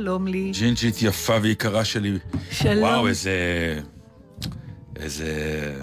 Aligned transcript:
שלום 0.00 0.26
לי. 0.26 0.50
ג'ינג'ית 0.54 1.02
יפה 1.02 1.36
ויקרה 1.42 1.84
שלי. 1.84 2.18
שלום. 2.50 2.82
וואו, 2.82 3.08
איזה... 3.08 3.32
איזה... 4.96 5.30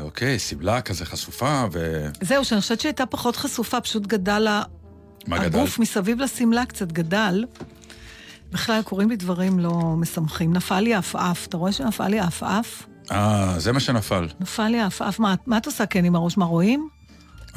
אוקיי, 0.01 0.39
שמלה 0.39 0.81
כזה 0.81 1.05
חשופה 1.05 1.65
ו... 1.71 2.05
זהו, 2.21 2.45
שאני 2.45 2.61
חושבת 2.61 2.79
שהייתה 2.79 3.05
פחות 3.05 3.35
חשופה, 3.35 3.81
פשוט 3.81 4.07
גדל 4.07 4.47
ה... 4.47 4.61
מה 5.27 5.37
גדל? 5.37 5.45
הגוף 5.45 5.79
מסביב 5.79 6.19
לשמלה 6.19 6.65
קצת 6.65 6.91
גדל. 6.91 7.45
בכלל 8.51 8.81
קורים 8.81 9.09
לי 9.09 9.15
דברים 9.15 9.59
לא 9.59 9.71
משמחים. 9.97 10.53
נפל 10.53 10.79
לי 10.79 10.93
עפעף, 10.93 11.47
אתה 11.47 11.57
רואה 11.57 11.71
שנפל 11.71 12.07
לי 12.07 12.19
עפעף? 12.19 12.85
אה, 13.11 13.55
זה 13.57 13.71
מה 13.71 13.79
שנפל. 13.79 14.27
נפל 14.39 14.67
לי 14.67 14.81
עפעף. 14.81 15.19
מה, 15.19 15.35
מה 15.45 15.57
את 15.57 15.65
עושה 15.65 15.85
כן 15.85 16.05
עם 16.05 16.15
הראש? 16.15 16.37
מה, 16.37 16.45
רואים? 16.45 16.89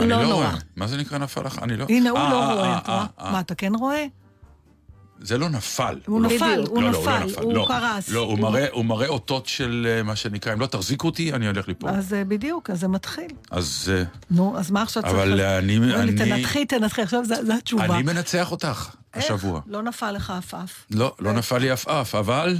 אני 0.00 0.08
לא, 0.08 0.22
לא 0.22 0.34
רואה. 0.34 0.54
מה 0.76 0.86
זה 0.86 0.96
נקרא 0.96 1.18
נפל 1.18 1.46
לך? 1.46 1.58
אני 1.62 1.76
לא... 1.76 1.86
הנה, 1.88 2.10
הוא 2.10 2.18
아, 2.18 2.22
לא 2.30 2.50
아, 2.50 2.54
רואה, 2.54 2.78
אתה 2.78 2.92
רואה? 2.92 3.32
מה, 3.32 3.40
אתה 3.40 3.54
כן 3.54 3.74
רואה? 3.74 4.06
זה 5.22 5.38
לא 5.38 5.48
נפל. 5.48 6.00
הוא 6.06 6.20
נפל, 6.22 6.64
הוא 6.68 6.82
לא, 6.82 6.90
נפל, 6.90 7.42
הוא 7.42 7.54
לא, 7.54 7.64
קרס. 7.68 8.08
לא, 8.08 8.20
הוא 8.20 8.38
מראה, 8.38 8.66
הוא 8.72 8.84
מראה 8.84 9.08
אותות 9.08 9.46
של 9.46 9.86
אה, 9.90 10.02
מה 10.02 10.16
שנקרא, 10.16 10.52
אם 10.52 10.60
לא 10.60 10.66
תחזיקו 10.66 11.06
אותי, 11.06 11.32
אני 11.32 11.46
הולך 11.46 11.68
ליפול. 11.68 11.90
אז 11.90 12.14
אה, 12.14 12.24
בדיוק, 12.24 12.70
אז 12.70 12.80
זה 12.80 12.88
מתחיל. 12.88 13.30
אז... 13.50 13.92
אה, 13.94 14.02
נו, 14.30 14.58
אז 14.58 14.70
מה 14.70 14.82
עכשיו 14.82 15.02
צריך... 15.02 15.14
אבל 15.14 15.40
אני... 15.40 15.94
אני... 15.94 16.16
תנתחי, 16.16 16.66
תנתחי, 16.66 17.02
עכשיו 17.02 17.24
זו 17.24 17.52
התשובה. 17.58 17.84
אני 17.84 18.02
מנצח 18.02 18.50
אותך 18.50 18.90
השבוע. 19.14 19.56
איך? 19.56 19.64
לא 19.66 19.82
נפל 19.82 20.12
לך 20.12 20.30
עפעף. 20.30 20.86
לא, 20.90 21.14
לא 21.18 21.32
נפל 21.32 21.58
לי 21.58 21.70
עפעף, 21.70 22.14
אבל... 22.14 22.56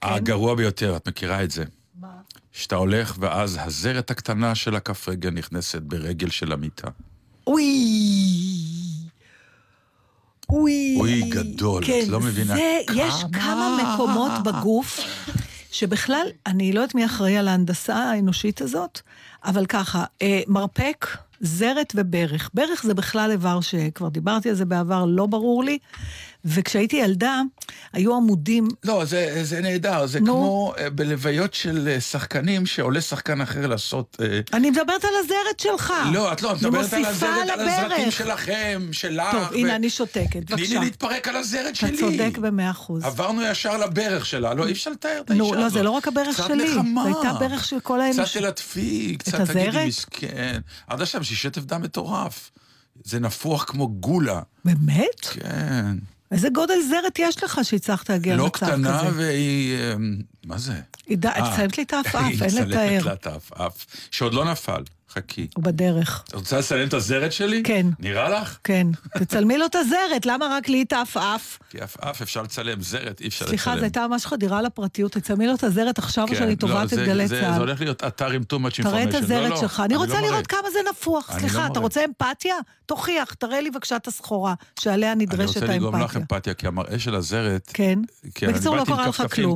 כן? 0.00 0.08
הגרוע 0.08 0.54
ביותר, 0.54 0.96
את 0.96 1.08
מכירה 1.08 1.42
את 1.42 1.50
זה. 1.50 1.64
מה? 2.00 2.08
שאתה 2.52 2.76
הולך, 2.76 3.16
ואז 3.18 3.58
הזרת 3.60 4.10
הקטנה 4.10 4.54
של 4.54 4.76
הכף 4.76 5.08
רגל 5.08 5.30
נכנסת 5.30 5.82
ברגל 5.82 6.30
של 6.30 6.52
המיטה. 6.52 6.88
אוי! 7.46 8.47
אוי, 10.50 10.96
אוי 11.00 11.22
גדול, 11.22 11.84
כן, 11.86 12.00
את 12.02 12.08
לא 12.08 12.20
מבינה 12.20 12.54
זה, 12.54 12.78
כמה... 12.86 12.96
יש 12.96 13.14
כמה 13.32 13.94
מקומות 13.94 14.32
בגוף 14.44 15.00
שבכלל, 15.70 16.26
אני 16.46 16.72
לא 16.72 16.80
יודעת 16.80 16.94
מי 16.94 17.04
אחראי 17.04 17.36
על 17.36 17.48
ההנדסה 17.48 17.96
האנושית 17.96 18.60
הזאת, 18.60 19.00
אבל 19.44 19.66
ככה, 19.66 20.04
אה, 20.22 20.40
מרפק, 20.46 21.06
זרת 21.40 21.92
וברך. 21.96 22.50
ברך 22.54 22.82
זה 22.82 22.94
בכלל 22.94 23.30
איבר 23.30 23.60
שכבר 23.60 24.08
דיברתי 24.08 24.48
על 24.48 24.54
זה 24.54 24.64
בעבר, 24.64 25.04
לא 25.04 25.26
ברור 25.26 25.64
לי. 25.64 25.78
וכשהייתי 26.44 26.96
ילדה, 26.96 27.42
היו 27.92 28.16
עמודים... 28.16 28.68
לא, 28.84 29.04
זה, 29.04 29.40
זה 29.42 29.60
נהדר, 29.60 30.06
זה 30.06 30.20
נו. 30.20 30.26
כמו 30.26 30.72
אה, 30.78 30.90
בלוויות 30.90 31.54
של 31.54 31.88
אה, 31.88 32.00
שחקנים 32.00 32.66
שעולה 32.66 33.00
שחקן 33.00 33.40
אחר 33.40 33.66
לעשות... 33.66 34.16
אה, 34.20 34.40
אני 34.52 34.70
מדברת 34.70 35.04
על 35.04 35.10
הזרת 35.18 35.60
שלך. 35.60 35.92
לא, 36.12 36.32
את 36.32 36.42
לא, 36.42 36.52
את 36.52 36.56
מדברת 36.56 36.92
על 36.92 37.04
הזרת, 37.04 37.50
על 37.50 37.68
הזרתים 37.68 38.10
שלכם, 38.10 38.88
שלך. 38.92 39.32
טוב, 39.32 39.42
ו... 39.50 39.54
הנה, 39.54 39.76
אני 39.76 39.90
שותקת, 39.90 40.36
בבקשה. 40.36 40.56
תני 40.56 40.66
לי 40.66 40.78
להתפרק 40.78 41.28
על 41.28 41.36
הזרת 41.36 41.76
שלי. 41.76 41.88
אתה 41.88 41.98
צודק 41.98 42.38
במאה 42.38 42.70
אחוז. 42.70 43.04
עברנו 43.04 43.42
ישר 43.42 43.76
לברך 43.76 44.26
שלה, 44.26 44.54
לא, 44.54 44.66
אי 44.66 44.72
אפשר 44.72 44.90
לתאר 44.90 45.20
את 45.20 45.30
האישה 45.30 45.44
הזאת. 45.44 45.56
נו, 45.56 45.62
לא, 45.62 45.68
זה 45.68 45.82
לא 45.82 45.90
רק 45.90 46.08
הברך 46.08 46.36
שלי. 46.36 46.64
קצת 46.64 46.76
נחמה. 46.76 47.02
זה 47.02 47.08
הייתה 47.08 47.38
ברך 47.38 47.64
של 47.64 47.80
כל 47.80 48.00
האנוש. 48.00 48.30
קצת 48.30 48.40
תלטפי, 48.40 49.16
קצת 49.18 49.40
תגידי 49.40 49.86
מסכן. 49.86 50.60
עד 50.86 51.02
עכשיו, 51.02 51.24
שהיא 51.24 51.38
שטף 51.38 51.62
דם 51.62 51.82
מטורף. 51.82 52.50
זה 53.04 53.20
נפוח 53.20 53.64
כמו 53.64 53.88
גולה. 53.88 54.40
באמת? 54.64 55.20
כן. 55.20 55.96
איזה 56.30 56.48
גודל 56.48 56.74
זרת 56.90 57.18
יש 57.18 57.44
לך 57.44 57.60
שהצלחת 57.62 58.10
להגיע 58.10 58.36
לא 58.36 58.44
למצב 58.44 58.66
כזה? 58.66 58.76
לא 58.76 58.76
קטנה 58.76 59.10
והיא... 59.14 59.78
אמ, 59.94 60.16
מה 60.46 60.58
זה? 60.58 60.80
היא 61.06 61.18
מצלמת 61.18 61.78
לי 61.78 61.84
את 61.84 61.92
העפעף, 61.92 62.14
אין 62.42 62.54
לתאר. 62.54 62.78
היא 62.80 62.98
מצלמת 62.98 63.02
לה 63.02 63.12
את 63.12 63.26
העפעף, 63.26 63.86
שעוד 64.10 64.34
לא 64.34 64.44
נפל. 64.50 64.82
חכי. 65.14 65.46
הוא 65.56 65.64
בדרך. 65.64 66.24
את 66.28 66.34
רוצה 66.34 66.58
לצלם 66.58 66.88
את 66.88 66.94
הזרת 66.94 67.32
שלי? 67.32 67.62
כן. 67.62 67.86
נראה 67.98 68.28
לך? 68.28 68.58
כן. 68.64 68.86
תצלמי 69.18 69.58
לו 69.58 69.66
את 69.66 69.74
הזרת, 69.74 70.26
למה 70.26 70.48
רק 70.50 70.68
לי 70.68 70.82
את 70.82 70.92
העפעף? 70.92 71.58
כי 71.70 71.80
עפעף 71.80 72.22
אפשר 72.22 72.42
לצלם, 72.42 72.80
זרת 72.80 73.20
אי 73.20 73.28
אפשר 73.28 73.44
לצלם. 73.44 73.58
סליחה, 73.58 73.76
זו 73.76 73.82
הייתה 73.82 74.06
ממש 74.06 74.26
חדירה 74.26 74.62
לפרטיות, 74.62 75.12
תצלמי 75.12 75.46
לו 75.46 75.54
את 75.54 75.64
הזרת 75.64 75.98
עכשיו 75.98 76.26
כן, 76.28 76.34
שאני 76.34 76.56
תובעת 76.56 76.92
לא, 76.92 77.02
את 77.02 77.08
גלי 77.08 77.28
צה"ל. 77.28 77.52
זה 77.52 77.58
הולך 77.58 77.80
להיות 77.80 78.04
אתר 78.04 78.30
עם 78.30 78.42
too 78.52 78.56
much 78.56 78.80
information. 78.80 78.82
תראה 78.82 79.02
את 79.04 79.14
הזרת 79.14 79.42
לא, 79.42 79.48
לא, 79.48 79.60
שלך. 79.60 79.82
אני 79.84 79.96
רוצה 79.96 80.20
לא 80.20 80.26
לראות 80.26 80.46
כמה 80.46 80.70
זה 80.72 80.78
נפוח. 80.90 81.38
סליחה, 81.38 81.66
אתה 81.66 81.80
רוצה 81.80 82.04
אמפתיה? 82.04 82.54
תוכיח, 82.86 83.34
תראה 83.34 83.60
לי 83.60 83.70
בבקשה 83.70 83.96
את 83.96 84.06
הסחורה 84.06 84.54
שעליה 84.80 85.14
נדרשת 85.14 85.38
האמפתיה. 85.38 85.74
אני 85.74 85.84
רוצה 85.84 85.88
לגרום 85.88 86.02
לך 86.02 86.16
אמפתיה, 86.16 86.54
כי 86.54 86.66
המראה 86.66 86.98
של 86.98 87.14
הזרת... 87.14 87.70
כן. 87.74 87.98
בקיצור, 88.24 88.76
לא 88.76 88.84
קרה 88.84 89.08
לך 89.08 89.22
כלום. 89.34 89.54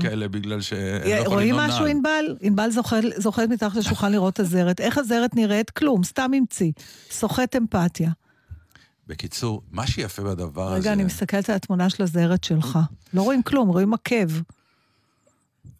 רואים 1.26 1.56
משהו, 1.56 1.86
ענבל? 1.86 2.36
ענבל 2.40 2.70
זוכרת 3.16 3.48
מתחת 3.48 3.76
לשולחן 3.76 4.12
לראות 4.12 4.34
את 4.34 4.40
הזרת. 4.40 4.80
איך 4.80 4.98
הזרת 4.98 5.34
נראית? 5.46 5.70
כלום, 5.70 6.04
סתם 6.04 6.30
המציא. 6.36 6.72
סוחט 7.10 7.56
אמפתיה. 7.56 8.10
בקיצור, 9.06 9.62
מה 9.70 9.86
שיפה 9.86 10.22
בדבר 10.22 10.62
רגע, 10.62 10.76
הזה... 10.76 10.80
רגע, 10.80 10.92
אני 10.92 11.04
מסתכלת 11.04 11.50
על 11.50 11.56
התמונה 11.56 11.90
של 11.90 12.02
הזרת 12.02 12.44
שלך. 12.44 12.78
לא 13.14 13.22
רואים 13.22 13.42
כלום, 13.42 13.68
רואים 13.68 13.94
עקב. 13.94 14.40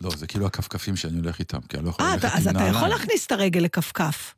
לא, 0.00 0.10
זה 0.16 0.26
כאילו 0.26 0.46
הכפכפים 0.46 0.96
שאני 0.96 1.18
הולך 1.18 1.38
איתם, 1.38 1.60
כי 1.60 1.76
אני 1.76 1.84
לא 1.84 1.90
יכול 1.90 2.06
아, 2.06 2.12
ללכת 2.12 2.24
עם 2.24 2.30
נעליים. 2.30 2.52
נעליים. 2.52 2.66
אז 2.66 2.72
אתה 2.72 2.78
יכול 2.78 2.88
להכניס 2.88 3.26
את 3.26 3.32
הרגל 3.32 3.60
לכפכף. 3.60 4.34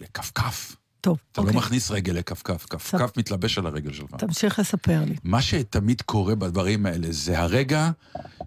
לכפכף? 0.00 0.76
טוב, 1.00 1.18
אתה 1.32 1.40
אוקיי. 1.40 1.54
לא 1.54 1.60
מכניס 1.60 1.90
רגל 1.90 2.12
לכפכף, 2.12 2.66
כפכף 2.70 3.16
מתלבש 3.16 3.58
על 3.58 3.66
הרגל 3.66 3.92
שלך. 3.92 4.10
תמשיך 4.18 4.58
לספר 4.58 5.04
לי. 5.06 5.14
מה 5.24 5.42
שתמיד 5.42 6.02
קורה 6.02 6.34
בדברים 6.34 6.86
האלה, 6.86 7.06
זה 7.10 7.38
הרגע 7.40 7.90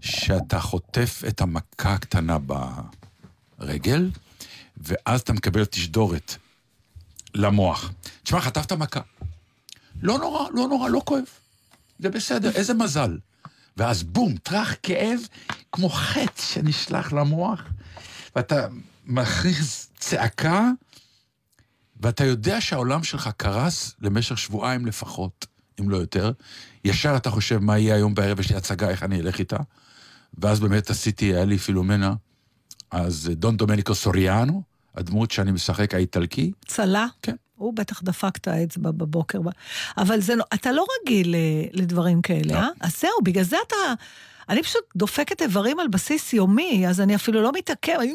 שאתה 0.02 0.60
חוטף 0.60 1.24
את 1.28 1.42
המכה 1.42 1.94
הקטנה 1.94 2.38
ברגל, 3.60 4.10
ואז 4.84 5.22
אתה 5.22 5.34
מקבל 5.34 5.66
תשדורת 5.66 6.36
למוח. 7.36 7.92
תשמע, 8.24 8.42
חטפת 8.42 8.72
מכה. 8.72 9.02
לא 10.02 10.18
נורא, 10.18 10.50
לא 10.54 10.68
נורא, 10.68 10.90
לא 10.90 11.02
כואב. 11.06 11.24
זה 12.00 12.10
בסדר, 12.10 12.52
איזה 12.52 12.74
מזל. 12.74 13.18
ואז 13.78 14.04
בום, 14.04 14.38
טראח, 14.38 14.74
כאב, 14.84 15.20
כמו 15.72 15.90
חטא 15.90 16.42
שנשלח 16.42 17.14
למוח, 17.14 17.64
ואתה 18.36 18.68
מכריז 19.06 19.88
צעקה, 19.98 20.70
ואתה 22.00 22.26
יודע 22.26 22.62
שהעולם 22.62 23.04
שלך 23.04 23.30
קרס 23.38 23.96
למשך 24.02 24.38
שבועיים 24.38 24.86
לפחות, 24.86 25.46
אם 25.80 25.90
לא 25.90 25.98
יותר. 25.98 26.32
ישר 26.86 27.16
אתה 27.18 27.30
חושב 27.30 27.58
מה 27.58 27.78
יהיה 27.78 27.96
היום 27.96 28.16
בערב, 28.16 28.40
יש 28.40 28.50
לי 28.50 28.56
הצגה, 28.56 28.90
איך 28.90 29.04
אני 29.04 29.20
אלך 29.20 29.40
איתה. 29.40 29.58
ואז 30.38 30.60
באמת 30.60 30.90
עשיתי, 30.90 31.26
היה 31.26 31.46
לי 31.46 31.58
פילומנה, 31.58 32.14
אז 32.92 33.32
דון 33.36 33.58
דומניקו 33.58 33.96
סוריאנו, 33.96 34.64
הדמות 34.96 35.32
שאני 35.32 35.52
משחק, 35.52 35.94
האיטלקי. 35.94 36.52
צלה? 36.66 37.08
כן. 37.22 37.36
הוא 37.56 37.74
בטח 37.74 38.02
דפק 38.04 38.38
את 38.38 38.48
האצבע 38.48 38.92
בבוקר. 38.92 39.40
אבל 39.98 40.22
זה, 40.22 40.36
לא- 40.36 40.44
אתה 40.54 40.72
לא 40.72 40.86
רגיל 41.02 41.36
לדברים 41.74 42.22
כאלה, 42.22 42.54
לא. 42.54 42.60
אה? 42.60 42.68
אז 42.80 43.00
זהו, 43.02 43.12
בגלל 43.24 43.44
זה 43.44 43.58
אתה... 43.68 43.76
אני 44.50 44.64
פשוט 44.64 44.82
דופקת 44.96 45.42
איברים 45.42 45.80
על 45.80 45.88
בסיס 45.88 46.34
יומי, 46.34 46.88
אז 46.88 47.02
אני 47.02 47.16
אפילו 47.16 47.42
לא 47.42 47.52
מתעכב, 47.52 47.98
אני 48.00 48.14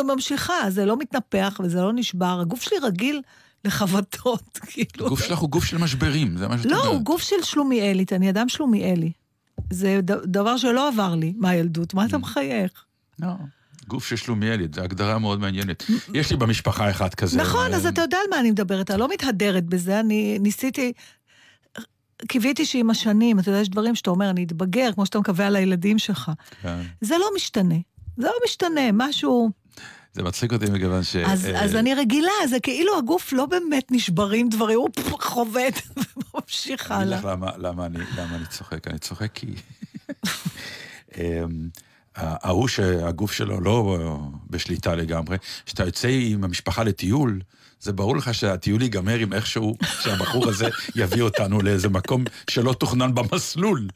וממשיכה, 0.00 0.70
זה 0.70 0.84
לא 0.84 0.96
מתנפח 0.96 1.60
וזה 1.64 1.80
לא 1.82 1.92
נשבר, 1.92 2.38
הגוף 2.40 2.62
שלי 2.62 2.78
רגיל 2.82 3.22
לחבטות, 3.64 4.58
כאילו. 4.70 5.06
הגוף 5.06 5.24
שלך 5.24 5.38
הוא 5.38 5.50
גוף 5.50 5.64
של 5.64 5.78
משברים, 5.78 6.36
זה 6.36 6.48
מה 6.48 6.58
שאת 6.58 6.66
לא, 6.66 6.76
אומרת. 6.76 6.92
הוא 6.92 7.00
גוף 7.02 7.22
של 7.22 7.42
שלומיאלית, 7.42 8.12
אני 8.12 8.30
אדם 8.30 8.48
שלומיאלי. 8.48 9.12
זה 9.70 10.00
דבר 10.24 10.56
שלא 10.56 10.88
עבר 10.88 11.14
לי 11.14 11.32
מהילדות, 11.36 11.94
מה 11.94 12.06
אתה 12.06 12.18
מחייך? 12.18 12.84
לא. 13.18 13.28
גוף 13.88 14.06
של 14.06 14.16
שלומיאלית, 14.16 14.74
זו 14.74 14.82
הגדרה 14.82 15.18
מאוד 15.18 15.40
מעניינת. 15.40 15.84
יש 16.14 16.30
לי 16.30 16.36
במשפחה 16.36 16.90
אחד 16.90 17.14
כזה. 17.14 17.38
נכון, 17.38 17.74
אז 17.74 17.86
אתה 17.86 18.00
יודע 18.00 18.16
על 18.16 18.30
מה 18.30 18.40
אני 18.40 18.50
מדברת, 18.50 18.90
אני 18.90 19.00
לא 19.00 19.08
מתהדרת 19.08 19.64
בזה, 19.64 20.00
אני 20.00 20.38
ניסיתי... 20.40 20.92
קיוויתי 22.28 22.66
שעם 22.66 22.90
השנים, 22.90 23.38
אתה 23.38 23.48
יודע, 23.48 23.60
יש 23.60 23.68
דברים 23.68 23.94
שאתה 23.94 24.10
אומר, 24.10 24.30
אני 24.30 24.44
אתבגר, 24.44 24.92
כמו 24.94 25.06
שאתה 25.06 25.18
מקווה 25.18 25.46
על 25.46 25.56
הילדים 25.56 25.98
שלך. 25.98 26.30
כן. 26.62 26.80
זה 27.00 27.18
לא 27.18 27.26
משתנה. 27.36 27.74
זה 28.16 28.26
לא 28.26 28.34
משתנה, 28.44 28.92
משהו... 28.92 29.50
זה 30.12 30.22
מצחיק 30.22 30.52
אותי 30.52 30.66
מכיוון 30.70 31.02
ש... 31.02 31.16
אז, 31.16 31.46
אה, 31.46 31.64
אז 31.64 31.76
אני 31.76 31.94
רגילה, 31.94 32.32
זה 32.48 32.60
כאילו 32.60 32.98
הגוף 32.98 33.32
לא 33.32 33.46
באמת 33.46 33.86
נשברים 33.90 34.48
דברים, 34.48 34.78
הוא 34.78 34.88
חובט 35.20 35.80
וממשיך 36.34 36.92
אני 36.92 37.02
אגיד 37.02 37.12
הלאה. 37.12 37.18
לך 37.18 37.24
למה, 37.24 37.50
למה, 37.56 37.86
אני, 37.86 37.98
למה 38.16 38.36
אני 38.36 38.46
צוחק. 38.46 38.88
אני 38.88 38.98
צוחק 38.98 39.30
כי... 39.34 39.46
ההוא 42.16 42.68
שהגוף 42.68 43.32
שלו 43.32 43.60
לא 43.60 43.98
בשליטה 44.50 44.94
לגמרי, 44.94 45.36
כשאתה 45.66 45.84
יוצא 45.84 46.08
עם 46.10 46.44
המשפחה 46.44 46.84
לטיול, 46.84 47.40
זה 47.80 47.92
ברור 47.92 48.16
לך 48.16 48.34
שהטיול 48.34 48.82
ייגמר 48.82 49.18
עם 49.18 49.32
איכשהו, 49.32 49.76
שהבחור 50.00 50.48
הזה 50.48 50.68
יביא 50.94 51.22
אותנו 51.22 51.62
לאיזה 51.62 51.88
מקום 51.88 52.24
שלא 52.50 52.72
תוכנן 52.72 53.14
במסלול. 53.14 53.88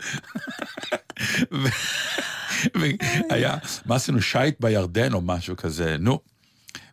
והיה, 2.74 3.56
מה 3.86 3.94
עשינו, 3.94 4.22
שייט 4.22 4.60
בירדן 4.60 5.12
או 5.12 5.20
משהו 5.20 5.56
כזה, 5.56 5.96
נו. 5.98 6.18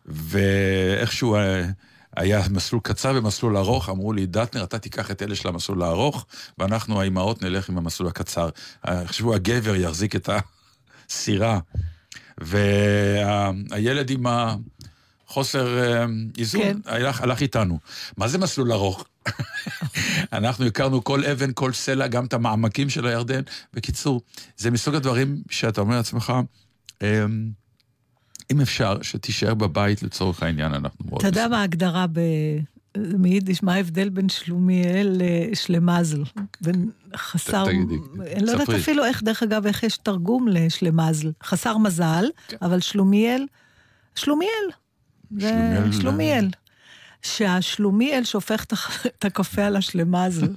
ואיכשהו 0.06 1.36
אה, 1.36 1.66
היה 2.16 2.42
מסלול 2.50 2.80
קצר 2.84 3.12
ומסלול 3.16 3.56
ארוך, 3.56 3.88
אמרו 3.88 4.12
לי, 4.12 4.26
דטנר, 4.26 4.64
אתה 4.64 4.78
תיקח 4.78 5.10
את 5.10 5.22
אלה 5.22 5.34
של 5.34 5.48
המסלול 5.48 5.82
הארוך, 5.82 6.26
ואנחנו, 6.58 7.00
האימהות, 7.00 7.42
נלך 7.42 7.68
עם 7.68 7.78
המסלול 7.78 8.08
הקצר. 8.08 8.48
אה, 8.88 9.06
חשבו, 9.06 9.34
הגבר 9.34 9.76
יחזיק 9.76 10.16
את 10.16 10.30
הסירה, 11.10 11.58
והילד 12.38 14.10
עם 14.10 14.26
החוסר 14.26 15.78
אה, 15.78 16.06
איזון 16.38 16.62
כן. 16.62 16.76
הלך, 16.84 17.20
הלך 17.20 17.40
איתנו. 17.40 17.78
מה 18.16 18.28
זה 18.28 18.38
מסלול 18.38 18.72
ארוך? 18.72 19.04
אנחנו 20.32 20.66
הכרנו 20.66 21.04
כל 21.04 21.24
אבן, 21.24 21.50
כל 21.54 21.72
סלע, 21.72 22.06
גם 22.06 22.24
את 22.24 22.34
המעמקים 22.34 22.90
של 22.90 23.06
הירדן. 23.06 23.40
בקיצור, 23.74 24.20
זה 24.56 24.70
מסוג 24.70 24.94
הדברים 24.94 25.42
שאתה 25.50 25.80
אומר 25.80 25.96
לעצמך, 25.96 26.32
אמ, 27.02 27.50
אם 28.52 28.60
אפשר, 28.60 29.02
שתישאר 29.02 29.54
בבית 29.54 30.02
לצורך 30.02 30.42
העניין, 30.42 30.74
אנחנו 30.74 31.04
מאוד... 31.08 31.18
אתה 31.18 31.28
יודע 31.28 31.48
מה 31.48 31.60
ההגדרה 31.60 32.06
ב... 32.12 32.20
מיידיש, 33.18 33.62
מה 33.62 33.74
ההבדל 33.74 34.08
בין 34.08 34.28
שלומיאל 34.28 35.16
לשלמזל? 35.20 36.22
בין 36.60 36.90
חסר... 37.16 37.64
תגידי, 37.64 37.94
אני 38.36 38.46
לא 38.46 38.50
יודעת 38.50 38.66
ספרי. 38.66 38.76
אפילו 38.80 39.04
איך, 39.04 39.22
דרך 39.22 39.42
אגב, 39.42 39.66
איך 39.66 39.82
יש 39.82 39.96
תרגום 39.98 40.48
לשלמזל. 40.48 41.30
חסר 41.44 41.76
מזל, 41.78 42.24
אבל 42.62 42.80
שלומיאל, 42.80 43.46
שלומיאל. 44.14 44.50
שלומיאל- 45.38 45.92
שלומיאל. 46.00 46.48
שהשלומיאל 47.22 48.24
שופך 48.24 48.64
את 49.06 49.24
הקפה 49.24 49.64
על 49.64 49.76
השלמזל. 49.76 50.46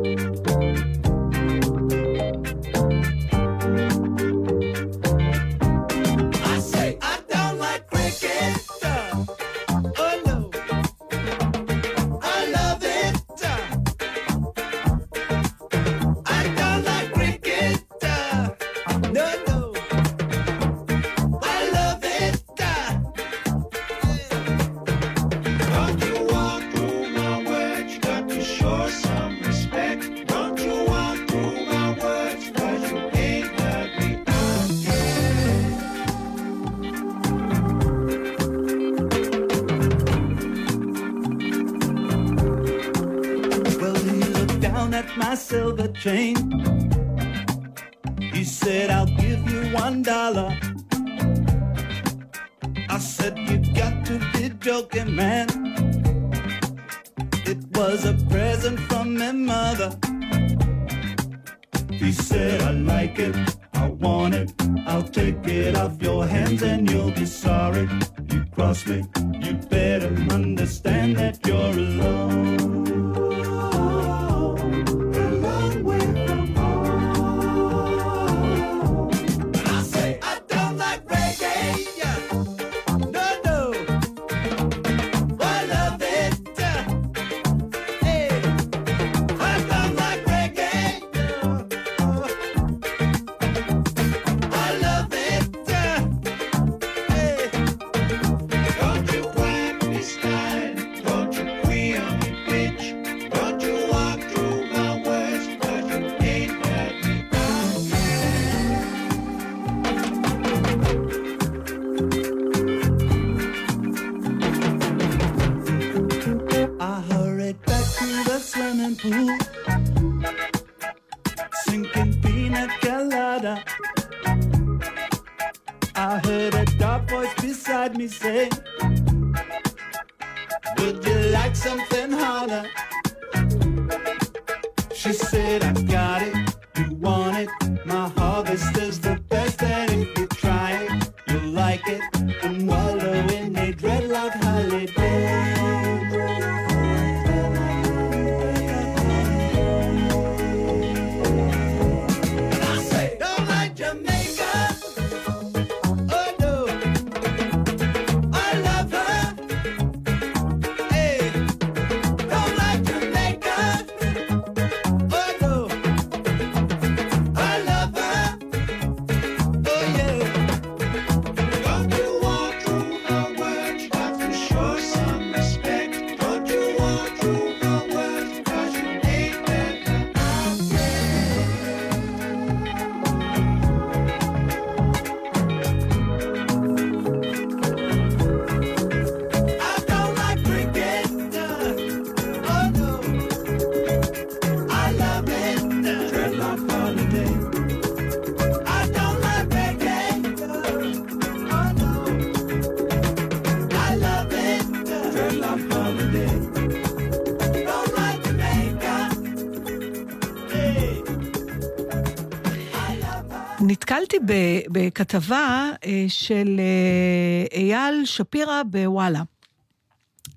בכתבה 214.71 215.69
אה, 215.85 216.05
של 216.07 216.59
אה, 216.59 217.57
אייל 217.59 218.05
שפירא 218.05 218.63
בוואלה. 218.65 219.21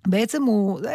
בעצם 0.06 0.42
הוא, 0.42 0.80
זה 0.82 0.92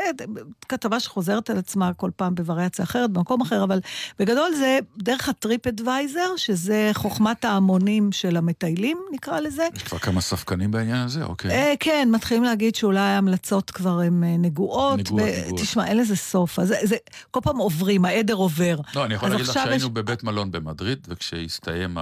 כתבה 0.69 0.99
שחוזרת 0.99 1.49
על 1.49 1.57
עצמה 1.57 1.93
כל 1.93 2.11
פעם 2.15 2.35
בווריאציה 2.35 2.85
אחרת, 2.85 3.11
במקום 3.11 3.41
אחר, 3.41 3.63
אבל 3.63 3.79
בגדול 4.19 4.51
זה 4.57 4.79
דרך 4.97 5.29
הטריפ 5.29 5.67
אדוויזר, 5.67 6.35
שזה 6.37 6.89
חוכמת 6.93 7.45
ההמונים 7.45 8.11
של 8.11 8.37
המטיילים, 8.37 8.97
נקרא 9.13 9.39
לזה. 9.39 9.67
יש 9.75 9.83
כבר 9.83 9.97
כמה 9.97 10.21
ספקנים 10.21 10.71
בעניין 10.71 10.97
הזה, 10.97 11.23
אוקיי. 11.23 11.51
אה, 11.51 11.73
כן, 11.79 12.09
מתחילים 12.11 12.43
להגיד 12.43 12.75
שאולי 12.75 12.99
ההמלצות 12.99 13.71
כבר 13.71 13.99
הן 13.99 14.23
אה, 14.23 14.35
נגועות. 14.37 14.99
נגועות, 14.99 15.21
ו- 15.23 15.41
נגועות. 15.45 15.61
תשמע, 15.61 15.87
אין 15.87 15.97
לזה 15.97 16.15
סוף. 16.15 16.59
אז 16.59 16.67
זה, 16.67 16.75
זה, 16.83 16.95
כל 17.31 17.39
פעם 17.43 17.57
עוברים, 17.57 18.05
העדר 18.05 18.33
עובר. 18.33 18.75
לא, 18.95 19.05
אני 19.05 19.13
יכול 19.13 19.29
להגיד 19.29 19.45
לך 19.45 19.53
שהיינו 19.53 19.75
יש- 19.75 19.83
בבית 19.85 20.23
מלון 20.23 20.51
במדריד, 20.51 21.07
וכשהסתיים 21.09 21.97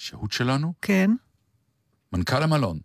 השהות 0.00 0.32
שלנו, 0.32 0.72
כן, 0.82 1.10
מנכ"ל 2.12 2.42
המלון 2.42 2.78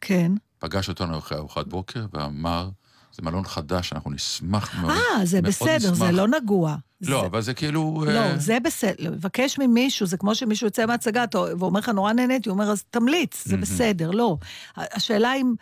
כן. 0.00 0.32
פגש 0.58 0.88
אותנו 0.88 1.18
אחרי 1.18 1.38
ארוחת 1.38 1.66
בוקר 1.66 2.06
ואמר, 2.12 2.68
זה 3.12 3.22
מלון 3.22 3.44
חדש, 3.44 3.92
אנחנו 3.92 4.10
נשמח 4.10 4.74
מאוד. 4.80 4.90
אה, 4.90 5.24
זה 5.26 5.40
מאוד 5.42 5.48
בסדר, 5.52 5.78
זה 5.78 5.92
נשמח." 5.92 6.10
לא 6.10 6.28
נגוע. 6.28 6.76
לא, 7.00 7.20
זה- 7.20 7.26
אבל 7.26 7.40
זה 7.40 7.54
כאילו... 7.54 8.04
לא, 8.06 8.10
אה, 8.18 8.38
זה 8.38 8.58
בסדר. 8.64 8.94
לבקש 8.98 9.58
ממישהו, 9.58 10.06
זה 10.06 10.16
כמו 10.16 10.34
שמישהו 10.34 10.66
יוצא 10.66 10.86
מהצגה 10.86 11.24
ואומר 11.34 11.80
לך, 11.80 11.88
נורא 11.88 12.12
נהניתי, 12.12 12.48
הוא 12.48 12.54
אומר, 12.54 12.70
אז 12.70 12.84
תמליץ, 12.90 13.44
זה 13.48 13.56
בסדר. 13.56 14.10
לא. 14.10 14.36
השאלה 14.76 15.34
אם 15.34 15.54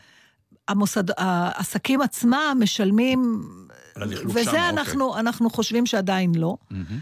המוסד, 0.69 1.05
העסקים 1.17 2.01
עצמם 2.03 2.57
משלמים... 2.61 3.49
הלכלוך 3.97 4.21
שם, 4.23 4.29
וזה 4.41 4.51
אוקיי. 4.51 4.69
אנחנו, 4.69 5.19
אנחנו 5.19 5.51
חושבים 5.51 5.87
שעדיין 5.87 6.35
לא. 6.35 6.57
מהמם. 6.71 6.99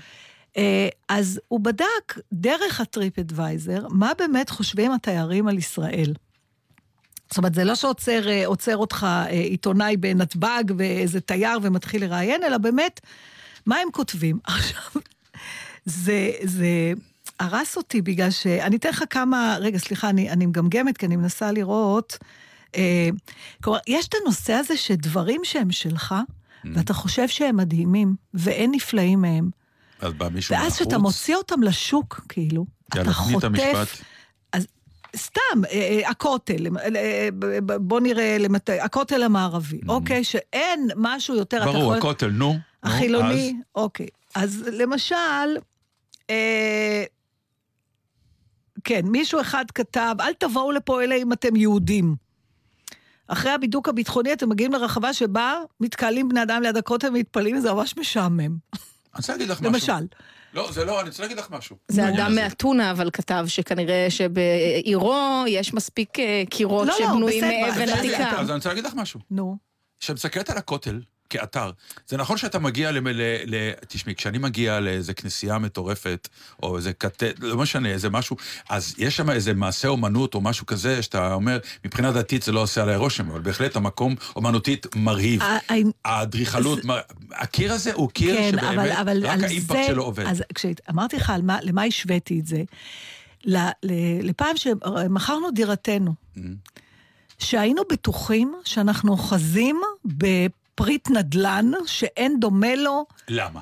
אה, 0.56 0.88
אז 1.08 1.40
הוא 1.49 1.61
בדק 1.61 2.18
דרך 2.32 2.80
הטריפ 2.80 3.18
אדוויזר, 3.18 3.87
מה 3.90 4.12
באמת 4.18 4.50
חושבים 4.50 4.92
התיירים 4.92 5.49
על 5.49 5.58
ישראל. 5.58 6.14
זאת 7.30 7.38
אומרת, 7.38 7.54
זה 7.54 7.64
לא 7.64 7.75
שעוצר 7.75 8.28
אה, 8.28 8.75
אותך 8.75 9.06
אה, 9.11 9.28
עיתונאי 9.30 9.96
בנתב"ג 9.96 10.64
ואיזה 10.78 11.20
תייר 11.20 11.58
ומתחיל 11.62 12.04
לראיין, 12.04 12.42
אלא 12.42 12.58
באמת, 12.58 13.00
מה 13.66 13.76
הם 13.76 13.88
כותבים? 13.92 14.38
עכשיו, 14.44 15.02
זה, 15.84 16.30
זה 16.42 16.92
הרס 17.40 17.76
אותי 17.76 18.02
בגלל 18.02 18.30
ש... 18.30 18.46
אני 18.46 18.76
אתן 18.76 18.88
לך 18.88 19.04
כמה... 19.11 19.56
רגע, 19.61 19.78
סליחה, 19.78 20.11
אני, 20.11 20.30
אני 20.30 20.46
מגמגמת, 20.46 20.99
כי 20.99 21.06
אני 21.06 21.16
מנסה 21.16 21.52
לראות. 21.52 22.18
אה, 22.76 23.08
כלומר, 23.62 23.78
יש 23.87 24.08
את 24.08 24.14
הנושא 24.23 24.52
הזה 24.52 24.76
שדברים 24.76 25.40
שהם 25.44 25.70
שלך, 25.70 26.14
ואתה 26.75 26.94
חושב 26.94 27.28
שהם 27.28 27.56
מדהימים, 27.56 28.14
ואין 28.34 28.70
נפלאים 28.70 29.20
מהם. 29.20 29.50
אז 30.04 30.12
בא 30.12 30.28
מישהו 30.28 30.52
ואז 30.52 30.62
מהחוץ, 30.62 30.80
כשאתה 30.80 30.99
מוציא 30.99 31.37
אותם 31.37 31.62
לשוק, 31.62 32.20
כאילו, 32.28 32.66
אתה 32.88 33.12
חוטף... 33.12 33.49
אז 34.52 34.66
סתם, 35.16 35.64
אה, 35.64 36.00
אה, 36.02 36.11
הכותל, 36.11 36.66
אה, 36.96 37.28
בוא 37.78 38.00
נראה 38.00 38.37
הכותל 38.80 39.23
המערבי, 39.23 39.80
אוקיי? 39.88 40.25
שאין 40.25 40.88
משהו 40.96 41.37
יותר... 41.37 41.64
ברור, 41.64 41.82
יכול- 41.82 41.96
הכותל, 41.99 42.30
נו. 42.30 42.52
נו, 42.52 42.58
החילוני, 42.82 43.56
אוקיי. 43.75 44.06
אז 44.34 44.64
למשל, 44.73 45.56
אה, 46.30 47.04
כן, 48.84 49.00
מישהו 49.04 49.40
אחד 49.40 49.64
כתב, 49.75 50.16
אל 50.20 50.32
תבואו 50.32 50.73
לפה 50.73 51.02
אלא 51.02 51.14
אם 51.14 51.32
אתם 51.32 51.56
יהודים. 51.56 52.14
אחרי 53.28 53.50
הבידוק 53.52 53.88
הביטחוני 53.88 54.32
אתם 54.32 54.49
מגיעים 54.49 54.73
לרחבה 54.73 55.12
שבה 55.12 55.54
מתקהלים 55.80 56.28
בני 56.28 56.42
אדם 56.42 56.62
ליד 56.62 56.76
הכותל 56.76 57.08
ומתפללים, 57.08 57.61
זה 57.61 57.73
ממש 57.73 57.96
משעמם. 57.96 58.56
אני 59.14 59.21
רוצה 59.21 59.33
להגיד 59.33 59.49
לך 59.49 59.61
משהו. 59.61 59.73
למשל. 59.73 60.06
לא, 60.54 60.73
זה 60.73 60.85
לא, 60.85 61.00
אני 61.00 61.09
רוצה 61.09 61.23
להגיד 61.23 61.38
לך 61.38 61.50
משהו. 61.50 61.76
זה 61.88 62.09
אדם. 62.09 62.35
מאתונה, 62.35 62.90
אבל 62.90 63.11
כתב 63.12 63.44
שכנראה 63.49 64.06
שבעירו 64.11 65.14
יש 65.49 65.75
מספיק 65.75 66.18
אה, 66.18 66.42
קירות 66.50 66.87
לא, 66.88 66.94
לא, 67.00 67.06
שבנויים 67.06 67.44
מאבן 67.44 67.83
אז- 67.83 67.99
עתיקה. 67.99 68.30
אז 68.40 68.49
אני 68.50 68.56
רוצה 68.56 68.68
להגיד 68.68 68.85
לך 68.87 68.94
משהו. 68.94 69.21
נו. 69.30 69.56
כשאת 70.00 70.16
מסתכלת 70.16 70.50
על 70.50 70.59
הכותל 70.59 71.00
כאתר, 71.31 71.71
זה 72.09 72.16
נכון 72.16 72.37
שאתה 72.37 72.59
מגיע 72.59 72.93
ל... 72.93 72.99
ל, 72.99 73.21
ל 73.47 73.71
תשמעי, 73.88 74.14
כשאני 74.14 74.38
מגיע 74.38 74.81
לאיזה 74.81 75.14
כנסייה 75.14 75.59
מטורפת, 75.59 76.28
או 76.62 76.76
איזה 76.76 76.93
כת... 76.93 77.23
לא 77.40 77.57
משנה, 77.57 77.88
איזה 77.88 78.11
משהו, 78.11 78.37
אז 78.69 78.95
יש 78.99 79.16
שם 79.16 79.31
איזה 79.31 79.54
מעשה 79.54 79.88
אומנות 79.88 80.35
או 80.35 80.40
משהו 80.40 80.66
כזה, 80.66 81.02
שאתה 81.02 81.35
אומר, 81.35 81.59
מבחינה 81.85 82.12
דתית 82.12 82.43
זה 82.43 82.52
לא 82.52 82.61
עושה 82.61 82.83
עליי 82.83 82.97
רושם, 82.97 83.31
אבל 83.31 83.40
בהחלט 83.40 83.76
המקום 83.76 84.14
אומנותית 84.37 84.87
מרהיב. 84.97 85.40
האדריכלות, 86.04 86.85
מר- 86.85 87.00
הקיר 87.33 87.73
הזה 87.73 87.93
הוא 87.93 88.11
קיר 88.11 88.37
כן, 88.37 88.50
שבאמת, 88.52 88.75
אבל, 88.75 88.93
אבל 88.93 89.26
רק 89.26 89.43
האימפקט 89.43 89.76
זה, 89.76 89.85
שלו 89.87 90.02
עובד. 90.04 90.25
אז 90.26 90.43
כשאמרתי 90.54 91.16
לך 91.16 91.33
מה, 91.43 91.59
למה 91.62 91.83
השוויתי 91.83 92.40
את 92.40 92.47
זה, 92.47 92.62
ל, 93.45 93.57
ל, 93.83 93.93
לפעם 94.23 94.57
שמכרנו 94.57 95.50
דירתנו, 95.50 96.14
Mm-hmm. 96.37 96.40
שהיינו 97.38 97.83
בטוחים 97.93 98.54
שאנחנו 98.64 99.12
אוחזים 99.12 99.81
בפריט 100.75 101.11
נדל"ן 101.11 101.71
שאין 101.87 102.40
דומה 102.40 102.75
לו, 102.76 103.07
למה? 103.28 103.61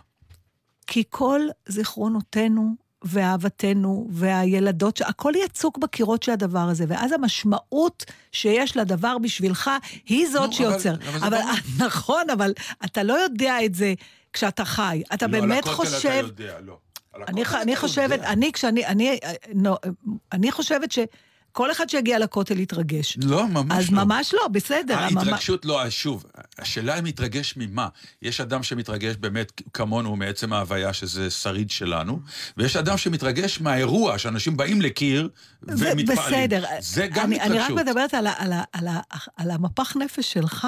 כי 0.86 1.02
כל 1.10 1.40
זיכרונותינו 1.68 2.74
ואהבתנו 3.04 4.08
והילדות, 4.10 5.00
הכל 5.00 5.32
יצוק 5.44 5.78
בקירות 5.78 6.22
של 6.22 6.32
הדבר 6.32 6.58
הזה, 6.58 6.84
ואז 6.88 7.12
המשמעות 7.12 8.04
שיש 8.32 8.76
לדבר 8.76 9.18
בשבילך 9.18 9.70
היא 10.06 10.28
זאת 10.32 10.46
נו, 10.50 10.52
שיוצר. 10.52 10.94
אבל- 10.94 11.16
אבל 11.26 11.34
אבל. 11.36 11.40
נכון, 11.86 12.30
אבל 12.30 12.52
אתה 12.84 13.02
לא 13.02 13.14
יודע 13.14 13.64
את 13.64 13.74
זה 13.74 13.94
כשאתה 14.32 14.64
חי. 14.64 15.02
אתה 15.14 15.26
לא, 15.26 15.32
באמת 15.40 15.66
על 15.66 15.72
הכותל 15.74 15.88
חושב... 15.90 16.08
אתה 16.08 16.42
יודע, 16.42 16.60
לא. 16.60 16.78
אני, 17.28 17.44
ח- 17.44 17.54
אני 17.54 17.76
חושבת, 17.76 18.10
יודע. 18.18 18.28
אני 18.30 18.52
כשאני, 18.52 18.86
אני, 18.86 19.18
נו, 19.54 19.74
אני 20.32 20.52
חושבת 20.52 20.92
שכל 21.52 21.70
אחד 21.72 21.88
שיגיע 21.88 22.18
לכותל 22.18 22.60
יתרגש. 22.60 23.18
לא, 23.22 23.48
ממש 23.48 23.72
אז 23.84 23.90
לא. 23.92 24.04
ממש 24.04 24.34
לא, 24.34 24.48
בסדר. 24.48 24.94
הממ- 24.98 25.18
ההתרגשות 25.18 25.64
לא, 25.64 25.90
שוב, 25.90 26.24
השאלה 26.58 26.98
אם 26.98 27.04
מתרגש 27.04 27.54
ממה. 27.56 27.88
יש 28.22 28.40
אדם 28.40 28.62
שמתרגש 28.62 29.14
באמת 29.16 29.52
כמונו 29.74 30.16
מעצם 30.16 30.52
ההוויה 30.52 30.92
שזה 30.92 31.30
שריד 31.30 31.70
שלנו, 31.70 32.20
ויש 32.56 32.76
אדם 32.76 32.96
שמתרגש 32.96 33.60
מהאירוע, 33.60 34.18
שאנשים 34.18 34.56
באים 34.56 34.80
לקיר 34.82 35.28
ומתפעלים. 35.62 36.06
בסדר. 36.06 36.64
זה 36.80 37.06
גם 37.06 37.24
אני, 37.26 37.36
התרגשות. 37.40 37.56
אני 37.70 37.78
רק 37.78 37.86
מדברת 37.86 38.14
על, 38.14 38.26
על, 38.36 38.52
על, 38.72 38.88
על 39.36 39.50
המפח 39.50 39.96
נפש 39.96 40.32
שלך, 40.32 40.66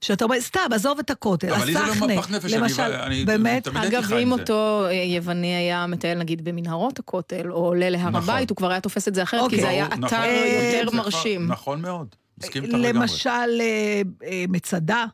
שאתה 0.00 0.24
אומר, 0.24 0.40
סתם, 0.40 0.60
עזוב 0.74 0.98
את 0.98 1.10
הכותל, 1.10 1.52
אבל 1.54 1.66
לי 1.66 1.72
זה 1.72 1.78
לא 1.78 1.84
הסחנה, 1.92 2.14
מפח 2.14 2.30
נפש, 2.30 2.52
אני- 2.52 2.60
למשל, 2.62 2.82
אני 2.82 3.24
באמת, 3.24 3.64
תמיד 3.64 3.76
הייתי 3.82 3.96
אגב, 3.96 4.04
חי 4.04 4.14
עם 4.14 4.32
אם 4.32 4.36
זה. 4.36 4.42
אותו 4.42 4.84
אה, 4.86 4.92
יווני 4.92 5.54
היה 5.54 5.86
מטייל 5.86 6.18
נגיד 6.18 6.44
במנהרות 6.44 6.98
הכותל, 6.98 7.50
או 7.50 7.56
עולה 7.56 7.90
להר 7.90 8.00
נכון. 8.10 8.14
הבית, 8.14 8.50
הוא 8.50 8.56
כבר 8.56 8.70
היה 8.70 8.80
תופס 8.80 9.08
את 9.08 9.14
זה 9.14 9.22
אחרת, 9.22 9.40
כי 9.40 9.44
אוקיי. 9.44 9.60
זה 9.60 9.68
היה 9.68 9.86
נכון. 9.88 10.00
יותר 10.16 10.84
זה 10.84 10.90
כבר- 10.90 11.02
מרשים. 11.02 11.46
נכון 11.46 11.82
מאוד. 11.82 12.08
מסכים 12.38 12.62
איתך 12.64 12.74
לגמרי. 12.74 12.92
למשל, 12.92 13.28
אה, 13.60 14.02
אה, 14.26 14.44
מצדה. 14.48 15.04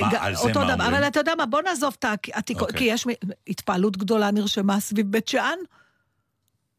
מה, 0.00 0.08
על 0.18 0.34
זה 0.34 0.40
אותו 0.42 0.60
מה 0.60 0.64
דבר, 0.64 0.72
אומרים? 0.72 0.94
אבל 0.94 1.06
אתה 1.06 1.20
יודע 1.20 1.32
מה, 1.38 1.46
בוא 1.46 1.62
נעזוב 1.62 1.96
את 1.98 2.04
העתיקות, 2.04 2.62
אוקיי. 2.62 2.78
כי 2.78 2.84
יש 2.84 3.06
מ- 3.06 3.10
התפעלות 3.48 3.96
גדולה 3.96 4.30
נרשמה 4.30 4.80
סביב 4.80 5.06
בית 5.10 5.28
שאן, 5.28 5.58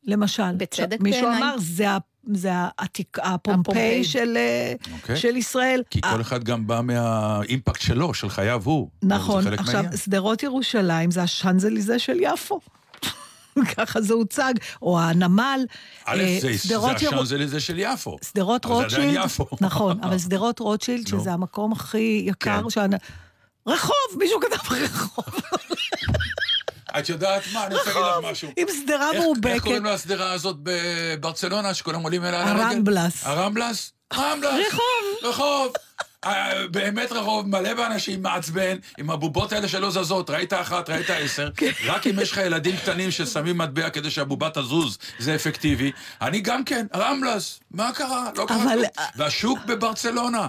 למשל. 0.03 0.51
בצדק 0.57 0.81
עכשיו, 0.93 0.97
מישהו 1.03 1.21
בעיניי. 1.27 1.43
אמר, 1.43 1.55
זה, 1.59 1.85
זה 2.33 2.49
העתיק, 2.53 3.17
הפומפיי. 3.21 4.03
של, 4.03 4.37
אה, 4.37 4.73
אוקיי. 4.93 5.15
של 5.17 5.35
ישראל. 5.37 5.83
כי 5.89 5.99
אה, 6.03 6.13
כל 6.15 6.21
אחד 6.21 6.43
גם 6.43 6.67
בא 6.67 6.81
מהאימפקט 6.83 7.81
שלו, 7.81 8.13
של 8.13 8.29
חייו 8.29 8.61
הוא. 8.65 8.89
נכון, 9.03 9.43
עכשיו. 9.47 9.83
שדרות 10.03 10.43
ירושלים 10.43 11.11
זה 11.11 11.23
השאנזליזה 11.23 11.99
של 11.99 12.17
יפו. 12.21 12.59
ככה 13.77 14.01
זה 14.01 14.13
הוצג, 14.13 14.53
או 14.81 14.99
הנמל. 14.99 15.59
א', 16.05 16.19
אה, 16.21 16.37
זה- 16.41 16.77
השאנזליזה 16.95 17.59
של 17.59 17.79
יפו. 17.79 18.17
שדרות 18.29 18.65
רוטשילד. 18.65 19.17
נכון, 19.61 19.99
אבל 20.03 20.19
שדרות 20.19 20.59
רוטשילד. 20.59 21.07
שזה 21.07 21.31
המקום 21.31 21.71
הכי 21.71 22.23
יקר, 22.25 22.61
כן. 22.63 22.69
שאני- 22.69 22.95
רחוב, 23.67 23.95
מישהו 24.19 24.39
כתב 24.41 24.73
רחוב, 24.73 25.25
את 26.99 27.09
יודעת 27.09 27.41
מה, 27.53 27.65
אני 27.67 27.75
רוצה 27.75 27.89
להגיד 27.89 28.25
לך 28.25 28.31
משהו. 28.31 28.49
עם 28.57 28.67
שדרה 28.83 29.05
איך- 29.07 29.15
איך 29.15 29.23
מאובקת. 29.23 29.61
קוראים 29.63 29.85
לשדרה 29.85 30.31
הזאת 30.31 30.55
בברצלונה, 30.63 31.73
שכולם 31.73 32.01
עולים 32.01 32.25
אליה 32.25 32.41
על 32.41 32.47
הרגל? 32.47 32.61
הרמבלס. 32.63 33.25
הרמבלס? 33.25 33.91
רמבלס. 34.13 34.67
רחוב. 34.67 35.29
רחוב. 35.29 35.73
אה, 36.25 36.67
באמת 36.67 37.11
רחוב 37.11 37.47
מלא 37.47 37.73
באנשים 37.73 38.21
מעצבן, 38.21 38.77
עם 38.97 39.09
הבובות 39.09 39.53
האלה 39.53 39.67
שלא 39.67 39.91
זזות, 39.91 40.29
ראית 40.29 40.53
אחת, 40.53 40.89
ראית 40.89 41.09
עשר, 41.09 41.49
כן. 41.57 41.71
רק 41.85 42.07
אם 42.07 42.19
יש 42.21 42.31
לך 42.31 42.37
ילדים 42.37 42.77
קטנים 42.77 43.11
ששמים 43.11 43.57
מטבע 43.57 43.89
כדי 43.89 44.11
שהבובה 44.11 44.49
תזוז, 44.49 44.97
זה 45.19 45.35
אפקטיבי. 45.35 45.91
אני 46.21 46.41
גם 46.41 46.63
כן, 46.63 46.85
רמבלס, 46.95 47.59
מה 47.71 47.91
קרה? 47.93 48.29
לא 48.37 48.45
קרה 48.47 48.57
כלום. 48.73 48.83
והשוק 49.15 49.59
בברצלונה, 49.65 50.47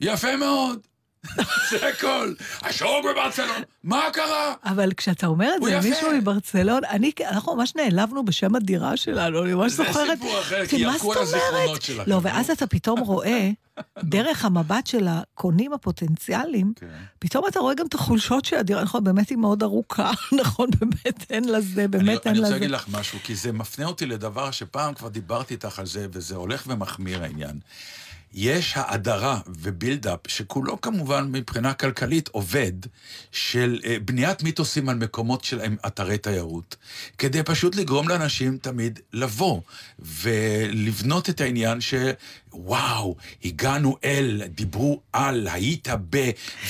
יפה 0.00 0.36
מאוד. 0.36 0.78
זה 1.70 1.88
הכל. 1.88 2.32
השוק 2.62 2.88
בברצלון, 3.10 3.62
מה 3.84 4.02
קרה? 4.12 4.54
אבל 4.64 4.92
כשאתה 4.96 5.26
אומר 5.26 5.50
את 5.56 5.62
זה 5.62 5.70
יפה. 5.70 5.86
למישהו 5.88 6.08
מברצלון, 6.18 6.84
אני, 6.90 7.10
אנחנו 7.28 7.56
ממש 7.56 7.74
נעלבנו 7.76 8.24
בשם 8.24 8.54
הדירה 8.54 8.96
שלנו, 8.96 9.44
אני 9.44 9.54
ממש 9.54 9.72
זה 9.72 9.84
זוכרת. 9.84 10.18
סיפור 10.18 10.40
אחר, 10.40 10.66
כן, 10.66 10.76
כי 10.76 10.84
מה 10.84 10.92
ירקו 10.92 11.12
על 11.12 11.18
הזיכרונות? 11.22 11.82
שלכם, 11.82 12.10
לא. 12.10 12.20
ואז 12.22 12.50
אתה 12.50 12.66
פתאום 12.66 13.00
רואה, 13.00 13.50
דרך 14.02 14.44
המבט 14.44 14.86
של 14.86 15.06
הקונים 15.10 15.72
הפוטנציאליים, 15.72 16.72
כן. 16.76 16.86
פתאום 17.18 17.44
אתה 17.48 17.60
רואה 17.60 17.74
גם 17.74 17.86
את 17.86 17.94
החולשות 17.94 18.44
של 18.44 18.56
הדירה, 18.56 18.82
נכון, 18.82 19.04
באמת 19.04 19.28
היא 19.28 19.38
מאוד 19.38 19.62
ארוכה, 19.62 20.10
נכון, 20.40 20.68
באמת 20.80 21.26
אין 21.30 21.44
לזה, 21.48 21.88
באמת 21.88 22.26
אין 22.26 22.34
אני 22.34 22.38
רוצה 22.38 22.40
לזה. 22.40 22.50
להגיד 22.50 22.70
לך 22.70 22.86
משהו, 22.88 23.18
כי 23.24 23.34
זה 23.34 23.52
מפנה 23.52 23.86
אותי 23.86 24.06
לדבר 24.06 24.50
שפעם 24.50 24.94
כבר 24.94 25.08
דיברתי 25.08 25.54
איתך 25.54 25.78
על 25.78 25.86
זה, 25.86 26.06
וזה 26.12 26.36
הולך 26.36 26.64
ומחמיר 26.66 27.22
העניין. 27.22 27.58
יש 28.32 28.72
האדרה 28.76 29.40
ובילדאפ, 29.46 30.20
שכולו 30.26 30.80
כמובן 30.80 31.28
מבחינה 31.32 31.74
כלכלית 31.74 32.28
עובד, 32.28 32.72
של 33.32 33.80
אה, 33.84 33.96
בניית 34.04 34.42
מיתוסים 34.42 34.88
על 34.88 34.96
מקומות 34.96 35.44
שלהם 35.44 35.76
אתרי 35.86 36.18
תיירות, 36.18 36.76
כדי 37.18 37.42
פשוט 37.42 37.76
לגרום 37.76 38.08
לאנשים 38.08 38.58
תמיד 38.58 39.00
לבוא 39.12 39.60
ולבנות 39.98 41.30
את 41.30 41.40
העניין 41.40 41.80
ש... 41.80 41.94
וואו, 42.52 43.16
הגענו 43.44 43.96
אל, 44.04 44.42
דיברו 44.48 45.00
על, 45.12 45.48
היית 45.48 45.88
ב... 46.10 46.16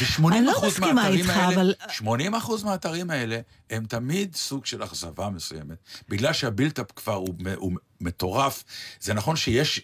ו-80% 0.00 0.28
אני 0.32 0.46
לא 0.46 0.52
מהאתרים 0.80 1.20
איתך, 1.20 1.30
האלה, 1.36 1.54
אבל- 1.54 1.74
80 1.88 2.34
אחוז 2.34 2.64
מהאתרים 2.64 3.10
האלה 3.10 3.40
הם 3.70 3.86
תמיד 3.86 4.34
סוג 4.36 4.66
של 4.66 4.84
אכזבה 4.84 5.28
מסוימת. 5.30 5.76
בגלל 6.08 6.32
שה 6.32 6.49
buildup 6.49 6.86
כבר 6.96 7.14
הוא, 7.14 7.34
הוא 7.56 7.72
מטורף, 8.00 8.64
זה 9.00 9.14
נכון 9.14 9.36
שיש, 9.36 9.80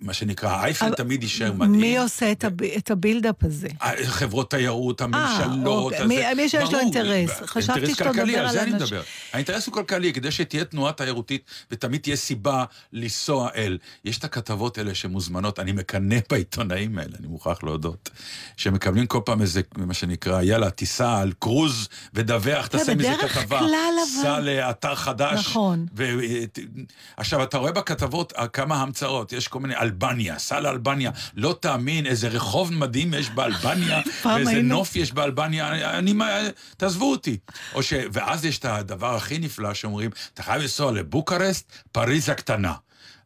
מה 0.00 0.12
שנקרא, 0.12 0.48
האייפל 0.50 0.94
תמיד 0.94 1.22
יישאר 1.22 1.52
מדהים. 1.52 1.72
מי 1.80 1.98
עושה 1.98 2.32
את 2.32 2.44
הב- 2.44 2.62
את 2.62 2.90
ה 2.90 2.97
buildup 2.97 3.44
הזה? 3.44 3.68
חברות 4.04 4.50
תיירות, 4.50 5.00
הממשלות. 5.00 5.92
אוקיי. 5.92 6.06
מי- 6.36 6.48
שיש 6.48 6.72
לו 6.72 6.78
אינטרס. 6.78 7.30
חשבתי 7.46 7.78
אינטרס 7.80 7.96
שאתה 7.98 8.04
כלכלי, 8.12 8.22
מדבר 8.32 8.38
על 8.40 8.46
על 8.46 8.52
זה 8.52 8.62
אני 8.62 8.72
אנשים. 8.72 8.86
מדבר. 8.86 9.02
האינטרס 9.32 9.66
הוא 9.66 9.74
כלכלי, 9.74 10.12
כדי 10.12 10.30
שתהיה 10.30 10.64
תנועה 10.64 10.92
תיירותית 10.92 11.42
ותמיד 11.70 12.00
תהיה 12.00 12.16
סיבה 12.16 12.64
לנסוע 12.92 13.48
אל. 13.56 13.78
יש 14.04 14.18
את 14.18 14.24
הכתבות 14.24 14.78
האלה 14.78 14.94
שמוזמנות, 14.94 15.58
אני 15.58 15.72
מקנא 15.72 16.16
בעיתונאים 16.30 16.98
האלה, 16.98 17.12
אני 17.20 17.26
מוכרח 17.28 17.62
להודות, 17.62 18.10
שמקבלים 18.56 19.06
כל 19.06 19.20
פעם 19.24 19.40
איזה, 19.42 19.60
מה 19.76 19.94
שנקרא, 19.94 20.42
יאללה, 20.42 20.70
תיסע 20.70 21.18
על 21.18 21.32
קרוז 21.38 21.88
ודווח, 22.14 22.66
תעשה 22.66 22.94
מזה 22.94 23.14
בדרך 23.18 23.38
כתבה. 23.38 23.58
כלל, 23.58 23.68
אבל- 23.68 24.22
סע 24.22 24.40
לאתר 24.40 24.94
חדש. 24.94 25.46
נכון. 25.46 25.86
ו... 25.96 26.04
עכשיו, 27.16 27.42
אתה 27.42 27.58
רואה 27.58 27.72
בכתבות 27.72 28.32
אה, 28.38 28.46
כמה 28.48 28.82
המצאות, 28.82 29.32
יש 29.32 29.48
כל 29.48 29.60
מיני, 29.60 29.74
אלבניה, 29.94 30.38
סע 30.38 30.60
לאלבניה, 30.60 31.10
לא 31.34 31.56
תאמין 31.60 32.06
איזה 32.06 32.28
רחוב 32.28 32.72
מדהים 32.72 33.14
יש 33.14 33.30
באלבניה, 33.30 34.00
ואיזה 34.24 34.50
היינו- 34.50 34.68
נוף 34.76 34.96
יש 34.96 35.12
באלבניה, 35.12 35.68
אני, 35.98 36.12
תעזבו 36.76 37.10
אותי. 37.10 37.36
או 37.74 37.82
ש... 37.82 37.92
ואז 38.12 38.44
יש 38.44 38.58
את 38.58 38.64
הדבר 38.64 39.14
הכי 39.16 39.38
נפלא 39.38 39.74
שאומרים, 39.74 40.10
אתה 40.34 40.42
חייב 40.42 40.62
לנסוע 40.62 40.92
לבוקרשט, 40.92 41.64
פריז 41.92 42.28
הקטנה. 42.28 42.72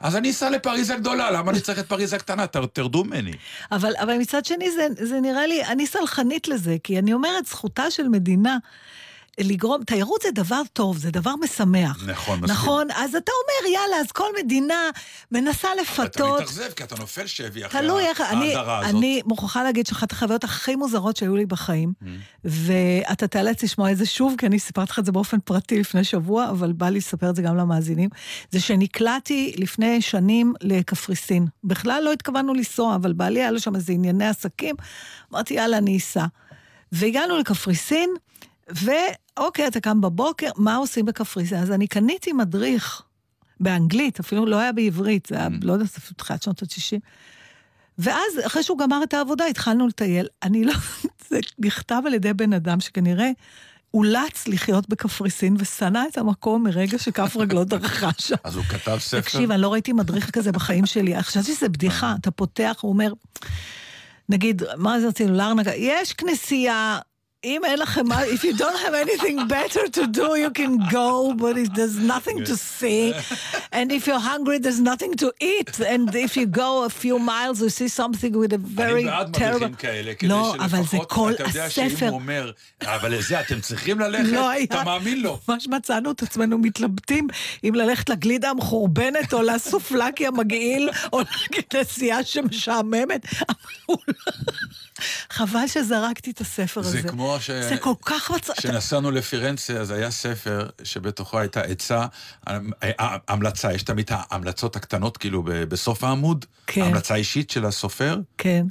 אז 0.00 0.16
אני 0.16 0.30
אסע 0.30 0.50
לפריז 0.50 0.90
הגדולה, 0.90 1.30
למה 1.30 1.50
אני 1.50 1.60
צריך 1.60 1.78
את 1.78 1.86
פריז 1.88 2.12
הקטנה? 2.12 2.46
ת- 2.46 2.56
תרדו 2.56 3.04
ממני. 3.04 3.32
אבל, 3.72 3.92
אבל 4.02 4.16
מצד 4.18 4.44
שני, 4.44 4.70
זה, 4.70 4.86
זה 5.06 5.20
נראה 5.20 5.46
לי, 5.46 5.64
אני 5.64 5.86
סלחנית 5.86 6.48
לזה, 6.48 6.76
כי 6.84 6.98
אני 6.98 7.12
אומרת, 7.12 7.46
זכותה 7.46 7.90
של 7.90 8.08
מדינה 8.08 8.56
לגרום, 9.40 9.84
תיירות 9.84 10.22
זה 10.22 10.30
דבר 10.30 10.62
טוב, 10.72 10.98
זה 10.98 11.10
דבר 11.10 11.34
משמח. 11.42 12.04
נכון, 12.06 12.40
מסכים. 12.40 12.56
נכון? 12.56 12.86
אז 12.94 13.14
אתה 13.14 13.32
אומר, 13.32 13.74
יאללה, 13.74 13.96
אז 13.96 14.12
כל 14.12 14.28
מדינה 14.44 14.90
מנסה 15.32 15.68
אתה 15.72 15.82
לפתות. 15.82 16.40
מתאכזב, 16.40 16.70
כי 16.76 16.84
אתה 16.84 16.94
נופל 16.98 17.26
שבי 17.26 17.66
אחרי 17.66 17.80
תלוי 17.80 18.04
ההדרה 18.04 18.78
הזאת. 18.78 18.94
אני 18.94 19.22
מוכרחה 19.26 19.62
להגיד 19.62 19.86
שאחת 19.86 20.12
החוויות 20.12 20.44
הכי 20.44 20.76
מוזרות 20.76 21.16
שהיו 21.16 21.36
לי 21.36 21.46
בחיים, 21.46 21.92
Mm. 22.02 22.06
ואתה 22.44 23.26
תיאלץ 23.26 23.62
לשמוע 23.62 23.92
את 23.92 23.96
זה 23.96 24.06
שוב, 24.06 24.34
כי 24.38 24.46
אני 24.46 24.58
סיפרתי 24.58 24.92
לך 24.92 24.98
את 24.98 25.04
זה 25.04 25.12
באופן 25.12 25.40
פרטי 25.40 25.80
לפני 25.80 26.04
שבוע, 26.04 26.50
אבל 26.50 26.72
בא 26.72 26.88
לי 26.88 26.98
לספר 26.98 27.30
את 27.30 27.36
זה 27.36 27.42
גם 27.42 27.56
למאזינים, 27.56 28.08
זה 28.50 28.60
שנקלעתי 28.60 29.54
לפני 29.58 30.00
שנים 30.02 30.54
לקפריסין. 30.60 31.46
בכלל 31.64 32.02
לא 32.04 32.12
התכוונו 32.12 32.54
לנסוע, 32.54 32.94
אבל 32.94 33.12
בעלי 33.12 33.40
היה 33.40 33.50
לו 33.50 33.60
שם 33.60 33.76
איזה 33.76 33.92
ענייני 33.92 34.26
עסקים, 34.26 34.74
אמרתי, 35.32 35.54
יאללה, 35.54 35.78
אני 35.78 35.96
אסע. 35.96 36.24
והגענו 36.92 37.38
לקפריסין, 37.38 38.10
ואוקיי, 39.38 39.66
אתה 39.66 39.80
קם 39.80 40.00
בבוקר, 40.00 40.50
מה 40.56 40.76
עושים 40.76 41.06
בקפריסין? 41.06 41.58
אז 41.58 41.70
אני 41.70 41.86
קניתי 41.86 42.32
מדריך 42.32 43.02
באנגלית, 43.60 44.20
אפילו 44.20 44.46
לא 44.46 44.56
היה 44.56 44.72
בעברית, 44.72 45.26
זה 45.26 45.34
היה, 45.36 45.48
לא 45.62 45.72
יודעת, 45.72 45.88
תחילת 46.16 46.42
שנות 46.42 46.62
ה-90. 46.62 46.98
ואז, 47.98 48.46
אחרי 48.46 48.62
שהוא 48.62 48.78
גמר 48.78 49.00
את 49.02 49.14
העבודה, 49.14 49.46
התחלנו 49.46 49.86
לטייל. 49.86 50.26
אני 50.42 50.64
לא... 50.64 50.72
זה 51.28 51.38
נכתב 51.58 52.02
על 52.06 52.14
ידי 52.14 52.32
בן 52.32 52.52
אדם 52.52 52.80
שכנראה 52.80 53.30
אולץ 53.94 54.48
לחיות 54.48 54.88
בקפריסין 54.88 55.56
ושנא 55.58 56.04
את 56.12 56.18
המקום 56.18 56.64
מרגע 56.64 56.98
שכף 56.98 57.36
רגלו 57.40 57.64
דרכה 57.64 58.10
שם. 58.18 58.34
אז 58.44 58.56
הוא 58.56 58.64
כתב 58.64 58.96
ספר? 59.00 59.20
תקשיב, 59.20 59.50
אני 59.50 59.62
לא 59.62 59.72
ראיתי 59.72 59.92
מדריך 59.92 60.30
כזה 60.30 60.52
בחיים 60.52 60.86
שלי. 60.86 61.22
חשבתי 61.22 61.54
שזה 61.54 61.68
בדיחה, 61.68 62.14
אתה 62.20 62.30
פותח, 62.30 62.76
הוא 62.80 62.92
אומר, 62.92 63.12
נגיד, 64.28 64.62
מה 64.76 65.00
זה 65.00 65.08
רצינו, 65.08 65.34
לארנגה, 65.34 65.72
יש 65.74 66.12
כנסייה, 66.12 66.98
אם 67.44 67.60
אין 67.64 67.78
לכם 67.78 68.06
מה, 68.06 68.22
if 68.24 68.38
you 68.44 68.56
don't 68.58 68.78
have 68.86 68.94
anything 68.94 69.48
better 69.48 69.88
to 69.98 70.06
do, 70.06 70.28
you 70.44 70.50
can 70.50 70.78
go, 70.90 71.34
but 71.34 71.56
if 71.58 71.68
there's 71.74 71.98
nothing 71.98 72.38
to 72.44 72.56
see, 72.56 73.12
and 73.72 73.92
if 73.92 74.06
you're 74.06 74.24
hungry, 74.32 74.58
there's 74.58 74.80
nothing 74.80 75.12
to 75.22 75.28
eat, 75.52 75.72
and 75.92 76.14
if 76.14 76.36
you 76.36 76.46
go 76.46 76.84
a 76.84 76.90
few 77.02 77.18
miles, 77.18 77.56
you 77.60 77.68
see 77.80 77.88
something 77.88 78.32
with 78.40 78.52
a 78.52 78.56
אני 78.56 78.76
very 78.76 79.04
בעד 79.04 79.36
terrible... 79.36 79.54
מדריכים 79.54 79.74
כאלה, 79.74 80.14
כדי 80.14 80.28
לא, 80.28 80.54
אבל 80.58 80.80
זה 80.90 80.98
כל 81.08 81.32
אתה 81.34 81.42
יודע 81.42 81.70
שאם. 81.70 81.88
הוא 82.00 82.10
אומר, 82.10 82.50
אבל 82.84 83.14
לזה 83.14 83.40
אתם 83.40 83.60
צריכים 83.60 84.00
ללכת, 84.00 84.32
לא 84.32 84.48
היה. 84.50 84.64
אתה 84.64 84.84
מאמין 84.84 85.22
לו. 85.22 85.38
ממש 85.48 85.66
מצאנו 85.68 86.10
את 86.10 86.22
עצמנו 86.22 86.58
מתלבטים 86.58 87.28
אם 87.64 87.74
ללכת 87.74 88.08
לגלידה 88.08 88.50
המחורבנת 88.50 89.32
או 89.32 89.42
לסופלקי 89.42 90.26
המגעיל 90.26 90.90
או 91.12 91.20
לכנסייה 91.20 92.24
שמשעממת. 92.24 93.26
אבל 93.48 93.54
הוא 93.86 93.98
לא- 94.08 94.32
חבל 95.30 95.66
שזרקתי 95.66 96.30
את 96.30 96.40
הספר 96.40 96.80
הזה. 96.80 96.90
זה 97.02 97.08
כמו 97.08 97.33
ש... 97.40 97.50
זה 97.50 97.76
כל 97.76 97.94
כך 98.02 98.30
מצ... 98.30 98.50
כשנסענו 98.50 99.10
לפירנצה, 99.10 99.72
אז 99.80 99.90
היה 99.90 100.10
ספר 100.10 100.68
שבתוכו 100.82 101.38
הייתה 101.38 101.60
עצה, 101.60 102.06
המלצה, 103.28 103.72
יש 103.72 103.82
תמיד 103.82 104.10
ההמלצות 104.10 104.76
הקטנות, 104.76 105.16
כאילו, 105.16 105.42
בסוף 105.46 106.04
העמוד, 106.04 106.44
כן. 106.66 106.82
המלצה 106.82 107.14
אישית 107.14 107.50
של 107.50 107.66
הסופר. 107.66 108.18
כן. 108.38 108.66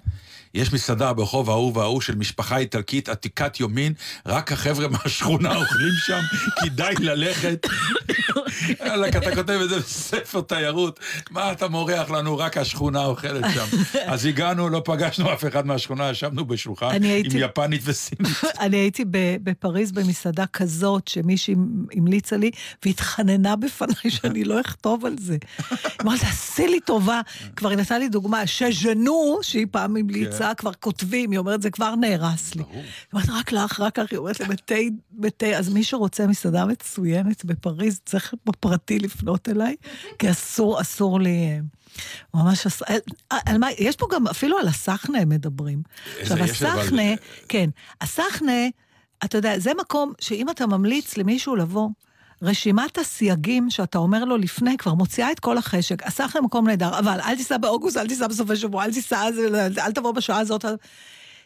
יש 0.54 0.74
מסעדה 0.74 1.14
ברחוב 1.14 1.50
ההוא 1.50 1.78
וההוא 1.78 2.02
של 2.02 2.16
משפחה 2.16 2.58
איטלקית 2.58 3.10
עתיקת 3.10 3.60
יומין, 3.60 3.94
רק 4.26 4.52
החבר'ה 4.52 4.88
מהשכונה 4.94 5.56
אוכלים 5.56 5.94
שם, 6.06 6.22
כדאי 6.62 6.96
ללכת. 7.00 7.68
יאללה, 8.86 9.08
אתה 9.08 9.36
כותב 9.36 9.60
את 9.64 9.70
זה 9.70 9.80
בספר 9.80 10.42
תיירות, 10.42 11.00
מה 11.32 11.52
אתה 11.52 11.68
מורח 11.68 12.10
לנו, 12.10 12.38
רק 12.38 12.58
השכונה 12.58 13.06
אוכלת 13.06 13.46
שם. 13.54 13.78
אז 14.14 14.26
הגענו, 14.26 14.70
לא 14.70 14.82
פגשנו 14.86 15.34
אף 15.34 15.46
אחד 15.46 15.66
מהשכונה, 15.66 16.10
ישבנו 16.10 16.46
בשולחן 16.46 17.04
עם 17.04 17.38
יפנית 17.38 17.82
וסינית. 17.86 18.34
אני 18.60 18.78
הייתי 18.78 19.06
בפריז 19.44 19.92
במסעדה 19.92 20.46
כזאת 20.46 21.08
שמישהי 21.08 21.56
המליצה 21.96 22.38
לי, 22.38 22.52
והתחננה 22.86 23.56
בפניי 23.56 24.12
שאני 24.12 24.44
לא 24.44 24.62
אכתוב 24.62 25.06
על 25.06 25.16
זה. 25.20 25.38
היא 25.70 25.78
אמרת, 26.02 26.20
תעשי 26.20 26.68
לי 26.68 26.80
טובה. 26.80 27.22
כבר 27.56 27.76
נתנה 27.76 27.98
לי 27.98 28.10
דוגמה, 28.10 28.48
שז'נו, 28.48 29.40
שהיא 29.42 29.68
פעם 29.72 29.96
המליצה, 29.98 30.43
כבר 30.54 30.74
כותבים, 30.74 31.32
היא 31.32 31.40
אומרת, 31.40 31.62
זה 31.62 31.70
כבר 31.70 31.96
נהרס 31.96 32.56
לי. 32.56 32.64
ברור. 32.64 32.76
היא 32.76 32.84
אומרת, 33.14 33.30
רק 33.30 33.52
לך, 33.52 33.80
רק 33.80 34.00
לך, 34.00 34.12
היא 34.12 34.20
אומרת 34.20 34.40
לי, 34.40 34.46
בתי, 34.46 34.90
בתי, 35.12 35.56
אז 35.56 35.74
מי 35.74 35.84
שרוצה 35.84 36.28
מסעדה 36.28 36.66
מצוינת 36.66 37.46
בפריז, 37.46 38.02
צריך 38.06 38.34
בפרטי 38.46 39.00
לפנות 39.00 39.50
אליי, 39.50 39.76
כי 40.20 40.32
אסור, 40.32 40.82
אסור 40.82 41.20
לי... 41.20 41.30
אה, 41.30 41.60
ממש 42.34 42.68
על, 42.88 43.00
על 43.46 43.58
מה, 43.58 43.68
יש 43.78 43.96
פה 43.96 44.08
גם, 44.12 44.28
אפילו 44.28 44.58
על 44.58 44.68
הסחנה 44.68 45.20
הם 45.20 45.30
מדברים. 45.30 45.84
עכשיו, 46.22 46.38
הסחנה, 46.38 47.14
כן, 47.50 47.70
הסחנה, 48.02 48.68
אתה 49.24 49.38
יודע, 49.38 49.60
זה 49.60 49.72
מקום 49.80 50.14
שאם 50.22 50.50
אתה 50.50 50.68
ממליץ 50.68 51.18
למישהו 51.18 51.56
לבוא, 51.56 51.90
רשימת 52.44 52.98
הסייגים 52.98 53.70
שאתה 53.70 53.98
אומר 53.98 54.26
לו 54.26 54.38
לפני 54.38 54.78
כבר 54.78 54.94
מוציאה 54.94 55.32
את 55.32 55.40
כל 55.40 55.58
החשק. 55.58 56.04
הסחנה 56.08 56.42
מקום 56.42 56.68
נהדר, 56.68 57.00
אבל 57.00 57.20
אל 57.22 57.36
תיסע 57.36 57.58
באוגוסט, 57.58 57.98
אל 57.98 58.08
תיסע 58.08 58.28
בסופי 58.28 58.56
שבוע, 58.56 58.84
אל 58.86 58.94
תיסע, 58.94 59.28
אל, 59.78 59.92
תבוא 59.92 60.12
בשעה 60.12 60.40
הזאת. 60.40 60.66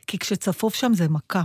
כי 0.08 0.20
כשצפוף 0.20 0.76
שם 0.76 0.92
זה 0.96 1.10
מכה. 1.10 1.42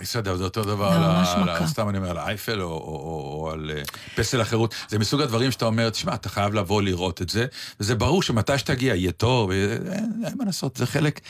בסדר, 0.00 0.36
זה 0.36 0.44
אותו 0.44 0.62
דבר 0.64 0.84
על 0.92 1.02
על. 1.48 1.66
סתם 1.66 1.88
אני 1.88 1.98
אומר, 1.98 2.10
על 2.10 2.18
האייפל 2.18 2.60
או- 2.62 2.68
או 2.68 2.76
או- 2.76 3.42
או 3.42 3.50
על 3.50 3.70
אה, 3.76 3.82
פסל 4.16 4.40
החירות. 4.40 4.74
זה 4.88 4.98
מסוג 4.98 5.20
הדברים 5.20 5.50
שאתה 5.50 5.64
אומר, 5.64 5.90
תשמע, 5.90 6.14
אתה 6.14 6.28
חייב 6.28 6.54
לבוא 6.54 6.82
לראות 6.82 7.22
את 7.22 7.28
זה, 7.28 7.46
וזה 7.80 7.94
ברור 7.94 8.22
שמתי 8.22 8.58
שתגיע 8.58 8.94
יהיה 8.94 9.12
טוב, 9.12 9.50
אה, 9.50 9.56
אין 9.72 10.22
אין 10.24 10.34
מה 10.38 10.44
לעשות, 10.44 10.76
זה 10.76 10.86
חלק... 10.86 11.20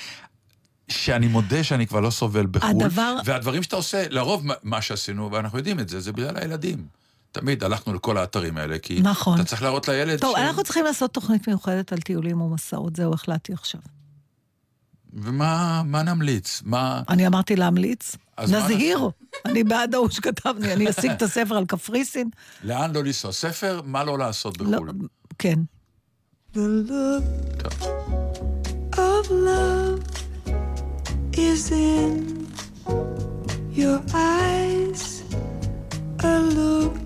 שאני 0.90 1.26
מודה 1.28 1.64
שאני 1.64 1.86
כבר 1.86 2.00
לא 2.00 2.10
סובל 2.10 2.46
בחו"ל, 2.46 2.84
הדבר- 2.84 3.16
והדברים 3.24 3.62
שאתה 3.62 3.76
עושה, 3.76 4.04
לרוב 4.10 4.42
מה 4.62 4.82
שעשינו, 4.82 5.32
ואנחנו 5.32 5.58
יודעים 5.58 5.80
את 5.80 5.88
זה, 5.88 6.00
זה 6.00 6.12
בגלל 6.12 6.36
הילדים. 6.36 6.97
תמיד 7.32 7.64
הלכנו 7.64 7.94
לכל 7.94 8.18
האתרים 8.18 8.56
האלה, 8.56 8.78
כי 8.78 9.00
נכון. 9.02 9.40
אתה 9.40 9.48
צריך 9.48 9.62
להראות 9.62 9.88
לילד 9.88 10.20
טוב, 10.20 10.36
ש- 10.36 10.40
אנחנו 10.40 10.62
צריכים 10.64 10.84
לעשות 10.84 11.12
תוכנית 11.14 11.48
מיוחדת 11.48 11.92
על 11.92 11.98
טיולים 12.00 12.40
ומסעות, 12.40 12.96
זהו, 12.96 13.14
החלטתי 13.14 13.52
עכשיו. 13.52 13.80
ומה 15.12 15.82
מה 15.84 16.02
נמליץ? 16.02 16.62
מה... 16.64 17.02
אני 17.08 17.26
אמרתי 17.26 17.56
להמליץ. 17.56 18.16
אז 18.36 18.50
מה 18.52 18.58
נזהיר. 18.64 19.10
אני 19.44 19.64
בעד 19.64 19.94
ההוא 19.94 20.10
שכתב 20.10 20.54
לי, 20.58 20.72
אני 20.72 20.90
אשיג 20.90 21.10
את 21.10 21.22
הספר 21.22 21.56
על 21.56 21.64
קפריסין. 21.66 22.30
לאן 22.64 22.92
לא 22.94 23.04
לנסוע? 23.04 23.32
ספר, 23.32 23.80
מה 23.84 24.04
לא 24.04 24.18
לעשות 24.18 24.58
לא, 24.60 24.70
בחו"ל. 24.70 24.90
כן. 25.38 25.58
The 26.54 26.58
look 26.88 27.64
of 28.92 29.30
love 29.30 30.02
is 31.32 31.70
in 31.70 32.12
your 33.76 34.00
eyes. 34.14 35.02
A 36.20 36.34
look 36.56 36.96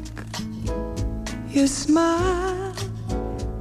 your 1.54 1.66
smile 1.66 2.74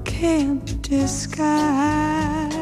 can't 0.06 0.82
disguise. 0.82 2.54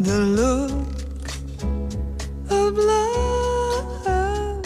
The 0.00 0.18
look 0.18 0.72
of 2.50 2.76
love. 2.76 4.64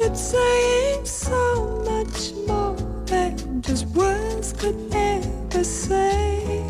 It's 0.00 0.20
saying 0.20 1.06
so 1.06 1.82
much 1.86 2.34
more 2.46 2.76
than 3.06 3.62
just 3.62 3.86
words 3.86 4.52
could 4.52 4.76
ever 4.92 5.64
say. 5.64 6.62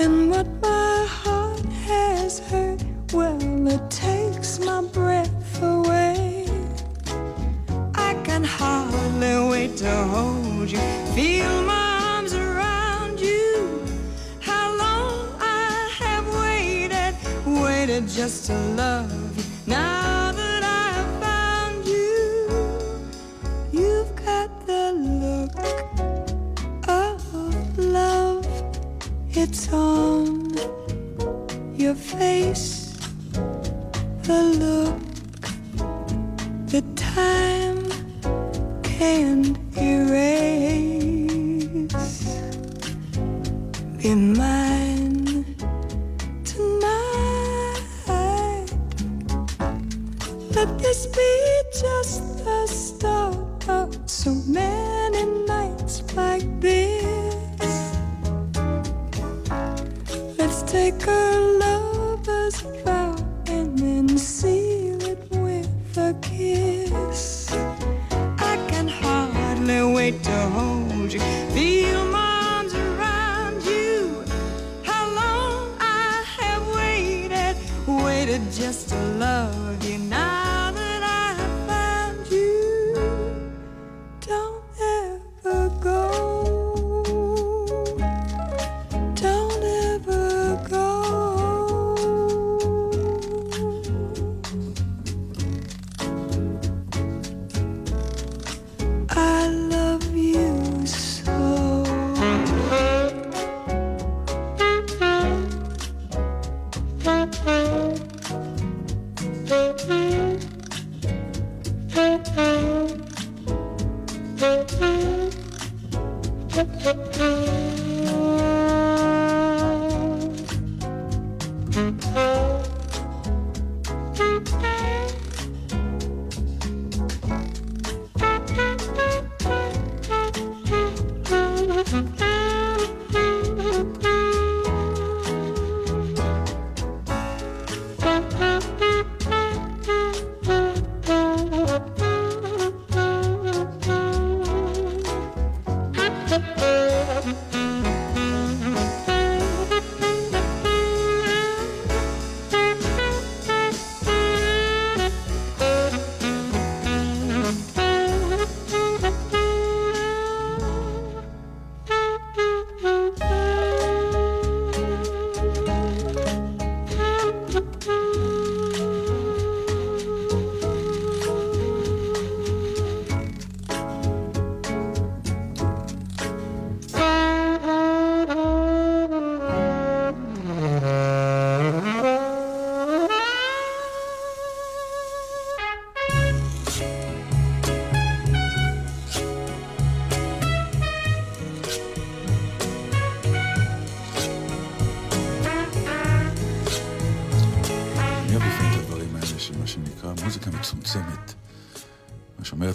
And 0.00 0.30
what 0.30 0.48
my 0.60 1.06
heart 1.08 1.64
has 1.86 2.40
heard, 2.40 2.82
well, 3.12 3.68
it 3.68 3.88
takes 3.88 4.58
my 4.58 4.82
breath 4.82 4.99
to 9.80 10.04
hold 10.14 10.70
you, 10.70 10.78
feel 11.14 11.62
my 11.62 12.14
arms 12.14 12.34
around 12.34 13.18
you. 13.18 13.82
How 14.38 14.76
long 14.76 15.34
I 15.40 15.88
have 16.00 16.26
waited, 16.42 17.14
waited 17.46 18.06
just 18.06 18.44
to 18.48 18.54
love 18.76 19.10
you. 19.38 19.44
Now 19.66 20.32
that 20.32 20.62
I've 20.62 21.10
found 21.24 21.86
you, 21.86 22.50
you've 23.72 24.14
got 24.16 24.50
the 24.66 24.92
look 24.92 25.56
of 26.86 27.78
love. 27.78 28.46
It's 29.30 29.72
on 29.72 30.52
your 31.74 31.94
face, 31.94 32.69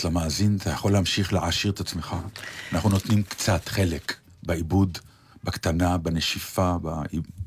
למאזין, 0.06 0.58
אתה 0.62 0.70
יכול 0.70 0.92
להמשיך 0.92 1.34
להעשיר 1.34 1.72
את 1.72 1.80
עצמך. 1.80 2.16
אנחנו 2.74 2.90
נותנים 2.90 3.24
קצת, 3.24 3.70
חלק, 3.70 4.14
בעיבוד, 4.44 4.98
בקטנה, 5.44 5.98
בנשיפה, 5.98 6.76
ב... 6.82 6.90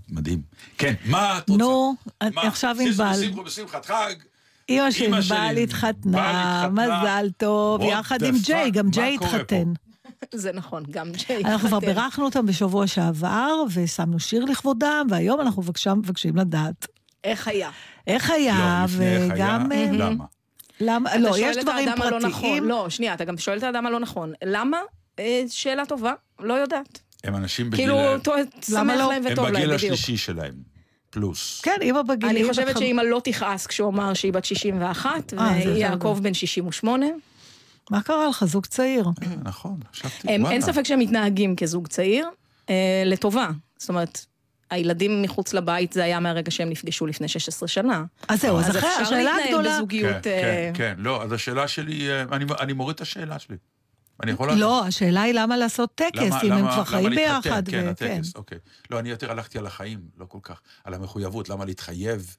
מדהים. 0.09 0.42
כן, 0.79 0.94
מה 1.05 1.38
את 1.38 1.49
רוצה? 1.49 1.64
נו, 1.64 1.94
מה? 2.35 2.42
עכשיו 2.42 2.77
סיסו 2.79 3.03
ענבל. 3.03 3.18
בשמחו 3.21 3.44
בשמחת 3.44 3.87
חג. 3.87 4.14
אימא 4.68 4.90
של 4.90 5.14
ענבל 5.14 5.57
התחתנה. 5.57 6.68
מזל 6.73 7.29
טוב, 7.37 7.83
יחד 7.83 8.23
עם 8.23 8.35
ג'יי? 8.42 8.71
גם 8.71 8.90
ג'יי? 8.90 9.14
התחתן. 9.21 9.73
זה 10.35 10.53
נכון, 10.53 10.85
גם 10.90 11.12
ג'יי. 11.12 11.44
אנחנו 11.44 11.68
כבר 11.68 11.77
התחתן. 11.77 11.94
בירכנו 11.94 12.25
אותם 12.25 12.47
בשבוע 12.47 12.87
שעבר, 12.87 13.62
ושמנו 13.75 14.21
שיר 14.21 14.44
לכבודם, 14.44 15.07
והיום 15.11 15.40
אנחנו 15.40 15.62
מבקשים 15.97 16.37
לדעת 16.37 16.87
איך 17.25 17.49
היה? 17.49 17.71
איך 18.07 18.31
היה, 18.31 18.87
לא, 18.88 18.94
וגם... 18.97 19.73
היה, 19.73 19.87
אה, 19.87 19.92
למה? 19.92 20.25
למה? 20.81 21.17
לא, 21.17 21.35
יש 21.38 21.57
דברים 21.57 21.88
נכון. 21.88 22.21
פרטיים. 22.31 22.64
לא, 22.64 22.87
שנייה, 22.91 23.14
אתה 23.14 23.25
גם 23.25 23.38
שואל 23.38 23.59
את 23.59 23.62
האדם 23.62 23.87
הלא 23.87 24.01
נכון. 24.01 24.33
למה? 24.45 24.79
אה, 25.19 25.43
שאלה 25.49 25.87
טובה, 25.87 26.12
לא 26.41 26.55
יודעת. 26.55 27.01
הם 27.25 27.37
אנשים 27.37 27.71
בגיל... 27.71 27.87
כאילו, 27.87 27.99
שמח 28.62 28.97
לא? 28.99 29.12
להם 29.12 29.27
הם 29.27 29.33
וטוב 29.33 29.45
להם, 29.45 29.55
בגיל 29.55 29.67
בדיוק. 29.77 29.93
השלישי 29.93 30.17
שלהם. 30.17 30.55
פלוס. 31.11 31.61
כן, 31.61 31.77
אימא 31.81 32.03
בגילים. 32.03 32.37
אני 32.37 32.45
בת 32.45 32.51
חושבת 32.51 32.77
חמ- 32.77 32.79
שאמא 32.79 33.03
לא 33.03 33.21
תכעס 33.25 33.67
כשהוא 33.67 33.88
אמר 33.88 34.14
שהיא 34.14 34.33
בת 34.33 34.45
61, 34.45 35.33
אה, 35.38 35.59
ויעקב 35.67 36.19
בן 36.23 36.35
68. 36.35 37.07
מה 37.91 38.03
קרה 38.03 38.29
לך, 38.29 38.45
זוג 38.45 38.67
צעיר? 38.67 39.05
נכון, 39.45 39.77
חשבתי, 39.93 40.29
הם- 40.35 40.41
וואלה. 40.43 40.55
אין 40.55 40.62
ספק 40.62 40.83
שהם 40.85 40.99
מתנהגים 40.99 41.57
כזוג 41.57 41.87
צעיר. 41.87 42.29
אה, 42.71 42.75
לטובה. 43.07 43.49
זאת 43.79 43.88
אומרת, 43.88 44.27
הילדים 44.70 45.22
מחוץ 45.22 45.54
לבית 45.54 45.92
זה 45.92 46.04
היה 46.04 46.20
מהרגע 46.20 46.50
שהם 46.50 46.70
נפגשו 46.70 47.07
לפני 47.07 47.28
16 47.28 47.68
שנה. 47.68 48.04
אז 48.28 48.40
זהו, 48.40 48.59
אז 48.59 48.70
אחרי, 48.70 48.81
אפשר 48.81 49.02
השאלה 49.02 49.22
להתנהל 49.22 49.44
הגדולה... 49.48 49.74
בזוגיות... 49.76 50.16
כן, 50.22 50.31
אה, 50.31 50.70
כן, 50.74 50.94
כן. 50.94 50.94
לא, 50.98 51.22
אז 51.22 51.33
השאלה 51.33 51.68
שלי, 51.68 52.11
אה, 52.11 52.22
אני- 52.33 52.44
אני 52.61 52.72
מוריד 52.72 52.94
את 52.94 53.00
השאלה 53.00 53.38
שלי. 53.38 53.57
אני 54.22 54.31
יכול... 54.31 54.52
לא, 54.52 54.85
השאלה 54.87 55.22
היא 55.22 55.35
למה 55.35 55.57
לעשות 55.57 55.90
טקס, 55.94 56.18
למה- 56.18 56.42
אם 56.42 56.52
הם 56.52 56.59
למה- 56.59 56.68
כבר 56.72 56.76
למה 56.76 56.85
חיים 56.85 57.09
להתחתן? 57.12 57.40
ביחד. 57.50 57.68
כן, 57.68 57.85
ו- 57.87 57.90
הטקס, 57.90 58.33
אוקיי. 58.37 58.59
לא, 58.90 58.98
אני 58.98 59.09
יותר 59.11 59.31
הלכתי 59.31 59.59
על 59.59 59.66
החיים, 59.66 60.00
לא 60.18 60.24
כל 60.28 60.38
כך. 60.42 60.61
על 60.85 60.94
המחויבות, 60.94 61.48
למה 61.48 61.64
להתחייב. 61.64 62.37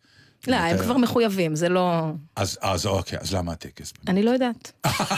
לא, 0.48 0.56
הם 0.56 0.78
כבר 0.78 0.98
מחויבים, 0.98 1.56
זה 1.56 1.70
לא... 1.70 2.12
אז, 2.36 2.58
אז 2.62 2.86
אוקיי, 2.86 3.20
אז 3.22 3.34
למה 3.34 3.52
הטקס? 3.52 3.94
אני 4.08 4.24
לא 4.24 4.32
יודעת. 4.32 4.72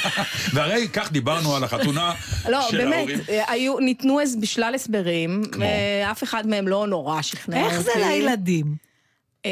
והרי 0.53 0.87
כך 0.93 1.11
דיברנו 1.11 1.55
על 1.55 1.63
החתונה 1.63 2.13
לא, 2.49 2.61
של 2.69 2.77
באמת, 2.77 2.97
ההורים. 2.97 3.19
אה, 3.29 3.51
היו, 3.51 3.79
ניתנו 3.79 4.19
בשלל 4.41 4.75
הסברים, 4.75 5.43
כמו? 5.51 5.65
ואף 6.05 6.23
אחד 6.23 6.47
מהם 6.47 6.67
לא 6.67 6.87
נורא 6.87 7.21
שכנע 7.21 7.63
אותי. 7.63 7.75
איך 7.75 7.81
זה 7.81 7.91
לילדים? 7.95 8.75
אה, 9.45 9.51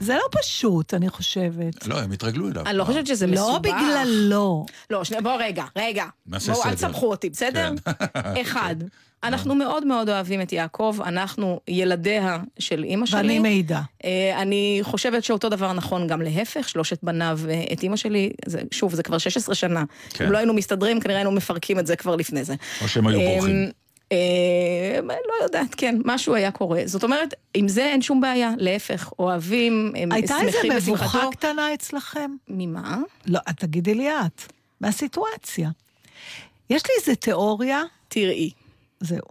זה 0.00 0.14
לא 0.14 0.40
פשוט, 0.42 0.94
אני 0.94 1.08
חושבת. 1.08 1.86
לא, 1.86 2.00
הם 2.00 2.12
התרגלו 2.12 2.48
אליו. 2.48 2.62
אני 2.66 2.78
לא 2.78 2.84
חושבת 2.84 3.06
שזה 3.06 3.26
מסובך. 3.26 3.48
לא 3.48 3.58
בגללו. 3.58 4.66
לא, 4.90 5.04
שנייה, 5.04 5.22
בוא 5.22 5.32
רגע, 5.38 5.64
רגע. 5.76 6.04
נעשה 6.26 6.52
בואו, 6.52 6.64
אל 6.64 6.76
סדר. 6.76 6.88
תסבכו 6.88 7.10
אותי, 7.10 7.30
בסדר? 7.30 7.72
כן. 7.84 7.92
אחד, 8.42 8.76
אנחנו 9.24 9.54
מאוד 9.54 9.86
מאוד 9.86 10.08
אוהבים 10.08 10.40
את 10.40 10.52
יעקב, 10.52 10.96
אנחנו 11.04 11.60
ילדיה 11.68 12.38
של 12.58 12.84
אימא 12.84 13.06
שלי. 13.06 13.18
ואני 13.18 13.38
מעידה. 13.38 13.80
אה, 14.04 14.42
אני 14.42 14.78
חושבת 14.82 15.24
שאותו 15.24 15.48
דבר 15.48 15.72
נכון 15.72 16.06
גם 16.06 16.22
להפך, 16.22 16.68
שלושת 16.68 16.98
בניו 17.02 17.40
אה, 17.48 17.64
את 17.72 17.82
אימא 17.82 17.96
שלי, 17.96 18.30
זה, 18.46 18.60
שוב, 18.70 18.94
זה 18.94 19.02
כבר 19.02 19.18
16 19.18 19.54
שנה. 19.54 19.84
כן. 20.10 20.24
אם 20.24 20.32
לא 20.32 20.38
היינו 20.38 20.54
מסתדרים, 20.54 21.00
כנראה 21.00 21.18
היינו 21.18 21.30
מפרקים 21.30 21.78
את 21.78 21.86
זה 21.86 21.96
כבר 21.96 22.16
לפני 22.16 22.44
זה. 22.44 22.54
או 22.82 22.88
שהם 22.88 23.06
היו 23.06 23.20
אה, 23.20 23.26
בורחים. 23.26 23.70
אה, 24.14 25.00
לא 25.28 25.44
יודעת, 25.44 25.74
כן, 25.74 25.98
משהו 26.04 26.34
היה 26.34 26.50
קורה. 26.50 26.82
זאת 26.86 27.04
אומרת, 27.04 27.34
עם 27.54 27.68
זה 27.68 27.84
אין 27.84 28.02
שום 28.02 28.20
בעיה, 28.20 28.52
להפך, 28.58 29.12
אוהבים, 29.18 29.92
הם 29.96 30.12
הייתה 30.12 30.34
איזה 30.40 30.52
שמחים 30.52 30.72
מבוכה 30.76 31.06
בשמחתו. 31.06 31.30
קטנה 31.30 31.74
אצלכם? 31.74 32.30
ממה? 32.48 32.98
לא, 33.26 33.40
תגידי 33.56 33.94
לי 33.94 34.10
את. 34.10 34.42
מהסיטואציה. 34.80 35.70
יש 36.70 36.82
לי 36.88 36.94
איזה 37.00 37.14
תיאוריה, 37.14 37.82
תראי. 38.08 38.50
זהו. 39.00 39.26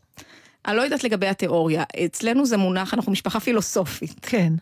אני 0.65 0.77
לא 0.77 0.81
יודעת 0.81 1.03
לגבי 1.03 1.27
התיאוריה, 1.27 1.83
אצלנו 2.05 2.45
זה 2.45 2.57
מונח, 2.57 2.93
אנחנו 2.93 3.11
משפחה 3.11 3.39
פילוסופית. 3.39 4.19
כן. 4.21 4.53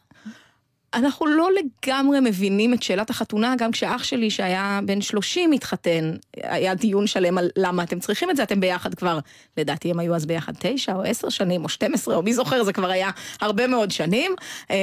אנחנו 0.94 1.26
לא 1.26 1.50
לגמרי 1.52 2.20
מבינים 2.20 2.74
את 2.74 2.84
שאלת 2.84 3.10
החתונה, 3.10 3.56
גם 3.58 3.72
כשאח 3.72 4.04
שלי 4.04 4.30
שהיה 4.30 4.80
בן 4.86 5.02
30 5.02 5.52
התחתן, 5.52 6.14
היה 6.44 6.76
דיון 6.76 7.08
שלם 7.08 7.38
על 7.38 7.50
למה 7.58 7.84
אתם 7.84 8.00
צריכים 8.00 8.30
את 8.30 8.36
זה, 8.36 8.44
אתם 8.44 8.60
ביחד 8.60 8.96
כבר, 8.96 9.20
לדעתי 9.58 9.92
הם 9.92 10.00
היו 10.00 10.16
אז 10.16 10.26
ביחד 10.26 10.54
תשע 10.60 10.94
או 10.94 11.02
עשר 11.04 11.30
שנים 11.30 11.64
או 11.64 11.70
12, 11.70 12.16
או 12.16 12.24
מי 12.24 12.34
זוכר, 12.34 12.64
זה 12.64 12.74
כבר 12.74 12.90
היה 12.90 13.10
הרבה 13.42 13.68
מאוד 13.68 13.92
שנים. 13.92 14.32
אמ, 14.70 14.76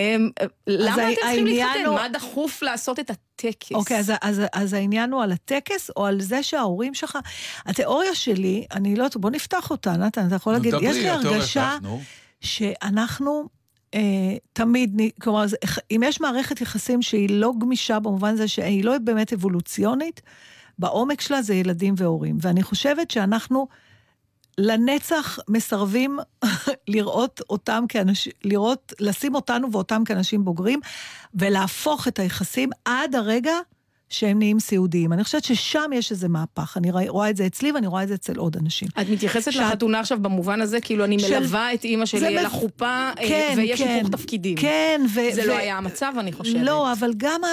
למה 0.67 0.95
אתם 0.95 1.15
צריכים 1.21 1.47
להתחתן? 1.47 1.85
הוא- 1.87 1.95
מה 1.95 2.09
דחוף 2.09 2.63
לעשות 2.63 3.01
את 3.01 3.11
הטקס? 3.11 3.73
אוקיי, 3.73 3.99
אז, 3.99 4.13
אז, 4.23 4.43
אז 4.53 4.73
העניין 4.73 5.13
הוא 5.13 5.23
על 5.23 5.33
הטקס, 5.33 5.91
או 5.97 6.07
על 6.07 6.21
זה 6.21 6.43
שההורים 6.43 6.95
שלך... 6.95 7.19
התיאוריה 7.67 8.15
שלי, 8.15 8.67
אני 8.73 8.97
לא 8.97 9.03
יודעת, 9.03 9.17
בוא 9.17 9.31
נפתח 9.31 9.71
אותה, 9.71 9.93
נתן, 9.93 10.27
אתה 10.27 10.35
יכול 10.37 10.53
להגיד, 10.53 10.75
יש 10.83 10.97
לי 10.97 11.09
הרגשה. 11.09 11.77
שאנחנו 12.41 13.58
אה, 13.95 14.01
תמיד, 14.53 15.01
כלומר, 15.21 15.47
זה- 15.47 15.57
אם 15.91 16.01
יש 16.05 16.21
מערכת 16.21 16.61
יחסים 16.61 17.03
שהיא 17.03 17.29
לא 17.31 17.53
גמישה 17.61 17.99
במובן 17.99 18.29
הזה 18.33 18.49
שהיא 18.49 18.85
לא 18.85 18.99
באמת 18.99 19.33
אבולוציונית, 19.33 20.23
בעומק 20.79 21.21
שלה 21.21 21.43
זה 21.43 21.55
ילדים 21.55 21.95
והורים. 21.97 22.39
ואני 22.41 22.63
חושבת 22.63 23.11
שאנחנו 23.11 23.69
לנצח 24.59 25.39
מסרבים 25.49 26.19
לראות 26.89 27.41
אותם 27.51 27.85
כאנשים, 27.89 28.33
לראות, 28.45 28.93
לשים 29.01 29.35
אותנו 29.35 29.73
ואותם 29.73 30.03
כאנשים 30.05 30.45
בוגרים, 30.45 30.81
ולהפוך 31.35 32.09
את 32.09 32.19
היחסים 32.19 32.71
עד 32.85 33.15
הרגע 33.15 33.53
שהם 34.11 34.39
נהיים 34.39 34.61
סיעודיים. 34.61 35.13
אני 35.13 35.25
חושבת 35.25 35.45
ששם 35.45 35.91
יש 35.95 36.11
איזה 36.11 36.29
מהפך. 36.29 36.77
אני 36.77 36.91
רואה- 36.91 37.31
את 37.31 37.37
זה 37.37 37.47
אצלי 37.47 37.73
ואני 37.73 37.87
רואה 37.87 38.03
את 38.03 38.09
זה 38.09 38.15
אצל 38.15 38.37
עוד 38.37 38.57
אנשים. 38.57 38.89
את 39.01 39.09
מתייחסת 39.09 39.53
שאת- 39.53 39.63
לחתונה 39.63 40.01
עכשיו 40.01 40.19
במובן 40.23 40.61
הזה, 40.61 40.81
כאילו 40.81 41.05
אני 41.05 41.19
של- 41.19 41.39
מלווה 41.39 41.75
את 41.75 41.85
אימא 41.85 42.05
זה 42.05 42.11
שלי 42.11 42.27
אל 42.29 42.41
מב- 42.41 42.47
החופה, 42.47 42.87
אה, 42.87 43.13
כן, 43.29 43.55
ויש 43.57 43.83
כן. 43.83 43.89
היפוך 43.89 44.11
תפקידים. 44.11 44.57
כן, 44.57 45.01
ו... 45.15 45.21
זה 45.35 45.43
ו- 45.43 45.47
לא 45.47 45.57
היה 45.59 45.77
המצב, 45.79 46.13
אני 46.19 46.33
חושבת. 46.33 46.61
לא, 46.63 46.93
אבל 46.93 47.11
גם 47.17 47.41
ה... 47.45 47.49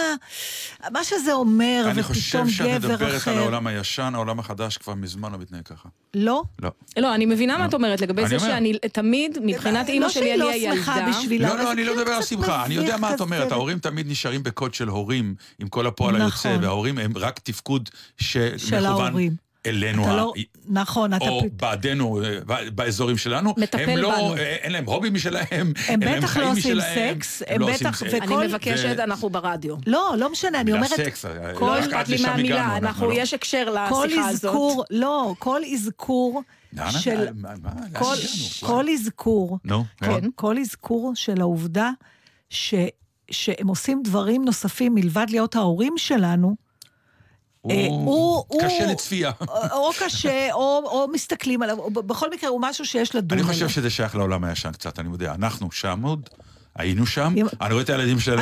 מה 0.92 1.04
שזה 1.04 1.34
אומר, 1.34 1.84
אני 1.92 2.04
חושב 2.04 2.38
ופתאום 2.38 2.50
שאת 2.50 2.66
גבר 2.82 2.94
מדברת 2.94 3.02
על 3.10 3.18
אחר. 3.18 3.38
העולם 3.38 3.68
הישן, 3.68 4.12
העולם 4.16 4.40
החדש 4.40 4.78
כבר 4.78 4.94
מזמן 4.96 5.32
לא 5.32 5.38
מתנהג 5.38 5.64
ככה. 5.64 5.90
לא? 6.14 6.44
לא. 6.62 6.70
לא, 6.98 7.16
אני 7.16 7.26
מבינה 7.26 7.58
מה 7.58 7.66
את 7.66 7.74
אומרת 7.74 8.02
לגבי 8.02 8.22
אני 8.22 8.30
זה 8.30 8.36
אומר. 8.36 8.48
שאני 8.48 8.74
תמיד, 8.92 9.38
מבחינת 9.44 9.90
אימא 9.90 10.10
שלי, 10.10 10.32
אני 10.32 10.40
לא 10.40 10.50
הילדה. 10.50 10.60
שהיא 10.60 11.00
לא 11.00 11.10
שמחה 11.10 11.10
בשבילה, 11.20 11.50
לא, 11.50 11.64
לא, 11.64 11.72
אני 11.72 11.84
לא 11.84 11.90
כאילו 11.92 12.02
מדבר 12.02 12.12
על 12.16 12.22
שמחה, 12.24 12.66
אני 12.66 12.74
יודע 12.76 12.98
מה 12.98 13.14
את. 13.14 13.22
אומרת, 13.22 13.52
ההורים 13.52 13.80
תמיד 13.80 14.08
נשארים 14.12 14.44
בקוד 14.44 14.74
של 14.74 14.88
הורים, 14.88 15.36
עם 15.60 15.68
כל 15.68 15.88
הפועל 15.88 16.16
נכון. 16.46 16.52
היוצא, 16.52 16.66
וההורים 16.66 16.98
הם 16.98 17.18
רק 17.18 17.40
תפקוד 17.40 17.90
של 18.18 18.58
שמכוון. 18.58 19.14
אלינו, 19.66 20.04
אתה 20.04 20.12
ה- 20.12 20.16
לא... 20.16 20.34
נכון, 20.70 21.14
אתה... 21.14 21.26
או 21.30 21.42
פ- 21.42 21.62
בעדנו, 21.62 22.22
אה, 22.24 22.40
באזורים 22.76 23.18
שלנו, 23.18 23.54
מטפל 23.58 23.90
הם 23.90 23.98
לא, 23.98 24.16
בנו. 24.16 24.36
אה, 24.38 24.56
אין 24.56 24.72
להם 24.72 24.86
הובי 24.86 25.10
משלהם, 25.10 25.46
הם 25.52 26.02
אין 26.02 26.10
להם 26.12 26.20
בטח 26.20 26.38
לא 26.38 26.52
עושים 26.52 26.78
סקס, 26.82 27.42
הם 27.48 27.56
הם 27.56 27.62
לא 27.62 27.70
עושים 27.74 27.88
בטח- 27.88 27.98
סקס. 28.00 28.14
וכל- 28.14 28.34
אני 28.40 28.48
מבקשת, 28.48 28.96
ו- 28.98 29.04
אנחנו 29.04 29.30
ברדיו. 29.30 29.76
לא, 29.88 30.14
לא 30.18 30.32
משנה, 30.32 30.62
אני 30.62 30.74
אומרת... 30.74 30.90
סקס, 30.90 31.26
אה, 31.26 31.54
כל- 31.54 31.66
רק 31.66 31.84
אכפת 31.94 32.10
לי 32.10 32.22
מהמילה, 32.22 32.78
אנחנו, 32.78 33.08
לא. 33.10 33.14
יש 33.18 33.34
הקשר 33.34 33.76
כל 33.90 34.06
לשיחה 34.08 34.30
הזאת. 34.30 34.46
אזכור, 34.46 34.84
לא, 34.90 35.36
כל 35.40 35.62
אזכור 35.74 36.42
של... 36.90 37.28
מה- 37.36 37.50
מה- 37.64 37.70
לאן 37.84 37.94
כל-? 37.94 38.16
כל 38.66 38.86
אזכור. 38.94 39.60
כן. 39.98 40.30
כל 40.36 40.58
אזכור 40.60 41.12
של 41.16 41.42
העובדה 41.42 41.90
ש... 42.50 42.74
שהם 43.32 43.68
עושים 43.68 44.02
דברים 44.04 44.46
נוספים 44.46 44.96
מלבד 44.96 45.26
להיות 45.30 45.56
ההורים 45.56 45.94
שלנו, 45.98 46.56
אה, 47.70 47.86
הוא- 47.90 48.06
הוא- 48.50 48.62
קשה 48.62 48.86
לצפייה. 48.92 49.32
או 49.48 49.48
או 49.72 49.92
קשה, 50.00 50.48
או, 50.54 50.60
או 50.86 51.08
מסתכלים 51.14 51.62
עליו, 51.62 51.78
בכל 51.92 52.28
מקרה 52.34 52.50
הוא 52.50 52.62
משהו 52.62 52.86
שיש 52.86 53.16
לדון 53.16 53.38
אני 53.38 53.48
עליו. 53.48 53.54
חושב 53.54 53.70
שזה 53.70 53.90
שייך 53.90 54.16
לעולם 54.16 54.44
הישן 54.44 54.72
קצת, 54.72 55.00
אני 55.00 55.10
יודע. 55.12 55.34
אנחנו 55.34 55.72
שם 55.72 56.02
עוד, 56.02 56.30
היינו 56.76 57.06
שם, 57.06 57.34
אני 57.62 57.74
רואה 57.74 57.84
את 57.84 57.90
הילדים 57.90 58.20
שלנו, 58.20 58.42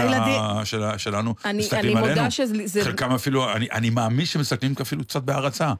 אני- 1.45 1.59
מסתכלים 1.59 1.97
אני 1.97 2.05
עלינו. 2.05 2.21
מודה 2.21 2.31
שזה- 2.31 2.53
זה- 2.67 2.83
חלקם 2.83 3.11
אפילו, 3.11 3.53
אני- 3.53 3.67
אני 3.71 3.89
מאמין 3.89 4.25
שמסתכלים 4.25 4.73
אפילו 4.81 5.03
קצת 5.03 5.23
בהערצה. 5.23 5.73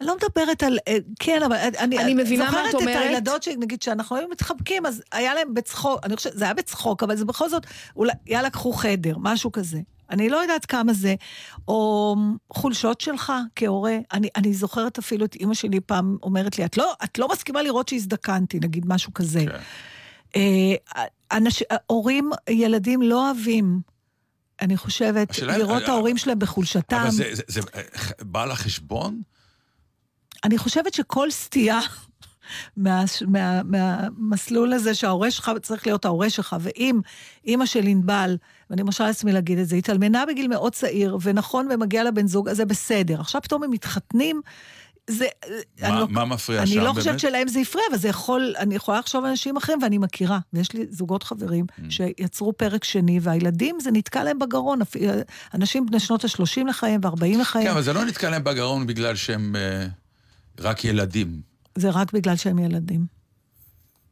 אני 0.00 0.08
לא 0.08 0.16
מדברת 0.16 0.62
על... 0.62 0.78
אה, 0.88 0.96
כן, 1.20 1.42
אבל 1.42 1.56
אני, 1.78 1.98
אני 1.98 2.14
מבינה 2.14 2.50
מה 2.50 2.50
את 2.50 2.54
זוכרת 2.54 2.70
את 2.70 2.74
אומרת. 2.74 2.96
הילדות 2.96 3.42
שנגיד, 3.42 3.82
שאנחנו 3.82 4.16
היינו 4.16 4.30
מתחבקים, 4.30 4.86
אז 4.86 5.02
היה 5.12 5.34
להם 5.34 5.54
בצחוק, 5.54 6.00
אני 6.04 6.16
חושבת, 6.16 6.32
זה 6.36 6.44
היה 6.44 6.54
בצחוק, 6.54 7.02
אבל 7.02 7.16
זה 7.16 7.24
בכל 7.24 7.48
זאת, 7.48 7.66
אולי, 7.96 8.12
יאללה, 8.26 8.50
קחו 8.50 8.72
חדר, 8.72 9.16
משהו 9.18 9.52
כזה. 9.52 9.78
אני 10.10 10.28
לא 10.28 10.36
יודעת 10.36 10.66
כמה 10.66 10.92
זה, 10.92 11.14
או 11.68 12.16
חולשות 12.52 13.00
שלך 13.00 13.32
כהורה. 13.56 13.96
אני, 14.12 14.28
אני 14.36 14.54
זוכרת 14.54 14.98
אפילו 14.98 15.24
את 15.24 15.34
אימא 15.34 15.54
שלי 15.54 15.80
פעם 15.80 16.16
אומרת 16.22 16.58
לי, 16.58 16.64
את 16.64 16.76
לא, 16.76 16.92
את 17.04 17.18
לא 17.18 17.28
מסכימה 17.32 17.62
לראות 17.62 17.88
שהזדקנתי, 17.88 18.58
נגיד 18.62 18.84
משהו 18.86 19.14
כזה. 19.14 19.44
כן. 19.46 19.58
אה, 20.36 21.04
אנש, 21.32 21.62
הורים, 21.86 22.30
ילדים 22.48 23.02
לא 23.02 23.26
אוהבים, 23.26 23.80
אני 24.60 24.76
חושבת, 24.76 25.30
השאלה 25.30 25.58
לראות 25.58 25.82
את 25.82 25.88
אה, 25.88 25.94
ההורים 25.94 26.16
שלהם 26.16 26.38
בחולשתם. 26.38 26.96
אבל 26.96 27.10
זה, 27.10 27.24
זה, 27.32 27.42
זה 27.46 27.60
אה, 27.74 27.82
בא 28.22 28.44
לחשבון? 28.44 29.22
אני 30.44 30.58
חושבת 30.58 30.94
שכל 30.94 31.30
סטייה 31.30 31.80
מה, 32.76 33.04
מה, 33.26 33.62
מהמסלול 33.62 34.72
הזה 34.72 34.94
שההורה 34.94 35.30
שלך 35.30 35.50
צריך 35.62 35.86
להיות 35.86 36.04
ההורה 36.04 36.30
שלך, 36.30 36.56
ואם 36.60 37.00
אימא 37.44 37.66
של 37.66 37.86
ענבל, 37.86 38.36
ואני 38.70 38.82
מרשה 38.82 39.06
לעצמי 39.06 39.32
להגיד 39.32 39.58
את 39.58 39.68
זה, 39.68 39.76
התאלמנה 39.76 40.24
בגיל 40.26 40.48
מאוד 40.48 40.72
צעיר, 40.72 41.18
ונכון, 41.22 41.68
ומגיע 41.74 42.04
לבן 42.04 42.26
זוג, 42.26 42.48
אז 42.48 42.56
זה 42.56 42.64
בסדר. 42.64 43.20
עכשיו 43.20 43.42
פתאום 43.42 43.62
הם 43.64 43.70
מתחתנים, 43.70 44.40
זה... 45.10 45.26
מה- 45.80 45.88
אני 45.88 46.00
לא, 46.00 46.06
מה 46.10 46.24
מפריע 46.24 46.58
אני 46.62 46.66
שם 46.70 46.80
לא 46.80 46.90
חושבת 46.92 47.06
באמת? 47.06 47.20
שלהם 47.20 47.48
זה 47.48 47.60
הפריע, 47.60 47.84
אבל 47.90 47.98
זה 47.98 48.08
יכול, 48.08 48.54
אני 48.58 48.74
יכולה 48.74 48.98
לחשוב 48.98 49.24
על 49.24 49.30
אנשים 49.30 49.56
אחרים, 49.56 49.78
ואני 49.82 49.98
מכירה, 49.98 50.38
ויש 50.52 50.72
לי 50.72 50.86
זוגות 50.90 51.22
חברים 51.22 51.66
Mm. 51.78 51.82
שיצרו 51.90 52.52
פרק 52.52 52.84
שני, 52.84 53.18
והילדים, 53.22 53.80
זה 53.80 53.90
נתקע 53.90 54.24
להם 54.24 54.38
בגרון, 54.38 54.78
אנשים 55.54 55.86
בני 55.86 56.00
שנות 56.00 56.24
ה-30 56.24 56.64
לחייהם 56.68 57.00
ו-40 57.04 57.20
כן, 57.20 57.40
לחייהם, 57.40 57.72
אבל 57.72 57.82
זה 57.82 57.92
לא 57.92 58.04
נתקע 58.04 58.30
להם 58.30 58.44
בגרון 58.44 58.86
בגלל 58.86 59.16
שהם 59.16 59.56
אה, 59.56 59.86
רק 60.60 60.84
ילדים. 60.84 61.40
זה 61.74 61.90
רק 61.90 62.12
בגלל 62.12 62.36
שהם 62.36 62.58
ילדים. 62.58 63.06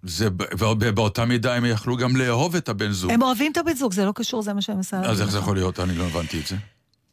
זה, 0.02 0.28
ובאותה 0.58 1.24
מידה 1.24 1.54
הם 1.54 1.64
יכלו 1.64 1.96
גם 1.96 2.16
לאהוב 2.16 2.56
את 2.56 2.68
הבן 2.68 2.90
זוג. 2.90 3.10
הם 3.10 3.22
אוהבים 3.22 3.52
את 3.52 3.56
הבן 3.56 3.74
זוג, 3.74 3.92
זה 3.92 4.04
לא 4.04 4.12
קשור, 4.14 4.42
זה 4.42 4.52
מה 4.52 4.62
שהם 4.62 4.76
עושה. 4.76 5.00
אז 5.00 5.20
איך 5.20 5.30
זה 5.30 5.38
יכול 5.38 5.56
להיות? 5.56 5.80
אני 5.80 5.94
לא 5.94 6.04
הבנתי 6.04 6.40
את 6.40 6.46
זה. 6.46 6.56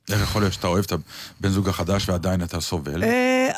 איך 0.09 0.21
יכול 0.21 0.41
להיות 0.41 0.53
שאתה 0.53 0.67
אוהב 0.67 0.85
את 0.85 0.91
הבן 0.91 1.49
זוג 1.49 1.69
החדש 1.69 2.09
ועדיין 2.09 2.43
אתה 2.43 2.61
סובל? 2.61 3.03
אה, 3.03 3.49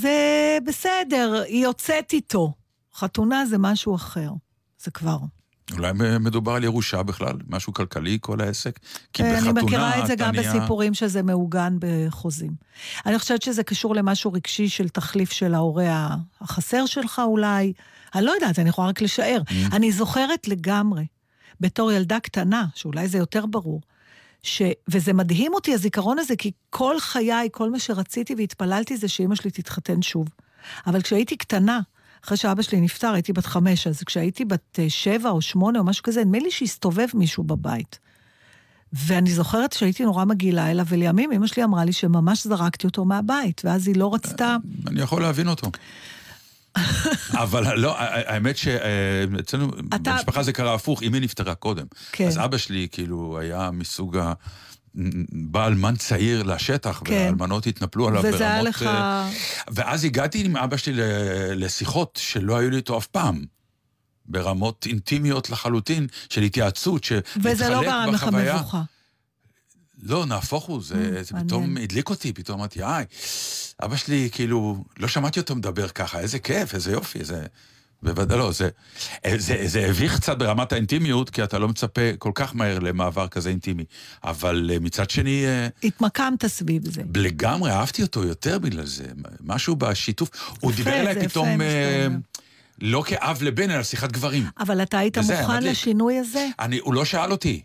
זה 0.00 0.58
בסדר, 0.66 1.42
היא 1.46 1.64
יוצאת 1.64 2.12
איתו. 2.12 2.52
חתונה 2.94 3.46
זה 3.46 3.58
משהו 3.58 3.94
אחר, 3.94 4.30
זה 4.82 4.90
כבר. 4.90 5.18
אולי 5.72 5.92
מדובר 6.20 6.52
על 6.52 6.64
ירושה 6.64 7.02
בכלל, 7.02 7.36
משהו 7.48 7.72
כלכלי, 7.72 8.18
כל 8.20 8.40
העסק? 8.40 8.80
כי 9.12 9.22
אה, 9.22 9.28
אני 9.28 9.38
בחתונה 9.38 9.62
מכירה 9.62 10.02
את 10.02 10.06
זה 10.06 10.14
גם 10.14 10.32
בסיפורים 10.32 10.94
שזה 10.94 11.22
מעוגן 11.22 11.76
בחוזים. 11.78 12.52
אני 13.06 13.18
חושבת 13.18 13.42
שזה 13.42 13.62
קשור 13.62 13.94
למשהו 13.94 14.32
רגשי 14.32 14.68
של 14.68 14.88
תחליף 14.88 15.32
של 15.32 15.54
ההורה 15.54 16.16
החסר 16.40 16.86
שלך 16.86 17.22
אולי. 17.24 17.72
אני 18.14 18.24
לא 18.24 18.30
יודעת, 18.30 18.58
אני 18.58 18.68
יכולה 18.68 18.88
רק 18.88 19.02
לשער. 19.02 19.42
Mm. 19.46 19.52
אני 19.72 19.92
זוכרת 19.92 20.48
לגמרי, 20.48 21.06
בתור 21.60 21.92
ילדה 21.92 22.20
קטנה, 22.20 22.66
שאולי 22.74 23.08
זה 23.08 23.18
יותר 23.18 23.46
ברור, 23.46 23.80
ש... 24.42 24.62
וזה 24.88 25.12
מדהים 25.12 25.54
אותי, 25.54 25.74
הזיכרון 25.74 26.18
הזה, 26.18 26.36
כי 26.36 26.52
כל 26.70 27.00
חיי, 27.00 27.48
כל 27.52 27.70
מה 27.70 27.78
שרציתי 27.78 28.34
והתפללתי 28.38 28.96
זה 28.96 29.08
שאימא 29.08 29.34
שלי 29.34 29.50
תתחתן 29.50 30.02
שוב. 30.02 30.28
אבל 30.86 31.02
כשהייתי 31.02 31.36
קטנה, 31.36 31.80
אחרי 32.24 32.36
שאבא 32.36 32.62
שלי 32.62 32.80
נפטר, 32.80 33.08
הייתי 33.12 33.32
בת 33.32 33.46
חמש, 33.46 33.86
אז 33.86 34.02
כשהייתי 34.02 34.44
בת 34.44 34.78
אה, 34.78 34.90
שבע 34.90 35.30
או 35.30 35.42
שמונה 35.42 35.78
או 35.78 35.84
משהו 35.84 36.02
כזה, 36.02 36.24
נדמה 36.24 36.38
לי 36.38 36.50
שהסתובב 36.50 37.06
מישהו 37.14 37.44
בבית. 37.44 37.98
ואני 38.92 39.30
זוכרת 39.30 39.72
שהייתי 39.72 40.04
נורא 40.04 40.24
מגעילה 40.24 40.70
אליו, 40.70 40.86
ולימים 40.88 41.32
אמא 41.32 41.46
שלי 41.46 41.64
אמרה 41.64 41.84
לי 41.84 41.92
שממש 41.92 42.46
זרקתי 42.46 42.86
אותו 42.86 43.04
מהבית, 43.04 43.62
ואז 43.64 43.88
היא 43.88 43.96
לא 43.96 44.14
רצתה... 44.14 44.56
אני 44.86 45.00
יכול 45.00 45.22
להבין 45.22 45.48
אותו. 45.48 45.70
אבל 47.42 47.74
לא, 47.78 47.94
האמת 47.98 48.56
שאצלנו, 48.56 49.70
אתה- 49.94 50.10
במשפחה 50.12 50.42
זה 50.42 50.52
קרה 50.52 50.74
הפוך, 50.74 51.02
אמי 51.02 51.20
נפטרה 51.20 51.54
קודם. 51.54 51.86
כן. 52.12 52.26
אז 52.26 52.38
אבא 52.38 52.56
שלי, 52.56 52.88
כאילו, 52.92 53.38
היה 53.38 53.70
מסוג 53.72 54.16
ה... 54.16 54.32
בא 55.32 55.66
אלמן 55.66 55.96
צעיר 55.96 56.42
לשטח, 56.42 57.02
כן. 57.04 57.14
והאלמנות 57.14 57.66
התנפלו 57.66 58.08
עליו 58.08 58.22
ברמות... 58.22 58.34
וזה 58.34 58.44
היה 58.44 58.62
לך... 58.62 58.82
אה, 58.82 59.30
ואז 59.68 60.04
הגעתי 60.04 60.44
עם 60.44 60.56
אבא 60.56 60.76
שלי 60.76 61.02
לשיחות 61.54 62.18
שלא 62.22 62.56
היו 62.58 62.70
לי 62.70 62.76
איתו 62.76 62.98
אף 62.98 63.06
פעם. 63.06 63.44
ברמות 64.26 64.86
אינטימיות 64.86 65.50
לחלוטין, 65.50 66.06
של 66.28 66.42
התייעצות, 66.42 67.06
וזה 67.42 67.68
לא 67.68 67.82
גרם 67.82 68.14
לך. 68.14 68.24
מבוכה. 68.24 68.82
לא, 70.02 70.26
נהפוך 70.26 70.64
הוא, 70.64 70.82
זה, 70.82 71.22
זה 71.22 71.34
פתאום. 71.44 71.76
הדליק 71.76 72.10
אותי, 72.10 72.32
פתאום 72.32 72.58
אמרתי, 72.58 72.84
היי, 72.84 73.04
אבא 73.84 73.96
שלי, 73.96 74.28
כאילו, 74.32 74.84
לא 74.98 75.08
שמעתי 75.08 75.40
אותו 75.40 75.56
מדבר 75.56 75.88
ככה, 75.88 76.20
איזה 76.20 76.38
כיף, 76.38 76.74
איזה 76.74 76.92
יופי, 76.92 77.18
איזה... 77.18 77.46
בוודאי 78.02 78.38
לא, 78.38 78.52
זה, 78.52 78.68
זה, 79.36 79.56
זה 79.66 79.86
הביך 79.86 80.16
קצת 80.16 80.38
ברמת 80.38 80.72
האינטימיות, 80.72 81.30
כי 81.30 81.44
אתה 81.44 81.58
לא 81.58 81.68
מצפה 81.68 82.00
כל 82.18 82.30
כך 82.34 82.54
מהר 82.56 82.78
למעבר 82.78 83.28
כזה 83.28 83.48
אינטימי. 83.50 83.84
אבל 84.24 84.70
אה, 84.72 84.78
מצד 84.78 85.10
שני, 85.10 85.44
אה, 85.46 85.68
התמקמת 85.84 86.46
סביב 86.46 86.90
זה. 86.92 87.02
לגמרי 87.14 87.70
אהבתי 87.70 88.02
אותו 88.02 88.24
יותר 88.24 88.58
בגלל 88.58 88.86
זה, 88.86 89.04
משהו 89.40 89.76
בשיתוף. 89.76 90.28
הוא 90.60 90.72
דיבר 90.72 90.92
אליי 90.92 91.28
פתאום, 91.28 91.60
אה. 91.60 92.06
לא 92.80 93.02
כאב 93.06 93.38
לבן, 93.42 93.70
אלא 93.70 93.82
שיחת 93.82 94.12
גברים. 94.12 94.46
אבל 94.60 94.82
אתה 94.82 94.98
היית 94.98 95.18
מוכן. 95.18 95.62
לשינוי 95.62 96.18
הזה? 96.18 96.46
אני, 96.58 96.78
הוא 96.78 96.94
לא 96.94 97.04
שאל 97.04 97.30
אותי. 97.32 97.62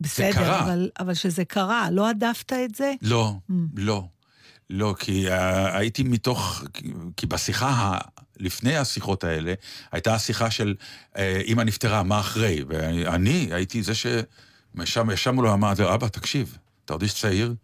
בסדר. 0.00 0.58
אבל, 0.62 0.88
אבל 1.00 1.14
שזה 1.14 1.44
קרה, 1.44 1.90
לא 1.90 2.08
הדפת 2.08 2.52
את 2.64 2.74
זה? 2.74 2.92
לא, 3.02 3.34
Mm. 3.50 3.52
לא. 3.76 4.04
לא, 4.70 4.94
כי 4.98 5.28
uh, 5.28 5.32
הייתי 5.72 6.02
מתוך, 6.02 6.62
כי- 6.72 6.92
כי 7.16 7.26
בשיחה, 7.26 7.68
ה- 7.70 7.98
לפני 8.36 8.76
השיחות 8.76 9.24
האלה, 9.24 9.54
הייתה 9.92 10.14
השיחה 10.14 10.50
של 10.50 10.74
uh, 11.14 11.18
אמא 11.46 11.62
נפטרה, 11.62 12.02
מה 12.02 12.20
אחרי? 12.20 12.64
ואני 12.68 13.48
הייתי 13.52 13.82
זה 13.82 13.92
ששם 13.94 15.10
ישב 15.10 15.30
מולו, 15.30 15.52
אמרתי 15.52 15.82
לו, 15.82 15.94
אבא, 15.94 16.08
תקשיב, 16.08 16.58
אתה 16.84 16.92
עוד 16.92 17.02
איש 17.02 17.14
צעיר, 17.14 17.54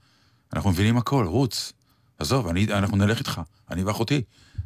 אנחנו 0.52 0.70
מבינים 0.70 0.96
הכל, 0.96 1.26
רוץ. 1.26 1.72
עזוב, 2.18 2.48
אני, 2.48 2.64
אנחנו 2.64 2.96
נלך 2.96 3.18
איתך, 3.18 3.40
אני 3.70 3.84
ואחותי. 3.84 4.22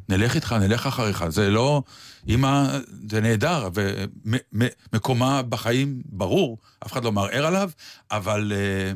נלך 0.08 0.34
איתך, 0.34 0.52
נלך 0.52 0.86
אחריך. 0.86 1.28
זה 1.28 1.50
לא... 1.50 1.82
אמא, 2.28 2.78
זה 3.10 3.20
נהדר, 3.20 3.68
ומקומה 3.72 5.42
בחיים 5.42 6.02
ברור, 6.04 6.58
אף 6.86 6.92
אחד 6.92 7.04
לא 7.04 7.12
מערער 7.12 7.46
עליו, 7.46 7.70
אבל 8.10 8.52
אה, 8.54 8.92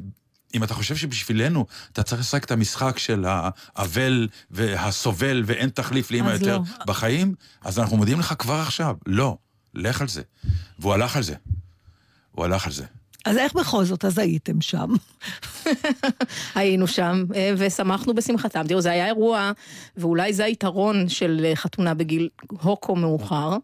אם 0.54 0.64
אתה 0.64 0.74
חושב 0.74 0.96
שבשבילנו 0.96 1.66
אתה 1.92 2.02
צריך 2.02 2.20
לשחק 2.20 2.44
את 2.44 2.50
המשחק 2.50 2.98
של 2.98 3.24
האבל 3.26 4.28
והסובל 4.50 5.42
ואין 5.46 5.68
תחליף 5.68 6.10
לאמא 6.10 6.30
אז 6.30 6.40
יותר 6.40 6.58
לא. 6.58 6.84
בחיים, 6.86 7.34
אז 7.62 7.78
אנחנו 7.78 7.96
מודיעים 7.96 8.20
לך 8.20 8.34
כבר 8.38 8.54
עכשיו, 8.54 8.96
לא, 9.06 9.36
לך 9.74 10.00
על 10.00 10.08
זה. 10.08 10.22
והוא 10.78 10.94
הלך 10.94 11.16
על 11.16 11.22
זה. 11.22 11.34
הוא 12.32 12.44
הלך 12.44 12.66
על 12.66 12.72
זה. 12.72 12.84
אז 13.24 13.36
איך 13.36 13.54
בכל 13.54 13.84
זאת, 13.84 14.04
אז 14.04 14.18
הייתם 14.18 14.60
שם? 14.60 14.88
היינו 16.54 16.86
שם, 16.86 17.24
אה, 17.34 17.52
ושמחנו 17.56 18.14
בשמחתם. 18.14 18.66
תראו, 18.68 18.80
זה 18.80 18.90
היה 18.90 19.06
אירוע, 19.06 19.52
ואולי 19.96 20.32
זה 20.32 20.44
היתרון 20.44 21.08
של 21.08 21.40
אה, 21.44 21.56
חתונה 21.56 21.94
בגיל 21.94 22.28
הוקו 22.48 22.96
מאוחר. 22.96 23.56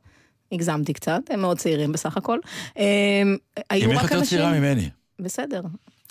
הגזמתי 0.52 0.92
קצת, 0.92 1.20
הם 1.30 1.40
מאוד 1.40 1.58
צעירים 1.58 1.92
בסך 1.92 2.16
הכל. 2.16 2.38
אה, 2.78 2.84
היו 3.70 3.90
רק 3.90 4.02
יותר 4.02 4.18
אנשים... 4.18 4.38
צעירה 4.38 4.58
ממני. 4.58 4.90
בסדר. 5.18 5.60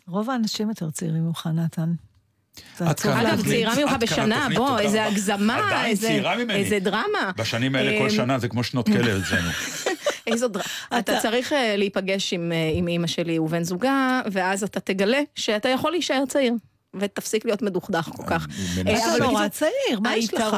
רוב 0.08 0.30
האנשים 0.30 0.70
יותר 0.70 0.90
צעירים 0.92 1.28
ממך, 1.28 1.50
נתן. 1.54 1.94
את 2.76 2.82
אגב. 3.06 3.44
צעירה 3.46 3.74
ממך 3.76 3.92
בשנה, 4.00 4.48
בוא, 4.56 4.80
איזה. 4.80 5.06
הגזמה, 5.06 5.86
איזה- 5.86 6.80
דרמה. 6.80 7.32
בשנים 7.38 7.76
האלה 7.76 7.98
כל 8.00 8.06
אה, 8.06 8.10
שנה 8.10 8.40
זה 8.40 8.48
כמו 8.48 8.64
שנות 8.64 8.86
כלא 8.86 9.12
אצלנו. 9.24 9.50
איזו 10.28 10.48
דרמה. 10.48 10.66
אתה 11.00 11.20
צריך 11.22 11.54
אה, 11.54 11.76
להיפגש 11.78 12.34
אה, 12.34 12.38
עם 12.74 12.88
אימא 12.88 13.08
שלי 13.08 13.40
ובן 13.40 13.64
זוגה, 13.64 14.22
ואז 14.32 14.64
אתה 14.64 14.80
תגלה 14.80 15.20
שאתה 15.36 15.70
יכול 15.70 15.92
להישאר 15.92 16.24
צעיר. 16.28 16.54
ותפסיק 17.00 17.46
להיות 17.46 17.62
מדוכדך 17.62 18.10
כל 18.16 18.24
כך. 18.28 18.48
אה, 18.88 18.98
אתה 18.98 19.12
אבל 19.12 19.24
נורא 19.24 19.48
צעיר, 19.48 20.00
מה 20.00 20.16
יש 20.16 20.34
לך? 20.34 20.56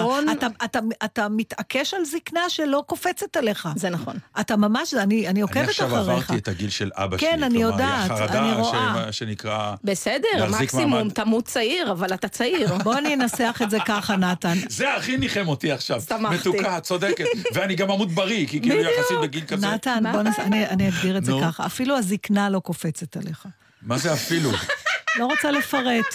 אתה, 1.06 1.30
מתעקש 1.30 1.94
על 1.94 2.06
זקנה 2.06 2.50
שלא 2.50 2.84
קופצת 2.88 3.38
עליך. 3.38 3.70
זה 3.76 3.90
נכון. 3.90 4.16
אתה 4.40 4.56
ממש, 4.56 4.94
אני, 4.94 5.28
אני 5.28 5.38
אני 5.38 5.42
עוקבת 5.42 5.70
עכשיו 5.70 5.88
אחריך. 5.88 6.10
עברתי 6.10 6.38
את 6.38 6.48
הגיל 6.48 6.70
של 6.70 6.92
אבא 6.94 7.18
כן, 7.18 7.34
שלי. 7.36 7.46
אני 7.46 7.60
כלומר, 7.60 7.72
יודעת, 7.72 8.12
היא 8.12 8.14
החרדה 8.14 8.40
אני 8.40 8.62
רואה. 8.62 9.08
ש- 9.12 9.18
שנקרא... 9.18 9.76
בסדר, 9.84 10.50
מקסימום. 10.62 11.10
תמות 11.10 11.46
צעיר, 11.46 11.92
אבל 11.92 12.14
אתה 12.14 12.28
צעיר. 12.28 12.76
בוא 12.84 12.96
ננסח 12.96 13.60
את 13.64 13.70
זה 13.70 13.78
ככה, 13.86 14.16
נתן. 14.16 14.54
זה 14.70 14.94
הכי 14.94 15.18
ניחם 15.18 15.48
אותי 15.48 15.72
עכשיו. 15.72 16.02
שמחתי. 16.02 16.50
מתוקה, 16.50 16.80
צודקת. 16.80 17.26
ואני 17.54 17.76
גם 17.76 17.92
אמות 17.92 18.12
בריא, 18.12 18.48
כי 18.48 18.62
כאילו 18.62 18.82
יחסית 18.82 19.18
בגיל 19.22 19.46
כזה. 19.48 19.68
נתן, 19.68 20.04
בוא 20.12 20.22
נס... 20.22 20.40
אני, 20.40 20.68
אני 20.68 20.90
אגדיר 20.90 21.18
את 21.18 21.26
זה. 21.26 21.32
ככה. 21.42 21.66
אפילו 21.66 21.98
הזקנה 21.98 22.50
לא 22.50 22.60
קופצת 22.60 23.18
עליך. 23.18 23.46
מה 23.82 23.98
זה 23.98 24.14
אפילו? 24.14 24.52
לא 25.20 25.26
רוצה 25.26 25.52
לפרט. 25.52 26.06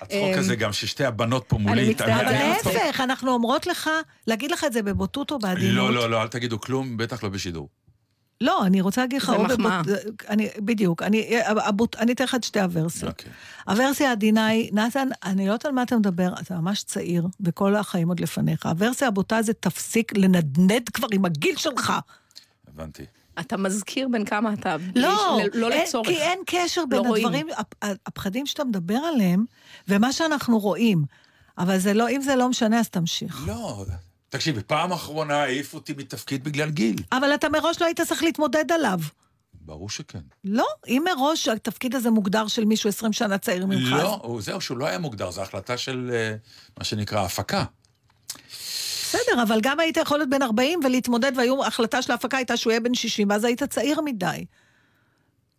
הצחוק 0.00 0.36
הזה 0.36 0.56
גם 0.56 0.72
ששתי 0.72 1.04
הבנות 1.04 1.44
פה 1.48 1.58
מולי. 1.58 1.82
אני 1.82 1.90
מצטערת. 1.90 2.64
להפך, 2.64 3.00
אנחנו 3.00 3.32
אומרות 3.32 3.66
לך, 3.66 3.90
להגיד 4.26 4.50
לך 4.50 4.64
את 4.64 4.72
זה 4.72 4.82
בבוטות 4.82 5.30
או 5.30 5.38
בעדינות. 5.38 5.76
לא, 5.76 5.92
לא, 5.92 6.10
לא, 6.10 6.22
אל 6.22 6.28
תגידו 6.28 6.60
כלום, 6.60 6.96
בטח 6.96 7.22
לא 7.22 7.28
בשידור. 7.28 7.68
לא, 8.40 8.66
אני 8.66 8.80
רוצה 8.80 9.00
להגיד 9.00 9.22
לך... 9.22 9.32
זה 9.36 9.38
מחמאה. 9.38 9.82
בדיוק, 10.58 11.02
אני 11.02 12.12
אתן 12.12 12.24
לך 12.24 12.34
את 12.34 12.44
שתי 12.44 12.60
הוורסיות. 12.60 13.10
אוקיי. 13.10 13.32
הוורסיה 13.68 14.08
העדינה 14.08 14.46
היא, 14.46 14.70
נתן, 14.72 15.08
אני 15.24 15.46
לא 15.46 15.52
יודעת 15.52 15.66
על 15.66 15.72
מה 15.72 15.82
אתה 15.82 15.96
מדבר, 15.96 16.32
אתה 16.40 16.54
ממש 16.54 16.82
צעיר, 16.82 17.26
וכל 17.40 17.76
החיים 17.76 18.08
עוד 18.08 18.20
לפניך. 18.20 18.66
הוורסיה 18.66 19.08
הבוטה 19.08 19.42
זה 19.42 19.52
תפסיק 19.52 20.12
לנדנד 20.16 20.88
כבר 20.88 21.08
עם 21.12 21.24
הגיל 21.24 21.56
שלך. 21.56 21.92
הבנתי. 22.68 23.04
אתה 23.40 23.56
מזכיר 23.56 24.08
בין 24.12 24.24
כמה 24.24 24.52
אתה... 24.52 24.78
בלי- 24.78 25.02
לא, 25.02 25.38
לא 25.54 25.70
אין, 25.72 25.82
לצורך. 25.86 26.08
כי 26.08 26.16
אין 26.16 26.38
קשר 26.46 26.82
בין 26.88 26.98
לא 27.02 27.08
רואים. 27.08 27.26
הדברים, 27.26 27.46
הפ- 27.56 27.74
הפחדים 28.06 28.46
שאתה 28.46 28.64
מדבר 28.64 28.94
עליהם, 29.14 29.44
ומה 29.88 30.12
שאנחנו 30.12 30.58
רואים. 30.58 31.04
אבל 31.58 31.78
זה 31.78 31.94
לא, 31.94 32.08
אם 32.10 32.20
זה 32.20 32.36
לא 32.36 32.48
משנה, 32.48 32.80
אז 32.80 32.88
תמשיך. 32.88 33.44
לא, 33.46 33.84
תקשיבי, 34.28 34.60
פעם 34.66 34.92
אחרונה 34.92 35.42
העיפו 35.42 35.76
אותי 35.76 35.92
מתפקיד 35.92 36.44
בגלל 36.44 36.70
גיל. 36.70 36.96
אבל 37.12 37.34
אתה 37.34 37.48
מראש 37.48 37.80
לא 37.80 37.86
היית 37.86 38.00
צריך 38.00 38.22
להתמודד 38.22 38.72
עליו. 38.72 38.98
ברור 39.60 39.90
שכן. 39.90 40.18
לא, 40.44 40.66
אם 40.88 41.04
מראש 41.16 41.48
התפקיד 41.48 41.94
הזה 41.94 42.10
מוגדר 42.10 42.46
של 42.46 42.64
מישהו 42.64 42.88
20 42.88 43.12
שנה 43.12 43.38
צעיר 43.38 43.66
ממך, 43.66 43.92
לא, 43.92 44.36
זהו, 44.40 44.60
שהוא 44.60 44.78
לא 44.78 44.86
היה 44.86 44.98
מוגדר, 44.98 45.30
זו 45.30 45.42
החלטה 45.42 45.76
של 45.76 46.10
אה, 46.14 46.34
מה 46.78 46.84
שנקרא 46.84 47.20
הפקה. 47.24 47.64
בסדר, 49.16 49.42
אבל 49.42 49.60
גם 49.62 49.80
היית 49.80 49.96
יכול 49.96 50.18
להיות 50.18 50.30
בן 50.30 50.42
40 50.42 50.80
ולהתמודד, 50.84 51.32
וההחלטה 51.36 52.02
של 52.02 52.12
ההפקה 52.12 52.36
הייתה 52.36 52.56
שהוא 52.56 52.70
יהיה 52.70 52.80
בן 52.80 52.94
60, 52.94 53.30
ואז 53.30 53.44
היית 53.44 53.62
צעיר 53.62 54.00
מדי. 54.00 54.44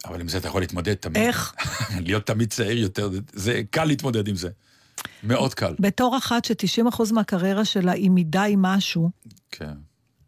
אבל 0.06 0.22
עם 0.22 0.28
זה 0.28 0.38
אתה 0.38 0.48
יכול 0.48 0.62
להתמודד 0.62 0.94
תמיד. 0.94 1.18
איך? 1.18 1.54
להיות 2.06 2.26
תמיד 2.26 2.50
צעיר 2.50 2.78
יותר, 2.78 3.10
זה 3.34 3.62
קל 3.70 3.86
להתמודד 3.86 4.28
עם 4.28 4.36
זה. 4.36 4.50
מאוד 5.24 5.54
קל. 5.54 5.76
בתור 5.80 6.18
אחת 6.18 6.46
ש-90% 6.46 7.14
מהקריירה 7.14 7.66
שלה 7.66 7.92
היא 7.92 8.12
מדי 8.12 8.54
משהו, 8.58 9.10
כן. 9.52 9.74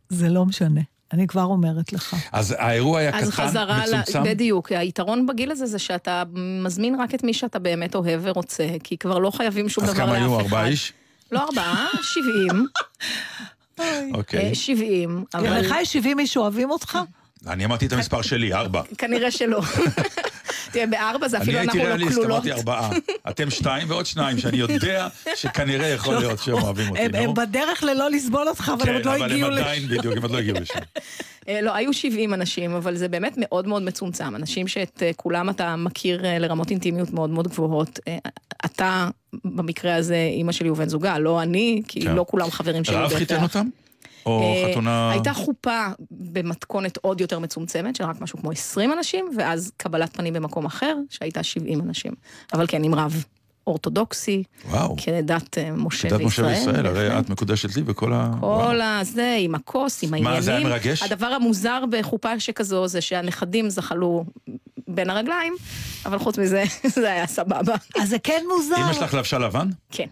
זה 0.09 0.29
לא 0.29 0.45
משנה. 0.45 0.81
אני 1.13 1.27
כבר 1.27 1.43
אומרת 1.43 1.93
לך. 1.93 2.15
אז 2.31 2.55
האירוע 2.57 2.99
היה 2.99 3.17
אז 3.17 3.29
קטן, 3.29 3.31
חזרה, 3.31 3.81
מצומצם. 3.81 4.23
ל... 4.23 4.29
בדיוק, 4.29 4.71
היתרון 4.71 5.25
בגיל 5.25 5.51
הזה 5.51 5.65
זה 5.65 5.79
שאתה 5.79 6.23
מזמין 6.63 7.01
רק 7.01 7.15
את 7.15 7.23
מי 7.23 7.33
שאתה 7.33 7.59
באמת 7.59 7.95
אוהב 7.95 8.21
ורוצה, 8.23 8.67
כי 8.83 8.97
כבר 8.97 9.19
לא 9.19 9.31
חייבים 9.31 9.69
שום 9.69 9.83
אז 9.83 9.93
דבר 9.93 10.05
לאף 10.05 10.09
כמה 10.09 10.17
אחד. 10.17 10.25
היו? 10.25 10.39
ארבעה 10.39 10.67
איש? 10.67 10.93
לא 11.31 11.43
ארבעה, 11.43 11.87
שבעים. 12.01 12.65
אוקיי. 14.13 14.49
אה, 14.49 14.55
שבעים, 14.55 15.23
אבל 15.33 15.59
לך 15.59 15.75
יש 15.81 15.93
70 15.93 16.19
איש 16.19 16.33
שאוהבים 16.33 16.71
אותך? 16.71 16.99
אני 17.47 17.65
אמרתי 17.65 17.85
את 17.85 17.93
המספר 17.93 18.21
שלי, 18.21 18.53
ארבע. 18.53 18.81
כנראה 18.97 19.31
שלא. 19.31 19.61
תראה, 20.71 20.87
בארבע 20.87 21.27
זה 21.27 21.37
אני 21.37 21.43
אפילו 21.43 21.59
הייתי 21.59 21.77
אנחנו 21.77 21.89
לא 21.89 21.95
ריאליסט, 21.95 22.15
כלולות. 22.15 22.31
אמרתי 22.31 22.51
ארבעה. 22.51 22.89
אתם 23.29 23.49
שתיים 23.49 23.89
ועוד 23.89 24.05
שניים, 24.05 24.37
שאני 24.37 24.57
יודע 24.57 25.07
שכנראה 25.35 25.87
יכול 25.87 26.15
להיות 26.15 26.39
שהם 26.39 26.53
אוהבים 26.53 26.89
אותי, 26.89 27.01
הם. 27.01 27.15
הם 27.15 27.33
בדרך 27.33 27.83
ללא 27.83 28.09
לסבול 28.09 28.47
אותך, 28.49 28.71
אבל 28.73 28.81
הם 28.81 28.87
כן, 28.87 28.93
עוד 28.93 29.05
לא 29.05 29.15
אבל 29.15 29.31
הגיעו 29.31 29.47
הם 29.47 29.53
ל... 29.53 29.59
עדיין, 29.59 29.87
בדיוק, 29.87 30.17
הם 30.17 30.21
עוד 30.21 30.31
לא 30.31 30.37
הגיעו 30.37 30.59
לשם. 30.59 30.79
אה, 31.49 31.61
לא, 31.61 31.75
היו 31.75 31.93
70 31.93 32.33
אנשים, 32.33 32.73
אבל 32.73 32.95
זה 32.95 33.07
באמת 33.07 33.33
מאוד 33.37 33.67
מאוד 33.67 33.81
מצומצם. 33.81 34.35
אנשים 34.35 34.67
שאת 34.67 35.03
אה, 35.03 35.11
כולם 35.15 35.49
אתה 35.49 35.75
מכיר 35.75 36.25
אה, 36.25 36.39
לרמות 36.39 36.69
אינטימיות 36.69 37.11
מאוד 37.11 37.29
מאוד 37.29 37.47
גבוהות. 37.47 37.99
אתה, 38.65 39.09
במקרה 39.45 39.95
הזה, 39.95 40.29
אימא 40.31 40.51
שלי 40.51 40.69
ובן 40.69 40.89
זוגה, 40.89 41.19
לא 41.19 41.41
אני, 41.41 41.81
כי 41.87 42.01
כן. 42.01 42.15
לא 42.15 42.25
כולם 42.27 42.51
חברים 42.51 42.83
שלי. 42.83 42.95
רב 42.95 43.13
חיתן. 43.13 43.43
אותם? 43.43 43.67
או 44.29 44.63
אה, 44.65 44.71
חתונה... 44.71 45.11
הייתה 45.11 45.33
חופה 45.33 45.87
במתכונת 46.11 46.97
עוד 46.97 47.21
יותר 47.21 47.39
מצומצמת, 47.39 47.95
של 47.95 48.03
רק 48.03 48.21
משהו 48.21 48.39
כמו 48.39 48.51
20 48.51 48.93
אנשים, 48.93 49.29
ואז 49.37 49.71
קבלת 49.77 50.17
פנים 50.17 50.33
במקום 50.33 50.65
אחר, 50.65 50.95
שהייתה 51.09 51.43
70 51.43 51.81
אנשים. 51.81 52.11
אבל 52.53 52.65
כן, 52.67 52.83
עם 52.83 52.95
רב 52.95 53.23
אורתודוקסי, 53.67 54.43
וואו. 54.69 54.95
כדת 54.97 55.57
אה, 55.57 55.71
משה 55.71 56.09
דת 56.09 56.21
משה 56.21 56.25
וישראל. 56.25 56.47
וישראל, 56.47 56.85
הרי. 56.85 57.19
את 57.19 57.29
מקודשת 57.29 57.75
לי 57.75 57.83
וכל 57.85 58.13
ה... 58.13 58.31
כל 58.39 58.45
וואו. 58.45 58.81
הזה, 58.81 59.37
עם 59.39 59.55
הכוס, 59.55 60.03
עם 60.03 60.13
העניינים. 60.13 60.37
מה, 60.37 60.41
זה 60.41 60.55
היה 60.55 60.63
מרגש? 60.63 61.03
הדבר 61.03 61.25
המוזר 61.25 61.83
בחופה 61.89 62.39
שכזו 62.39 62.87
זה 62.87 63.01
שהנכדים 63.01 63.69
זחלו 63.69 64.25
בין 64.87 65.09
הרגליים, 65.09 65.53
אבל 66.05 66.19
חוץ 66.19 66.37
מזה, 66.37 66.63
זה 66.95 67.11
היה 67.11 67.27
סבבה. 67.27 67.75
אז 68.01 68.09
זה 68.09 68.19
כן 68.19 68.43
מוזר. 68.55 68.75
אמא 68.77 68.93
שלך 68.93 69.13
לבשה 69.13 69.37
לבן? 69.37 69.69
כן. 69.91 70.07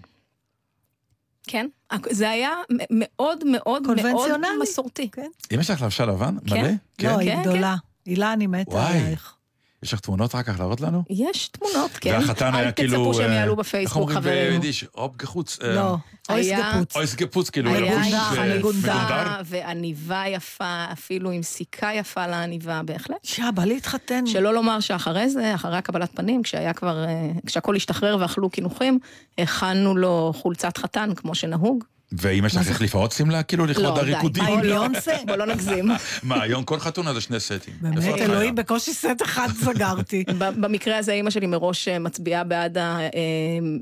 כן, 1.47 1.67
זה 2.09 2.29
היה 2.29 2.51
מאוד 2.69 3.43
מאוד 3.43 3.87
מאוד. 3.95 4.31
מסורתי. 4.61 5.09
כן. 5.11 5.29
אמא 5.51 5.63
שלך 5.63 5.81
לבשה 5.81 6.05
לבן? 6.05 6.35
כן. 6.47 6.61
מלא? 6.61 6.69
לא, 7.01 7.19
היא 7.19 7.35
כן, 7.35 7.41
גדולה. 7.41 7.75
הילה, 8.05 8.33
אני 8.33 8.47
מתה. 8.47 8.87
עלייך. 8.87 9.36
יש 9.83 9.93
לך 9.93 9.99
תמונות 9.99 10.35
אחר 10.35 10.43
כך 10.43 10.59
להראות 10.59 10.81
לנו? 10.81 11.03
יש 11.09 11.47
תמונות, 11.47 11.91
כן. 11.91 12.11
והחתן 12.13 12.55
היה 12.55 12.71
כאילו... 12.71 12.93
אל 12.93 12.99
תצפו 12.99 13.13
שהם 13.13 13.29
אה, 13.31 13.35
יעלו 13.35 13.51
איך 13.51 13.59
בפייסבוק, 13.59 14.01
אומרים 14.01 14.17
חברים. 14.17 14.49
ביידיש? 14.49 14.85
אופ 14.95 15.17
גחוץ. 15.17 15.59
אה, 15.63 15.75
לא, 15.75 15.97
אויס 16.29 16.47
גפוץ. 16.47 16.95
אויס 16.95 17.15
גפוץ, 17.15 17.49
כאילו 17.49 17.69
היה 17.69 17.79
לבוש 17.79 18.13
אה, 18.13 18.57
מגונדר? 18.57 19.41
ועניבה 19.45 20.23
יפה, 20.27 20.85
אפילו 20.91 21.31
עם 21.31 21.43
סיכה 21.43 21.93
יפה 21.93 22.27
לעניבה, 22.27 22.81
בהחלט. 22.85 23.17
שעה, 23.23 23.51
בא 23.51 23.65
להתחתן. 23.65 24.25
שלא 24.25 24.53
לומר 24.53 24.79
שאחרי 24.79 25.29
זה, 25.29 25.55
אחרי 25.55 25.77
הקבלת 25.77 26.11
פנים, 26.15 26.43
כשהיה 26.43 26.73
כבר, 26.73 27.05
כשהכל 27.45 27.75
השתחרר 27.75 28.17
ואכלו 28.19 28.49
קינוחים, 28.49 28.99
הכנו 29.37 29.95
לו 29.95 30.31
חולצת 30.35 30.77
חתן, 30.77 31.09
כמו 31.15 31.35
שנהוג. 31.35 31.83
ואמא 32.11 32.49
שלך 32.49 32.67
החליפה 32.67 32.97
עוד 32.97 33.11
שמלה? 33.11 33.43
כאילו 33.43 33.65
לכבוד 33.65 33.85
לא, 33.85 33.93
די. 33.95 33.99
הריקודים? 33.99 34.43
מה, 34.43 34.49
עם. 34.49 34.61
ביונסה? 34.61 35.11
בוא 35.27 35.35
לא 35.35 35.45
נגזים. 35.45 35.89
מה, 36.23 36.41
היום 36.41 36.63
כל 36.63 36.79
חתונה 36.79 37.13
זה 37.13 37.21
שני 37.21 37.39
סטים. 37.39 37.73
באמת? 37.81 38.03
אלוהים, 38.03 38.55
בקושי 38.55 38.93
סט 38.93 39.21
אחד 39.23 39.47
סגרתי. 39.63 40.23
ב- 40.39 40.61
במקרה 40.65 40.97
הזה 40.97 41.11
אימא 41.11 41.29
שלי 41.29 41.47
מראש 41.47 41.87
אה, 41.87 41.99
מצביעה 41.99 42.43
בעד 42.43 42.77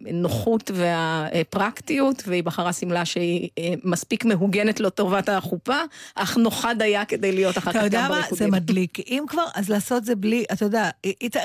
הנוחות 0.07 0.71
והפרקטיות, 0.75 2.23
והיא 2.27 2.43
בחרה 2.43 2.73
שמלה 2.73 3.05
שהיא 3.05 3.49
אה, 3.59 3.73
מספיק 3.83 4.25
מהוגנת 4.25 4.79
לטובת 4.79 5.29
החופה, 5.29 5.77
אך 6.15 6.37
נוחה 6.37 6.73
דייה 6.73 7.05
כדי 7.05 7.31
להיות 7.31 7.57
אחר 7.57 7.71
כך 7.71 7.77
אתה 7.77 7.79
גם 7.79 7.85
יודע 7.85 8.07
מה? 8.09 8.15
זה 8.15 8.21
בריקודים. 8.21 8.51
מדליק. 8.51 8.99
אם 9.07 9.23
כבר, 9.27 9.45
אז 9.55 9.69
לעשות 9.69 10.05
זה 10.05 10.15
בלי, 10.15 10.45
אתה 10.53 10.65
יודע, 10.65 10.89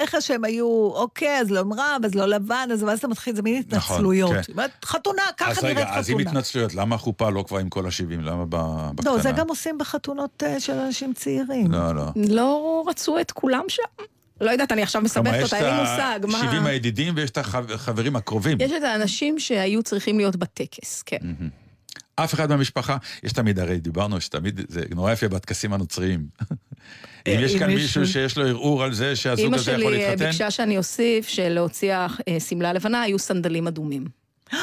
לך 0.02 0.16
שהם 0.20 0.44
היו, 0.44 0.66
אוקיי, 0.94 1.40
אז 1.40 1.50
לא 1.50 1.60
רב, 1.60 2.04
אז 2.04 2.14
לא 2.14 2.26
לבן, 2.26 2.68
אז 2.72 2.82
ואז 2.82 2.98
אתה 2.98 3.08
מתחיל, 3.08 3.36
זה 3.36 3.42
מין 3.42 3.62
נכון, 3.68 3.78
התנצלויות. 3.78 4.32
כן. 4.46 4.52
חתונה, 4.84 5.22
ככה 5.36 5.66
נראית 5.66 5.88
אז 5.90 6.10
אם 6.10 6.18
חתונה. 6.18 6.40
התנצלויות, 6.70 6.86
למה 6.86 6.94
החופה 6.94 7.30
לא 7.30 7.44
כבר 7.48 7.58
עם 7.58 7.68
כל 7.68 7.86
ה-70? 7.86 8.20
למה 8.22 8.44
ב- 8.48 8.90
בקטנה? 8.94 9.10
לא, 9.16 9.18
זה 9.22 9.30
גם 9.32 9.48
עושים 9.48 9.78
בחתונות 9.78 10.42
אה, 10.46 10.60
של 10.60 10.72
אנשים 10.72 11.12
צעירים. 11.14 11.70
לא, 11.72 11.94
לא. 11.94 12.04
לא 12.16 12.84
רצו 12.88 13.20
את 13.20 13.30
כולם 13.30 13.64
שם? 13.68 13.82
לא 14.40 14.50
יודעת, 14.50 14.72
אני 14.72 14.82
עכשיו 14.82 15.02
כלומר, 15.12 15.30
מסבכת 15.30 15.44
יש 15.44 15.52
אותה, 15.52 15.58
את 15.58 15.62
אין 15.62 15.74
לי 15.74 15.80
מושג, 15.80 16.44
מה... 16.44 16.50
ה-70 16.50 16.68
הידידים 16.68 17.14
ויש 17.16 17.30
את 17.30 17.38
החברים 17.38 18.16
הקרובים. 18.16 18.58
יש 18.60 18.72
את 18.72 18.82
האנשים 18.82 19.38
שהיו 19.38 19.82
צריכים 19.82 20.16
להיות 20.18 20.36
בטקס, 20.36 21.02
כן. 21.02 21.18
אף 22.16 22.34
אחד 22.34 22.48
מהמשפחה, 22.50 22.96
יש 23.24 23.32
תמיד, 23.32 23.58
הרי 23.58 23.80
דיברנו 23.80 24.20
שתמיד, 24.20 24.60
זה 24.68 24.80
נורא 24.94 25.12
יפה 25.12 25.28
בטקסים 25.28 25.72
הנוצריים. 25.72 26.26
אם 27.28 27.38
יש 27.40 27.56
כאן 27.56 27.70
יש- 27.70 27.80
מישהו 27.82 28.06
שיש 28.06 28.38
לו 28.38 28.46
ערעור 28.46 28.82
על 28.84 28.92
זה 28.92 29.16
שהזוג 29.16 29.54
הזה 29.54 29.72
יכול 29.72 29.82
שלי 29.84 30.04
אה, 30.04 30.08
להתחתן, 30.10 30.24
ביקשה 30.30 30.50
שאני 30.50 30.78
אוסיף 30.78 31.28
שלהוציא 31.28 31.94
השמלה 32.36 32.72
לבנה 32.72 33.02
היו 33.02 33.18
סנדלים 33.18 33.66
אדומים. 33.66 34.04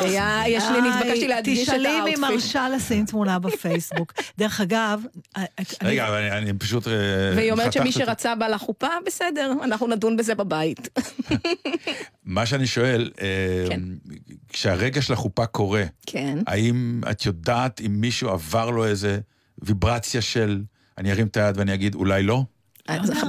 היה- 0.00 0.42
יש 0.48 0.64
לי, 0.72 0.80
נתבקשתי 0.90 1.28
להדגיש 1.28 1.58
את 1.58 1.64
תשאלי 1.74 1.88
אם 1.88 2.04
היא 2.06 2.16
האוטפיט. 2.16 2.18
מרשה 2.30 2.68
לשים 2.68 3.04
תמונה 3.06 3.38
בפייסבוק. 3.38 4.12
דרך 4.38 4.60
אגב, 4.60 5.02
אה, 5.36 5.44
אני- 5.58 5.66
רגע, 5.82 6.08
אבל 6.08 6.16
אני- 6.16 6.38
אני 6.50 6.58
פשוט... 6.58 6.88
אה, 6.88 6.92
והיא 7.36 7.52
אומרת 7.52 7.72
שמי. 7.72 7.92
שרצה 7.92 8.34
בה 8.34 8.48
לחופה, 8.48 8.86
בסדר, 9.06 9.52
אנחנו 9.64 9.86
נדון 9.86 10.16
בזה 10.16 10.34
בבית. 10.34 10.88
מה 12.24 12.46
שאני 12.46 12.66
שואל, 12.66 13.10
אה, 13.20 13.26
כן. 13.68 13.80
כשהרגע 14.48 15.02
של 15.02 15.12
החופה 15.12 15.46
קורה, 15.46 15.84
כן. 16.06 16.38
האם 16.46 17.00
את 17.10 17.26
יודעת 17.26 17.80
אם 17.86 18.00
מישהו 18.00 18.28
עבר 18.28 18.70
לו 18.70 18.84
איזה 18.86 19.18
ויברציה 19.62 20.20
של, 20.20 20.62
אני 20.98 21.12
ארים 21.12 21.26
את 21.26 21.36
היד 21.36 21.58
ואני 21.58 21.74
אגיד, 21.74 21.94
אולי 21.94 22.22
לא? 22.22 22.42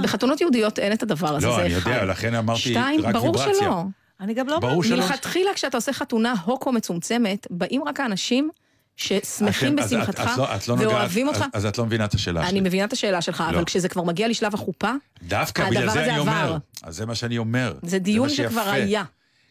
בחתונות 0.04 0.42
יהודיות 0.42 0.80
אין 0.80 0.94
את 0.94 1.04
הדבר 1.04 1.36
הזה, 1.36 1.48
לא, 1.48 1.56
זה 1.56 1.62
אני 1.66 1.78
אחד. 1.78 1.90
יודע, 1.92 2.06
לכן 2.06 2.36
אמרתי 2.36 2.60
שתיים, 2.62 3.02
רק 3.06 3.14
ברור 3.14 3.36
ויברציה. 3.38 3.54
שלא. 3.62 3.84
אני 4.22 4.34
גם 4.34 4.48
לא... 4.48 4.60
ברור 4.60 4.84
שלא. 4.84 4.98
מלכתחילה 4.98 5.52
כשאתה 5.54 5.78
עושה 5.78 5.94
חתונה 5.94 6.34
הוקו 6.46 6.72
מצומצמת, 6.72 7.48
באים 7.50 7.84
רק 7.84 8.00
האנשים 8.00 8.50
ששמחים 8.98 9.74
אתם- 9.74 9.80
אז 9.84 9.94
את- 9.94 10.00
בשמחתך 10.00 10.32
לא- 10.38 10.48
לא 10.68 10.76
נוגעת- 10.76 10.88
ואוהבים 10.92 11.28
אותך. 11.28 11.40
אז- 11.42 11.48
אז 11.54 11.66
את 11.66 11.78
לא 11.78 11.86
מבינה 11.86 12.06
את 12.06 12.14
השאלה 12.14 12.42
אני 12.42 12.50
שלי. 12.50 12.62
מבינה 12.62 12.86
את 12.86 12.94
השאלה 12.94 13.22
שלך, 13.22 13.44
לא. 13.52 13.56
אבל 13.58 13.66
כשזה 13.66 13.90
כבר 13.90 14.04
מגיע 14.04 14.28
לשלב 14.28 14.54
החופה, 14.54 14.92
דווקא 15.24 15.70
בגלל 15.70 15.90
זה 15.90 16.04
אני 16.04 16.12
עבר. 16.12 16.22
אומר. 16.22 16.58
אז 16.84 16.96
זה 16.96 17.06
מה 17.06 17.16
שאני 17.16 17.38
אומר. 17.38 17.74
זה 17.84 18.00
דיון 18.00 18.28
מה 18.28 18.34
שכבר. 18.34 18.70
היה. 18.70 19.04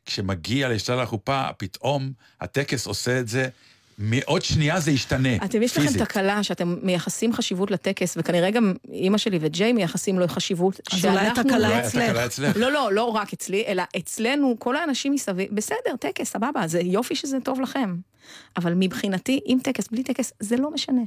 כשמגיע 0.06 0.68
לשלב 0.68 0.98
החופה, 0.98 1.42
פתאום 1.58 2.12
הטקס 2.40 2.86
עושה 2.86 3.20
את 3.20 3.28
זה, 3.28 3.48
מעוד 4.00 4.42
שנייה 4.42 4.80
זה 4.80 4.90
ישתנה, 4.90 5.36
אתם, 5.36 5.62
יש 5.62 5.78
לכם. 5.78 5.98
תקלה 5.98 6.42
שאתם 6.42 6.76
מייחסים 6.82 7.32
חשיבות 7.32 7.70
לטקס, 7.70 8.14
וכנראה 8.16 8.50
גם 8.50 8.74
אימא 8.92 9.18
שלי 9.18 9.38
וג'יי 9.40 9.72
מייחסים 9.72 10.18
לו 10.18 10.28
חשיבות. 10.28 10.80
אז 10.92 11.04
אולי 11.04 11.16
שאנחנו 11.16 11.40
התקלה 11.42 11.58
לא- 11.58 11.66
אולי. 11.66 11.86
התקלה 11.86 12.26
אצלך. 12.26 12.56
לא, 12.56 12.72
לא, 12.72 12.92
לא 12.92 13.04
רק 13.04 13.32
אצלי, 13.32 13.64
אלא 13.66 13.82
אצלנו, 13.96 14.56
כל 14.58 14.76
האנשים 14.76 15.12
מסביב, 15.12 15.48
בסדר, 15.52 15.96
טקס, 16.00 16.30
סבבה, 16.32 16.66
זה 16.66 16.80
יופי 16.80 17.14
שזה 17.14 17.36
טוב 17.44 17.60
לכם. 17.60 17.96
אבל 18.56 18.72
מבחינתי, 18.76 19.40
עם 19.44 19.58
טקס, 19.62 19.88
בלי 19.88 20.02
טקס, 20.02 20.32
זה 20.40 20.56
לא 20.56 20.70
משנה. 20.70 21.02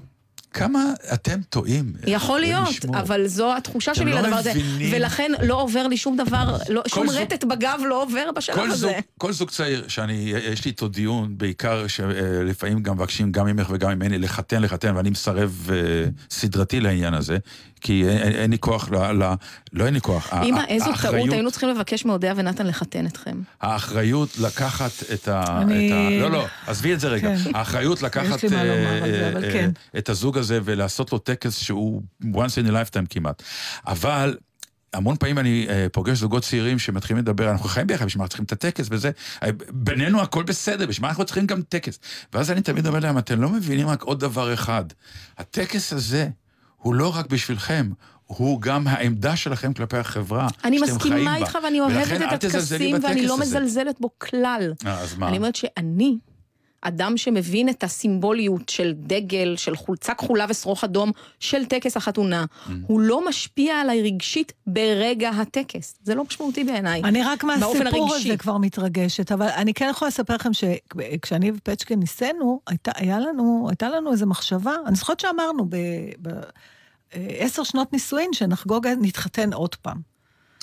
כמה 0.54 0.84
אתם 1.14 1.40
טועים. 1.50 1.94
יכול 2.08 2.40
להיות, 2.40 2.70
ישמור. 2.70 3.00
אבל 3.00 3.28
זו 3.28 3.56
התחושה 3.58 3.96
שלי 3.96 4.12
לא 4.12 4.22
לדבר 4.22 4.36
הזה. 4.36 4.52
ולכן 4.92 5.32
לא 5.42 5.62
עובר 5.62 5.88
לי 5.88 5.98
שום 5.98 6.18
דבר, 6.18 6.58
לא, 6.70 6.82
שום 6.88 7.08
זוג- 7.08 7.18
רטט 7.22 7.44
בגב 7.44 7.80
לא 7.88 8.02
עובר 8.04 8.32
בשלב 8.36 8.56
כל 8.56 8.72
זוג, 8.72 8.90
הזה. 8.90 9.00
כל 9.18 9.32
זוג 9.32 9.50
צעיר 9.50 9.88
שאני, 9.88 10.14
יש 10.52 10.66
לי 10.66 10.72
איתו 10.72 10.88
דיון, 10.88 11.38
בעיקר 11.38 11.88
שלפעמים 11.88 12.84
גם 12.84 12.96
מבקשים 12.96 13.32
גם 13.32 13.46
ממך 13.46 13.68
וגם 13.70 13.92
ממני 13.92 14.18
לחתן, 14.18 14.62
לחתן, 14.62 14.96
ואני 14.96 15.10
מסרב 15.10 15.70
אה, 15.74 15.78
סדרתי 16.30 16.80
לעניין 16.80 17.14
הזה, 17.14 17.38
כי 17.84 18.10
אין, 18.10 18.32
אין 18.36 18.52
לי 18.52 18.58
כוח, 18.60 18.90
ל, 18.92 18.96
ל, 19.24 19.34
לא 19.74 19.86
אין 19.86 19.94
לי 19.94 20.02
כוח. 20.02 20.34
אמא, 20.44 20.62
איזו 20.68 20.86
טעות, 20.86 20.96
האחריות- 20.98 21.30
היינו 21.34 21.52
צריכים 21.52 21.70
לבקש 21.70 22.06
מאודיה 22.06 22.34
ונתן 22.38 22.68
לחתן 22.68 23.06
אתכם. 23.06 23.42
האחריות 23.62 24.38
לקחת 24.38 24.92
את 25.14 25.28
ה... 25.28 25.62
אני- 25.62 25.88
את 25.88 25.94
ה... 25.94 26.22
לא, 26.22 26.32
לא, 26.32 26.46
עזבי 26.68 26.94
את 26.94 27.00
זה 27.00 27.08
רגע. 27.08 27.36
כן. 27.44 27.52
האחריות 27.56 28.02
לקחת 28.02 28.44
אה, 28.44 28.62
על 28.62 29.12
זה, 29.12 29.32
אה, 29.36 29.52
כן. 29.54 29.72
את 29.98 30.10
הזוג 30.10 30.38
הזה 30.38 30.60
ולעשות 30.64 31.12
לו 31.12 31.18
טקס 31.18 31.58
שהוא 31.60 32.02
once 32.24 32.64
in 32.66 32.70
a 32.70 32.72
lifetime 32.72 33.06
כמעט. 33.10 33.44
אבל... 33.88 34.38
המון 34.94 35.16
פעמים 35.16 35.40
אני 35.40 35.66
אה, 35.70 35.88
פוגש 35.92 36.18
זוגות 36.18 36.44
צעירים 36.44 36.80
שמתחילים 36.80 37.24
לדבר, 37.24 37.52
אנחנו 37.52 37.70
חיים 37.70 37.88
ביחד, 37.88 38.06
בשביל 38.06 38.22
מה 38.22 38.28
צריכים 38.28 38.46
את 38.46 38.52
הטקס 38.52 38.88
וזה, 38.92 39.12
אה, 39.44 39.50
בינינו 39.70 40.22
הכל 40.22 40.44
בסדר, 40.44 40.86
בשביל 40.88 41.02
מה 41.02 41.10
אנחנו 41.10 41.26
צריכים 41.26 41.46
גם 41.46 41.62
טקס? 41.62 42.00
ואז 42.34 42.52
אני 42.52 42.62
תמיד 42.62 42.88
אומר 42.88 43.00
להם, 43.00 43.18
אתם 43.18 43.42
לא 43.42 43.50
מבינים 43.50 43.88
רק 43.88 44.02
עוד 44.04 44.20
דבר 44.20 44.54
אחד, 44.54 44.84
הטקס 45.38 45.94
הזה 45.94 46.28
הוא 46.84 46.94
לא 46.96 47.16
רק 47.16 47.28
בשבילכם, 47.28 47.90
הוא 48.26 48.62
גם 48.62 48.88
העמדה 48.88 49.36
שלכם 49.36 49.74
כלפי 49.74 49.98
החברה 49.98 50.48
אני 50.64 50.80
שאתם 50.80 51.00
חיים 51.00 51.14
מסכימה 51.14 51.32
בה. 51.32 51.46
איתך 51.46 51.58
ואני 51.64 51.80
אוהבת 51.80 52.08
את 52.08 52.44
הטקסים 52.44 52.98
ואני 53.04 53.28
לא 53.28 53.34
הזה. 53.34 53.44
מזלזלת 53.44 54.00
בו 54.00 54.10
כלל. 54.20 54.74
אה, 54.86 55.00
אז 55.00 55.16
מה? 55.16 55.28
אני 55.28 55.38
אומרת 55.38 55.56
שאני, 55.56 56.18
אדם 56.82 57.18
שמבין 57.18 57.70
את 57.70 57.84
הסימבוליות 57.84 58.70
של 58.70 58.94
דגל, 58.96 59.56
של 59.58 59.76
חולצה 59.76 60.14
כחולה 60.14 60.46
ושרוך 60.50 60.84
אדום, 60.84 61.12
של 61.40 61.66
טקס 61.66 61.98
החתונה, 61.98 62.46
Mm. 62.46 62.72
הוא 62.88 63.02
לא 63.02 63.28
משפיע 63.28 63.76
עליי 63.76 64.02
רגשית 64.02 64.52
ברגע 64.68 65.30
הטקס. 65.30 65.96
זה 66.04 66.16
לא 66.16 66.24
משמעותי 66.24 66.64
בעיניי. 66.64 67.02
אני 67.04 67.24
רק 67.24 67.44
מהסיפור. 67.44 68.16
הזה 68.16 68.38
כבר 68.38 68.58
מתרגשת, 68.58 69.32
אבל 69.32 69.48
אני 69.48 69.74
כן 69.74 69.88
יכולה 69.92 70.10
לספר 70.10 70.36
לכם 70.36 70.52
שכשאני 70.54 71.52
ופצ'קה 71.56 71.96
ניסינו, 71.96 72.60
הייתה, 72.68 72.92
היה 72.96 73.20
לנו, 73.20 73.66
הייתה 73.70 73.90
לנו 73.90 74.12
איזו 74.12 74.26
מחשבה, 74.26 74.74
אני 74.88 74.96
זוכרת 74.96 75.20
שאמרנו 75.20 75.66
בעשר 77.16 77.64
שנות 77.64 77.94
נישואין 77.94 78.34
שנחגוג, 78.34 78.88
נתחתן 79.02 79.54
עוד 79.54 79.76
פעם. 79.76 80.14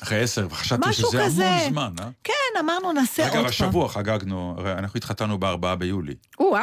אחרי 0.02 0.20
עשר, 0.20 0.48
חשבתי 0.48 0.88
משהו 0.88 1.08
שזה 1.08 1.22
כזה. 1.24 1.50
המון 1.50 1.70
זמן, 1.70 1.94
אה? 2.00 2.08
כן, 2.24 2.32
אמרנו 2.60 2.92
נעשה 2.92 3.22
עוד 3.22 3.32
אגב, 3.32 3.40
פעם. 3.40 3.48
השבוע 3.48 3.88
חגגנו, 3.88 4.54
הרי 4.58 4.72
אנחנו 4.72 4.96
התחתנו 4.98 5.38
בארבעה 5.38 5.76
ביולי. 5.76 6.14
או-אה, 6.38 6.62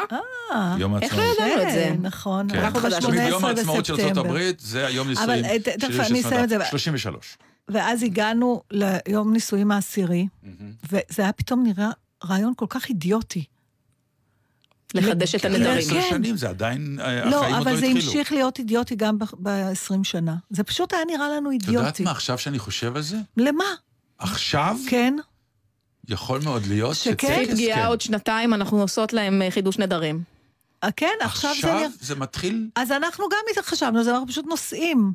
אה, 0.52 0.76
יום 0.80 0.96
איך 0.96 1.14
העצמאות. 1.14 1.38
לא 1.40 1.46
ידענו 1.46 1.62
את 1.62 1.72
זה? 1.74 1.90
כן, 1.90 1.98
נכון. 2.02 2.50
כן. 2.50 2.60
אנחנו 2.60 2.80
חדש. 2.80 3.04
תמיד 3.04 3.20
ב-18 3.20 3.26
ביום 3.26 3.46
העצמאות 3.46 3.86
של. 3.86 3.94
ארצות 3.94 4.18
הברית, 4.18 4.60
זה 4.60 4.88
היום 4.88 5.08
נישואים. 5.08 5.30
אבל, 5.30 5.46
אה, 5.46 5.50
שלי 5.64 5.78
תכף 5.78 6.00
אני 6.00 6.20
ושל 6.20 6.28
אסיים 6.28 6.44
את 6.44 6.50
זה. 6.50 6.58
33. 6.70 7.38
ואז 7.70 8.04
הגענו 8.04 8.62
ליום 8.72 9.34
נישואים 9.34 9.72
העשירי, 9.72 10.28
וזה 10.84 11.24
היה 11.24 11.34
פתאום 11.34 11.64
נראה 11.64 11.90
רעיון 12.26 12.54
כל 12.56 12.66
כך 12.70 12.90
אידיוטי. 12.90 13.44
לחדש 14.94 15.36
את 15.36 15.42
כן, 15.42 15.56
הנדרים. 15.56 15.90
כן. 15.90 16.02
שנים 16.10 16.38
זה 16.38 16.50
עדיין, 16.50 17.00
אה, 17.02 17.18
החיים 17.20 17.32
לא, 17.32 17.40
עוד 17.40 17.52
לא 17.52 17.58
אבל 17.58 17.78
זה 17.80 17.86
התחילו. 17.86 18.06
המשיך 18.06 18.32
להיות 18.32 18.60
אידיוטי 18.60 18.96
גם 18.96 19.18
ב-20 19.20 20.04
שנה. 20.04 20.36
זה 20.50 20.64
פשוט 20.64 20.94
היה 20.94 21.06
נראה 21.06 21.30
לנו 21.30 21.50
את 21.50 21.54
יודעת 21.54 21.70
אידיוטי. 21.70 22.04
מה, 22.04 22.12
עכשיו 22.12 22.38
שאני 22.38 22.60
חושב 22.60 22.96
על 22.96 23.02
זה, 23.02 23.18
למה? 23.38 23.66
עכשיו 24.18 24.78
כן. 24.90 25.16
יכול 26.10 26.42
מאוד 26.44 26.66
להיות 26.66 26.96
שכן? 26.96 27.14
צפי 27.16 27.46
שטקס, 27.46 27.54
פגיעה 27.54 27.82
כן. 27.82 27.86
עוד 27.86 28.02
שנתיים, 28.02 28.54
אנחנו 28.54 28.82
עושות 28.82 29.14
להם 29.14 29.42
אה, 29.42 29.52
חידוש 29.52 29.78
נדרים. 29.78 30.24
אה, 30.84 30.92
כן, 30.92 31.14
עכשיו 31.22 31.52
זה 31.62 31.68
נראה... 31.68 31.86
עכשיו 31.86 31.92
זה 32.02 32.16
מתחיל, 32.16 32.68
אז 32.76 32.92
אנחנו 32.92 33.26
גם 33.32 33.64
חשבנו, 33.64 34.00
אז 34.00 34.08
אנחנו 34.08 34.28
פשוט 34.28 34.46
נוסעים. 34.46 35.12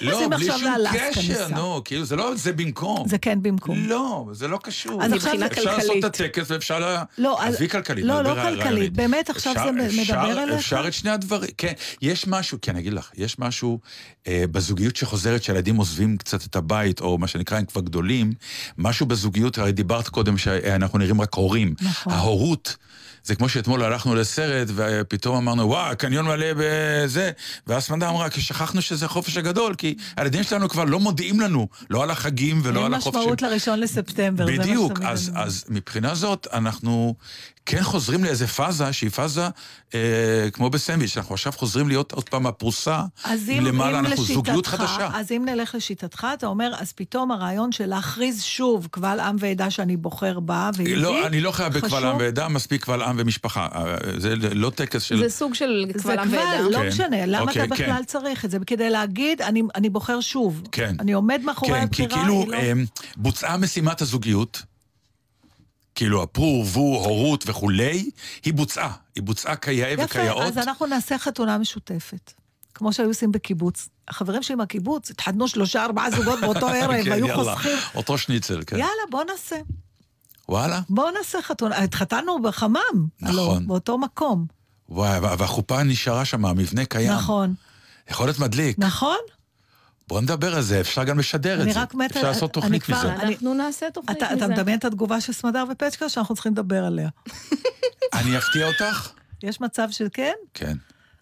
לא, 0.00 0.28
בלי 0.28 0.46
שום 0.46 0.72
קשר. 0.92 1.48
נו, 1.48 1.82
כאילו 1.84 2.04
זה 2.04 2.16
לא, 2.16 2.34
זה 2.34 2.52
במקום. 2.52 3.08
זה 3.08 3.18
כן 3.18 3.42
במקום. 3.42 3.88
לא, 3.88 4.28
זה 4.32 4.48
לא 4.48 4.58
קשור. 4.62 5.04
אז 5.04 5.12
עכשיו 5.12 5.46
אפשר 5.46 5.76
לעשות 5.76 5.96
את. 5.98 6.04
הטקס 6.04 6.50
ואפשר 6.50 6.78
לה... 6.78 7.02
לא, 7.18 7.42
עזבי 7.42 7.68
כלכלית, 7.68 8.04
לא, 8.04 8.22
לא 8.22 8.34
כלכלית. 8.34 8.92
באמת 8.92 9.30
עכשיו 9.30 9.54
זה 9.54 9.72
מדבר 10.02 10.42
אליך? 10.42 10.54
אפשר 10.54 10.88
את 10.88 10.92
שני 10.92 11.10
הדברים, 11.10 11.50
כן. 11.58 11.72
יש 12.02 12.26
משהו, 12.26 12.58
כן, 12.62 12.72
אני 12.72 12.80
אגיד 12.80 12.92
לך, 12.92 13.10
יש 13.16 13.38
משהו 13.38 13.80
אה, 14.26 14.44
בזוגיות 14.50 14.96
שחוזרת, 14.96 15.42
שהילדים 15.42 15.76
עוזבים 15.76 16.16
קצת 16.16 16.44
את 16.44 16.56
הבית, 16.56 17.00
או 17.00 17.18
מה 17.18 17.26
שנקרא, 17.26 17.58
הם 17.58 17.64
כבר 17.64 17.80
גדולים, 17.80 18.32
משהו 18.78 19.06
בזוגיות, 19.06 19.58
הרי 19.58 19.72
דיברת 19.72 20.08
קודם 20.08 20.38
שאנחנו 20.38 20.98
נראים 20.98 21.20
רק 21.20 21.34
הורים. 21.34 21.74
נכון. 21.82 22.12
ההורות... 22.12 22.76
זה 23.26 23.34
כמו 23.34 23.48
שאתמול 23.48 23.82
הלכנו 23.82 24.14
לסרט, 24.14 24.68
ופתאום 24.74 25.36
אמרנו, 25.36 25.68
וואו, 25.68 25.90
הקניון 25.90 26.26
מלא 26.26 26.46
בזה, 26.56 27.30
ואז 27.66 27.84
סמדה 27.84 28.08
אמרה, 28.08 28.30
כי 28.30 28.40
שכחנו 28.40 28.82
שזה 28.82 29.08
החופש 29.26 29.36
הגדול, 29.36 29.74
כי 29.74 29.94
הילדים 30.16 30.42
שלנו 30.42 30.68
כבר 30.68 30.84
לא 30.84 31.00
מודיעים 31.00 31.40
לנו, 31.40 31.68
לא 31.90 32.02
על 32.02 32.10
החגים 32.10 32.60
ולא 32.62 32.80
על 32.80 32.84
אין 32.84 32.94
החופשים. 32.94 33.20
משמעות 33.20 33.42
לראשון 33.42 33.80
לספטמבר. 33.80 34.46
זה 34.46 34.52
מה 34.56 34.62
בדיוק, 34.62 35.00
אז. 35.04 35.32
אז 35.34 35.64
מבחינה 35.68 36.14
זאת, 36.14 36.46
אנחנו 36.52 37.14
כן 37.66 37.82
חוזרים 37.82 38.24
לאיזה 38.24 38.46
פאזה 38.46 38.92
שהיא 38.92 39.10
פאזה 39.10 39.48
אה, 39.94 40.48
כמו 40.52 40.70
בסנדוויץ', 40.70 41.16
אנחנו 41.16 41.34
עכשיו 41.34 41.52
חוזרים 41.56 41.88
להיות 41.88 42.12
עוד 42.12 42.28
פעם 42.28 42.46
הפרוסה 42.46 43.02
אז 43.24 43.50
אם, 43.50 43.64
למעלה, 43.64 43.98
אם 43.98 44.06
אנחנו 44.06 44.24
זוגיות 44.24 44.66
לשיטתך, 44.66 44.82
חדשה. 44.82 45.08
אז 45.14 45.32
אם 45.32 45.44
נלך 45.48 45.74
לשיטתך, 45.74 46.26
אתה 46.34 46.46
אומר, 46.46 46.72
אז 46.78 46.92
פתאום 46.92 47.30
הרעיון 47.30 47.72
של 47.72 47.86
להכריז 47.86 48.42
שוב 48.42 48.88
קבל 48.90 49.20
עם 49.20 49.36
ועדה 49.38 49.70
שאני 49.70 49.96
בוחר 49.96 50.40
בה, 50.40 50.70
והיא 50.74 50.96
לא, 50.96 51.26
אני 51.26 51.40
לא 51.40 51.50
חייב 51.50 51.72
בקבל. 51.72 52.04
עם 52.04 52.16
ועדה, 52.16 52.48
מספיק 52.48 52.84
קבל 52.84 53.02
עם 53.02 53.16
ומשפחה. 53.18 53.68
אה, 53.74 53.96
זה 54.16 54.36
לא 54.36 54.70
טקס 54.70 55.02
של... 55.02 55.18
זה 55.18 55.28
סוג 55.28 55.54
של 55.54 55.84
זה 55.94 56.02
קבל 56.02 56.18
עם 56.18 56.28
קבל, 56.28 56.36
ועדה. 56.36 56.68
לא 56.70 56.78
כן. 56.78 56.88
משנה, 56.88 57.26
למה 57.26 57.40
אוקיי, 57.40 57.64
אתה 57.64 57.74
בכלל 57.74 57.86
כן. 57.86 58.04
צריך 58.04 58.44
את 58.44 58.50
זה? 58.50 58.58
כדי 58.66 58.90
להגיד, 58.90 59.42
אני, 59.42 59.62
אני 59.74 59.90
בוחר 59.90 60.20
שוב. 60.20 60.62
כן. 60.72 60.94
אני 61.00 61.12
עומד 61.12 61.40
מאחורי 61.44 61.72
כן, 61.72 61.88
כי 61.88 62.02
הבחירה, 62.02 62.22
כאילו 62.22 62.40
היא 62.40 62.48
לא... 62.48 62.56
אה, 62.56 62.72
בוצעה 63.16 63.56
משימת 63.56 64.00
הזוגיות, 64.00 64.62
כאילו 65.96 66.22
הפרו, 66.22 66.64
ורבו, 66.66 66.80
הורות 67.04 67.44
וכולי, 67.46 68.10
היא 68.44 68.54
בוצעה. 68.54 68.92
היא 69.14 69.22
בוצעה 69.22 69.56
כיאה 69.56 69.88
יפה, 69.90 70.04
וכיאות. 70.04 70.42
אז 70.42 70.58
אנחנו 70.58 70.86
נעשה 70.86 71.18
חתונה 71.18 71.58
משותפת. 71.58 72.32
כמו 72.74 72.92
שהיו 72.92 73.08
עושים 73.08 73.32
בקיבוץ. 73.32 73.88
החברים 74.08 74.42
שלי 74.42 74.54
מהקיבוץ 74.56 75.10
התחתנו 75.10 75.48
שלושה, 75.48 75.84
ארבעה 75.84 76.10
זוגות 76.10 76.40
באותו 76.40 76.68
ערב, 76.74 77.02
כן, 77.04 77.10
והיו 77.10 77.26
יאללה, 77.26 77.54
חוסכים. 77.54 77.78
אותו 77.94 78.18
שניצל, 78.18 78.60
כן. 78.66 78.76
יאללה, 78.76 78.90
בוא 79.10 79.24
נעשה. 79.24 79.56
וואלה. 80.48 80.80
בוא 80.88 81.10
נעשה 81.18 81.42
חתונה. 81.42 81.78
התחתנו 81.78 82.42
בחמם. 82.42 82.76
נכון. 83.20 83.34
הלא, 83.34 83.58
באותו 83.66 83.98
מקום. 83.98 84.46
וואי, 84.88 85.18
וה- 85.18 85.34
והחופה 85.38 85.82
נשארה 85.82 86.24
שם, 86.24 86.44
המבנה 86.46 86.84
קיים. 86.84 87.12
נכון. 87.12 87.54
יכול 88.10 88.26
להיות 88.26 88.38
מדליק. 88.38 88.78
נכון? 88.78 89.16
בוא 90.08 90.20
נדבר 90.20 90.54
על 90.56 90.62
זה, 90.62 90.80
אפשר 90.80 91.04
גם 91.04 91.18
לשדר 91.18 91.56
את 91.56 91.60
אני 91.60 91.72
זה. 91.72 91.80
רק 91.80 91.94
מתה- 91.94 92.04
אפשר 92.06 92.28
לעשות 92.28 92.52
תוכנית 92.52 92.88
מזה. 92.88 93.00
אני- 93.12 93.32
אנחנו 93.32 93.54
נעשה 93.54 93.86
תוכנית 93.90 94.22
מזה. 94.22 94.32
אתה 94.34 94.48
מדמיין 94.48 94.78
את 94.78 94.84
התגובה 94.84 95.20
של 95.20 95.32
סמדר 95.32 95.64
ופצ'קה 95.72 96.08
שאנחנו 96.08 96.34
צריכים 96.34 96.52
לדבר 96.52 96.84
עליה. 96.84 97.08
אני 98.18 98.38
אפתיע 98.38 98.66
אותך? 98.66 99.10
יש 99.42 99.60
מצב 99.60 99.88
של 99.90 100.08
כן? 100.12 100.32
כן. 100.54 100.76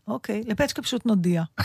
אוקיי. 0.08 0.42
לפצ'קה 0.46 0.82
פשוט 0.82 1.06
נודיע. 1.06 1.42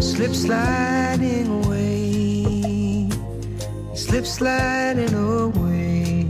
slip 0.00 0.34
sliding 0.34 0.97
slip 3.98 4.24
sliding 4.24 5.12
away. 5.12 6.24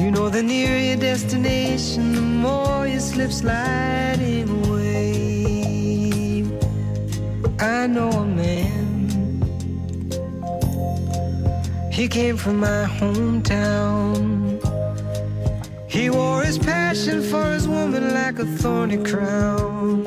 You 0.00 0.10
know, 0.12 0.28
the 0.28 0.42
nearer 0.42 0.78
your 0.78 0.96
destination, 0.96 2.12
the 2.14 2.20
more 2.20 2.86
you 2.86 3.00
slip 3.00 3.32
sliding 3.32 4.48
away. 4.64 6.44
I 7.58 7.88
know 7.88 8.10
a 8.10 8.24
man, 8.24 9.42
he 11.90 12.06
came 12.06 12.36
from 12.36 12.60
my 12.60 12.86
hometown. 12.98 14.20
He 15.88 16.08
wore 16.08 16.44
his 16.44 16.56
passion 16.56 17.20
for 17.20 17.44
his 17.50 17.66
woman 17.66 18.14
like 18.14 18.38
a 18.38 18.46
thorny 18.46 18.98
crown. 18.98 20.06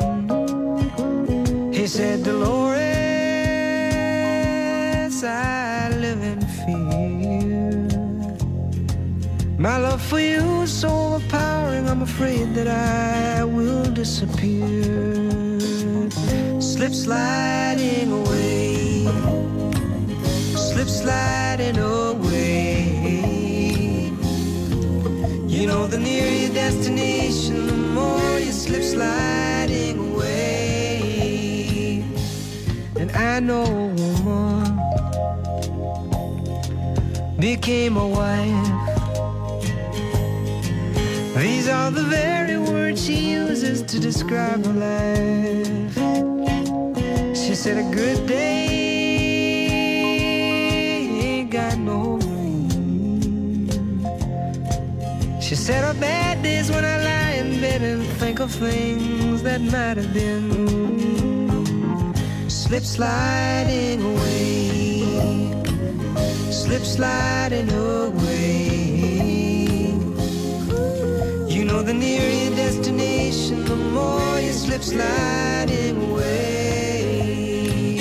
He 1.74 1.88
said, 1.88 2.24
Dolores, 2.24 2.73
My 9.64 9.78
love 9.78 10.02
for 10.02 10.20
you 10.20 10.64
is 10.64 10.74
so 10.74 10.90
overpowering, 10.90 11.88
I'm 11.88 12.02
afraid 12.02 12.54
that 12.54 12.68
I 12.68 13.46
will 13.46 13.86
disappear. 13.86 14.68
Slip 16.60 16.94
sliding 16.94 18.12
away, 18.12 19.08
slip 20.58 20.90
sliding 20.90 21.78
away. 21.78 22.82
You 25.48 25.68
know, 25.68 25.88
the 25.88 25.98
nearer 25.98 26.30
your 26.30 26.54
destination, 26.54 27.68
the 27.68 27.78
more 27.78 28.40
you 28.40 28.52
slip 28.52 28.84
sliding 28.84 29.98
away. 30.12 32.04
And 33.00 33.10
I 33.14 33.40
know 33.40 33.64
a 33.64 34.24
woman 34.24 34.78
became 37.40 37.96
a 37.96 38.06
wife. 38.06 38.83
These 41.44 41.68
are 41.68 41.92
the 41.92 42.04
very 42.04 42.58
words 42.58 43.04
she 43.06 43.32
uses 43.32 43.82
to 43.92 44.00
describe 44.00 44.66
her 44.66 44.72
life. 44.72 45.96
She 47.36 47.54
said, 47.54 47.76
A 47.84 47.84
good 47.94 48.26
day 48.26 48.70
ain't 51.28 51.52
got 51.52 51.78
no 51.78 52.16
rain. 52.24 53.68
She 55.42 55.56
said, 55.56 55.84
A 55.84 55.94
bad 56.00 56.42
day's 56.44 56.72
when 56.72 56.86
I 56.86 56.96
lie 57.10 57.34
in 57.42 57.60
bed 57.60 57.82
and 57.82 58.04
think 58.22 58.40
of 58.40 58.50
things 58.50 59.44
that 59.44 59.60
might 59.60 59.98
have 59.98 60.14
been. 60.14 60.48
Slip 62.48 62.84
sliding 62.84 64.02
away, 64.02 65.52
slip 66.52 66.84
sliding 66.84 67.70
away. 67.70 68.33
The 71.94 72.00
nearer 72.00 72.30
your 72.30 72.56
destination, 72.56 73.66
the 73.66 73.76
more 73.76 74.40
you 74.40 74.52
slip 74.52 74.82
sliding 74.82 76.12
away. 76.12 78.00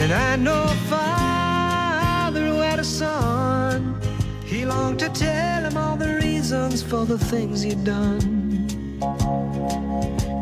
And 0.00 0.12
I 0.12 0.36
know 0.36 0.62
a 0.64 0.76
father 0.88 2.46
who 2.48 2.60
had 2.60 2.78
a 2.78 2.84
son. 2.84 4.00
He 4.44 4.64
longed 4.64 5.00
to 5.00 5.08
tell 5.08 5.64
him 5.64 5.76
all 5.76 5.96
the 5.96 6.20
reasons 6.22 6.82
for 6.82 7.04
the 7.06 7.18
things 7.18 7.62
he'd 7.62 7.84
done. 7.84 8.20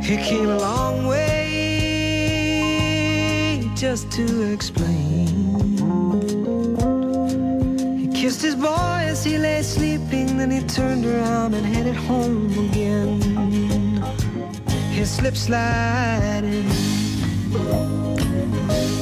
He 0.02 0.16
came 0.16 0.48
a 0.48 0.58
long 0.58 1.06
way 1.06 1.22
just 3.76 4.10
to 4.12 4.52
explain. 4.52 5.11
Kissed 8.22 8.42
his 8.42 8.54
boy 8.54 9.00
as 9.12 9.24
he 9.24 9.36
lay 9.36 9.60
sleeping, 9.62 10.38
then 10.38 10.48
he 10.48 10.60
turned 10.68 11.04
around 11.04 11.54
and 11.54 11.66
headed 11.66 11.96
home 11.96 12.46
again. 12.66 13.20
His 14.92 15.10
slip 15.10 15.36
sliding, 15.36 16.70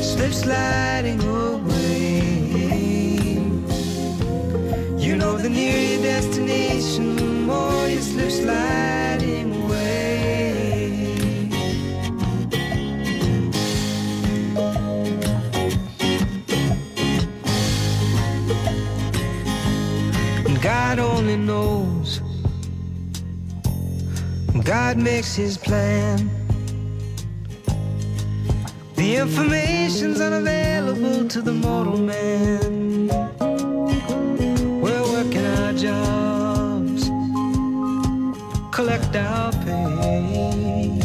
slip 0.00 0.32
sliding 0.32 1.20
away. 1.20 2.22
You 4.96 5.16
know, 5.16 5.36
the 5.36 5.50
nearer 5.50 5.84
your 5.92 6.02
destination, 6.02 7.16
the 7.16 7.24
more 7.24 7.88
you 7.88 8.00
slip 8.00 8.30
sliding 8.30 8.99
God 20.90 20.98
only 20.98 21.36
knows. 21.36 22.20
God 24.64 24.96
makes 24.96 25.36
his 25.36 25.56
plan. 25.56 26.28
The 28.96 29.14
information's 29.14 30.20
unavailable 30.20 31.28
to 31.28 31.42
the 31.42 31.52
mortal 31.52 31.96
man. 31.96 33.06
We're 34.80 35.06
working 35.14 35.46
our 35.46 35.72
jobs, 35.74 37.04
collect 38.72 39.14
our 39.14 39.52
pay. 39.64 40.98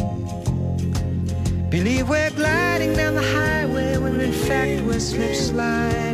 Believe 1.69 2.09
we're 2.09 2.31
gliding 2.31 2.95
down 2.95 3.13
the 3.13 3.27
highway 3.38 3.97
when 3.97 4.19
in 4.19 4.33
fact 4.33 4.81
we're 4.81 4.99
slip 4.99 5.36
sliding. 5.36 6.04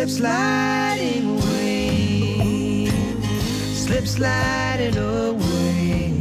Slip 0.00 0.16
sliding 0.16 1.28
away. 1.28 2.86
Slip 3.74 4.06
sliding 4.06 4.96
away. 4.96 6.14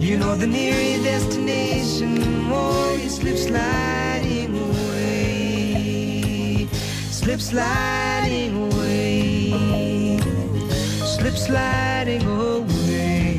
You 0.00 0.18
know 0.18 0.34
the 0.34 0.48
nearer 0.48 1.00
destination, 1.04 2.18
the 2.18 2.26
more 2.26 2.96
you 2.96 3.08
slip 3.08 3.36
sliding 3.36 4.58
away. 4.58 6.66
Slip 7.12 7.40
sliding 7.40 8.64
away. 8.64 10.18
Slip 11.14 11.36
sliding 11.36 12.26
away. 12.26 13.38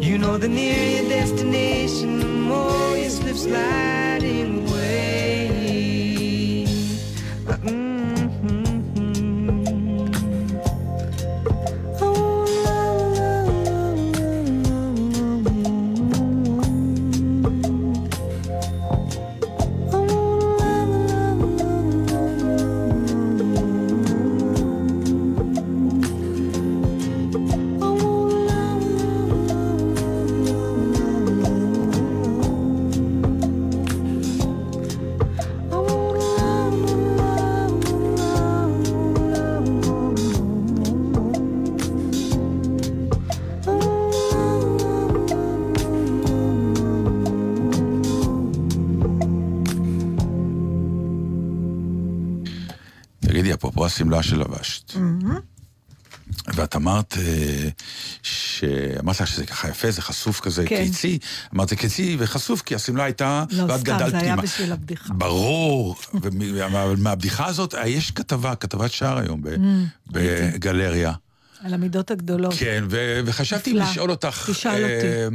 You 0.00 0.16
know 0.16 0.38
the 0.38 0.48
nearer 0.48 1.06
destination, 1.10 2.20
the 2.20 2.24
more 2.24 2.96
you 2.96 3.10
slip 3.10 3.36
sliding 3.36 4.66
away. 4.66 4.75
השמלה 53.96 54.22
שלבשת, 54.22 54.92
ואת 56.54 56.76
אמרת 56.76 57.16
אה, 57.18 57.68
שאמרת 58.22 59.20
לך 59.20 59.26
שזה 59.26 59.46
ככה 59.46 59.68
יפה, 59.68 59.90
זה 59.90 60.02
חשוף 60.02 60.40
כזה, 60.40 60.64
כן. 60.66 60.84
קיצי, 60.84 61.18
אמרת 61.54 61.68
זה 61.68 61.76
קיצי 61.76 62.16
וחשוף 62.18 62.62
כי 62.62 62.74
השמלה 62.74 63.04
הייתה, 63.04 63.44
לא, 63.50 63.62
ואת 63.62 63.80
סתם, 63.80 63.84
גדלת 63.84 64.10
זה 64.10 64.16
היה 64.16 64.26
פנימה. 64.26 64.42
בשביל 64.42 64.72
הבדיחה. 64.72 65.14
ברור, 65.14 65.96
אבל 66.66 66.94
מהבדיחה 66.98 67.46
הזאת, 67.46 67.74
אה, 67.74 67.88
יש 67.88 68.10
כתבה, 68.10 68.54
כתבת 68.54 68.92
שער 68.92 69.18
היום 69.18 69.42
ב- 69.42 69.56
בגלריה. 70.10 71.12
על 71.60 71.74
המידות 71.74 72.10
הגדולות. 72.10 72.54
כן, 72.58 72.84
ו- 72.90 73.20
וחשבתי 73.26 73.72
נפלא. 73.72 73.84
לשאול 73.90 74.10
אותך... 74.10 74.50
תשאל 74.50 74.82
אותי. 74.82 75.06
אה, 75.06 75.28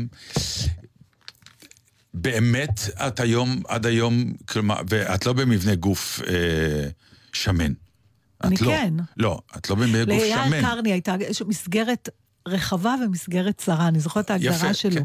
באמת, 2.14 2.80
את 3.08 3.20
היום, 3.20 3.62
עד 3.68 3.86
היום, 3.86 4.34
כלומר, 4.46 4.82
ואת 4.90 5.26
לא 5.26 5.34
במבנה 5.34 5.76
גוף 5.76 6.22
אה, 6.28 6.88
שמן. 7.34 7.74
אני 8.44 8.56
לא. 8.62 8.68
כן. 8.68 8.94
לא, 9.18 9.40
את 9.58 9.70
לא 9.70 9.76
במבנה 9.76 10.06
גוף 10.06 10.24
ליאיר 10.24 10.44
שמן. 10.46 10.62
קרני 10.62 10.92
הייתה 10.92 11.16
מסגרת 11.48 12.10
רחבה 12.48 12.96
ומסגרת 13.06 13.58
צרה, 13.58 13.88
אני 13.88 14.00
זוכרת 14.00 14.26
את 14.26 14.32
ההגדרה 14.32 14.56
יפה, 14.56 14.74
שלו. 14.74 14.96
כן. 14.96 15.04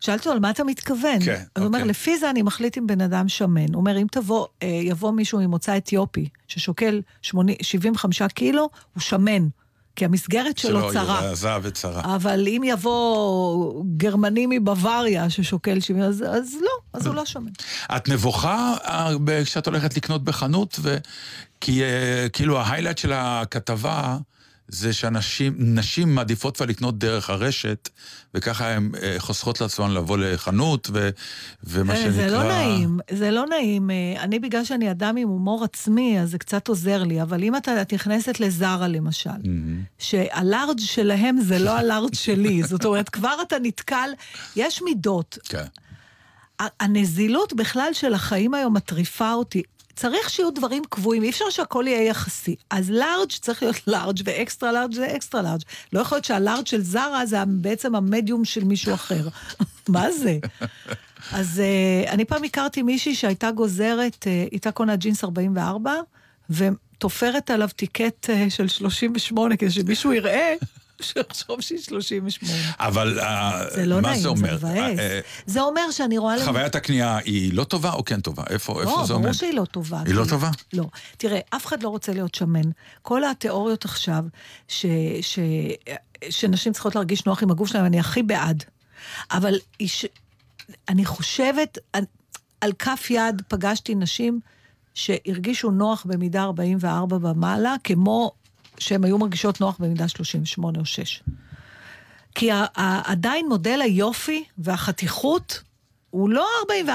שאלתי 0.00 0.18
אותו, 0.18 0.30
על 0.30 0.38
מה 0.38 0.50
אתה 0.50 0.64
מתכוון? 0.64 1.20
כן, 1.24 1.42
אז 1.54 1.62
הוא 1.62 1.66
אומר, 1.66 1.78
אוקיי. 1.78 1.90
לפי 1.90 2.18
זה 2.18 2.30
אני 2.30 2.42
מחליט 2.42 2.78
אם 2.78 2.86
בן 2.86 3.00
אדם 3.00 3.28
שמן. 3.28 3.74
הוא 3.74 3.80
אומר, 3.80 3.98
אם 3.98 4.06
תבוא, 4.10 4.46
אה, 4.62 4.68
יבוא 4.68 5.12
מישהו 5.12 5.38
ממוצא 5.40 5.76
אתיופי, 5.76 6.28
ששוקל 6.48 7.00
80, 7.22 7.56
75 7.62 8.22
קילו, 8.22 8.70
הוא 8.94 9.00
שמן. 9.00 9.48
כי 9.96 10.04
המסגרת 10.04 10.58
שלו 10.58 10.80
שלא, 10.80 10.92
צרה. 10.92 11.20
היא 11.20 11.28
רזה 11.28 11.48
וצרה. 11.62 12.14
אבל 12.14 12.48
אם 12.48 12.62
יבוא 12.64 13.84
גרמני 13.96 14.46
מבוואריה 14.50 15.30
ששוקל 15.30 15.80
70, 15.80 16.02
אז, 16.02 16.24
אז 16.28 16.56
לא, 16.60 16.70
אז 16.92 17.06
הוא 17.06 17.14
לא 17.14 17.24
שמן. 17.24 17.50
את 17.96 18.08
נבוכה 18.08 18.74
אה, 18.84 19.10
כשאת 19.44 19.66
הולכת 19.66 19.96
לקנות 19.96 20.24
בחנות, 20.24 20.76
ו... 20.82 20.98
כי 21.60 21.82
אה, 21.82 22.26
כאילו 22.32 22.60
ההיילייט 22.60 22.98
של 22.98 23.12
הכתבה 23.14 24.16
זה 24.68 24.92
שאנשים 24.92 25.54
נשים 25.58 26.14
מעדיפות 26.14 26.56
כבר 26.56 26.66
לקנות 26.66 26.98
דרך 26.98 27.30
הרשת, 27.30 27.88
וככה 28.34 28.70
הן 28.70 28.90
אה, 29.02 29.14
חוסכות 29.18 29.60
לעצמן 29.60 29.90
לבוא 29.90 30.18
לחנות, 30.18 30.90
ו... 30.92 31.10
ומה 31.64 31.96
שנקרא... 31.96 32.10
זה 32.10 32.26
לא 32.26 32.44
נעים, 32.44 32.98
זה 33.10 33.30
לא 33.30 33.46
נעים. 33.46 33.90
אני, 34.20 34.38
בגלל 34.38 34.64
שאני 34.64 34.90
אדם 34.90 35.16
עם 35.16 35.28
הומור 35.28 35.64
עצמי, 35.64 36.20
אז 36.20 36.30
זה 36.30 36.38
קצת 36.38 36.68
עוזר 36.68 37.02
לי, 37.02 37.22
אבל 37.22 37.42
אם 37.44 37.56
אתה 37.56 37.82
את 37.82 37.92
נכנסת 37.92 38.40
לזרה, 38.40 38.88
למשל, 38.88 39.30
שהלארג' 39.98 40.78
שלהם 40.78 41.40
זה 41.40 41.58
לא 41.58 41.78
הלארג' 41.78 42.14
שלי, 42.14 42.62
זאת 42.62 42.84
אומרת, 42.84 43.08
כבר 43.08 43.34
אתה 43.46 43.56
נתקל, 43.62 44.10
יש 44.56 44.82
מידות. 44.82 45.38
כן. 45.44 45.64
הנזילות 46.80 47.52
בכלל 47.52 47.88
של 47.92 48.14
החיים 48.14 48.54
היום 48.54 48.74
מטריפה 48.74 49.32
אותי. 49.32 49.62
צריך 49.96 50.30
שיהיו 50.30 50.50
דברים 50.50 50.82
קבועים, 50.88 51.22
אי 51.22 51.30
אפשר 51.30 51.50
שהכל 51.50 51.84
יהיה 51.88 52.02
יחסי. 52.08 52.56
אז 52.70 52.90
לארג' 52.90 53.32
צריך 53.40 53.62
להיות 53.62 53.76
לארג' 53.86 54.20
ואקסטרה 54.24 54.72
לארג' 54.72 54.94
זה 54.94 55.16
אקסטרה 55.16 55.42
לארג'. 55.42 55.62
לא 55.92 56.00
יכול 56.00 56.16
להיות 56.16 56.24
שהלארג' 56.24 56.66
של 56.66 56.82
זרה 56.82 57.26
זה 57.26 57.36
בעצם 57.46 57.94
המדיום 57.94 58.44
של 58.44 58.64
מישהו 58.64 58.94
אחר. 58.94 59.28
מה 59.88 60.10
זה? 60.12 60.38
אז 61.32 61.62
uh, 61.62 62.10
אני 62.10 62.24
פעם 62.24 62.44
הכרתי 62.44 62.82
מישהי 62.82 63.14
שהייתה 63.14 63.50
גוזרת, 63.50 64.14
uh, 64.14 64.52
איתה 64.52 64.70
קונה 64.72 64.96
ג'ינס 64.96 65.24
44, 65.24 65.94
ותופרת 66.50 67.50
עליו 67.50 67.68
טיקט 67.76 68.30
uh, 68.30 68.50
של 68.50 68.68
38, 68.68 69.56
כדי 69.56 69.70
שמישהו 69.70 70.12
יראה. 70.12 70.54
שיחשוב 71.02 71.60
שהיא 71.60 71.78
38. 71.78 72.52
אבל 72.78 73.20
אה, 73.20 73.64
זה 73.74 73.86
לא 73.86 74.00
מה 74.00 74.08
נעים, 74.08 74.16
זה 74.16 74.22
זה 74.22 74.28
אומר? 74.28 74.56
מבאס. 74.56 74.98
אה, 74.98 74.98
אה, 74.98 75.20
זה 75.46 75.60
אומר 75.60 75.90
שאני 75.90 76.18
רואה... 76.18 76.44
חוויית 76.44 76.74
הקנייה 76.74 77.16
היא 77.16 77.54
לא 77.54 77.64
טובה 77.64 77.92
או 77.92 78.04
כן 78.04 78.20
טובה? 78.20 78.42
איפה, 78.50 78.82
לא, 78.82 79.04
זה 79.06 79.12
עומד? 79.12 79.24
ברור 79.24 79.32
שהיא 79.32 79.54
לא 79.54 79.64
טובה. 79.64 80.02
היא 80.06 80.14
לא 80.14 80.24
טובה? 80.28 80.50
לא. 80.72 80.84
תראה, 81.16 81.40
אף 81.50 81.66
אחד 81.66 81.82
לא 81.82 81.88
רוצה 81.88 82.12
להיות 82.12 82.34
שמן. 82.34 82.70
כל 83.02 83.24
התיאוריות 83.24 83.84
עכשיו, 83.84 84.24
ש, 84.68 84.86
ש, 85.20 85.38
שנשים 86.30 86.72
צריכות 86.72 86.94
להרגיש 86.94 87.26
נוח 87.26 87.42
עם 87.42 87.50
הגוף 87.50 87.68
שלהם, 87.68 87.84
אני 87.84 88.00
הכי 88.00 88.22
בעד. 88.22 88.64
אבל 89.30 89.54
אני 90.88 91.04
חושבת, 91.04 91.78
על, 91.92 92.04
על 92.60 92.72
כף 92.72 93.06
יד 93.10 93.42
פגשתי 93.48 93.94
נשים 93.94 94.40
שהרגישו 94.94 95.70
נוח 95.70 96.06
במידה 96.06 96.42
44 96.42 97.16
ומעלה, 97.16 97.74
כמו 97.84 98.32
שהן 98.82 99.04
היו 99.04 99.18
מרגישות 99.18 99.60
נוח 99.60 99.76
במידה 99.78 100.08
38 100.08 100.78
או 100.78 100.84
6. 100.84 101.22
כי 102.34 102.50
עדיין 103.04 103.48
מודל 103.48 103.80
היופי 103.80 104.44
והחתיכות 104.58 105.62
הוא 106.10 106.30
לא 106.30 106.46
44-46. 106.88 106.92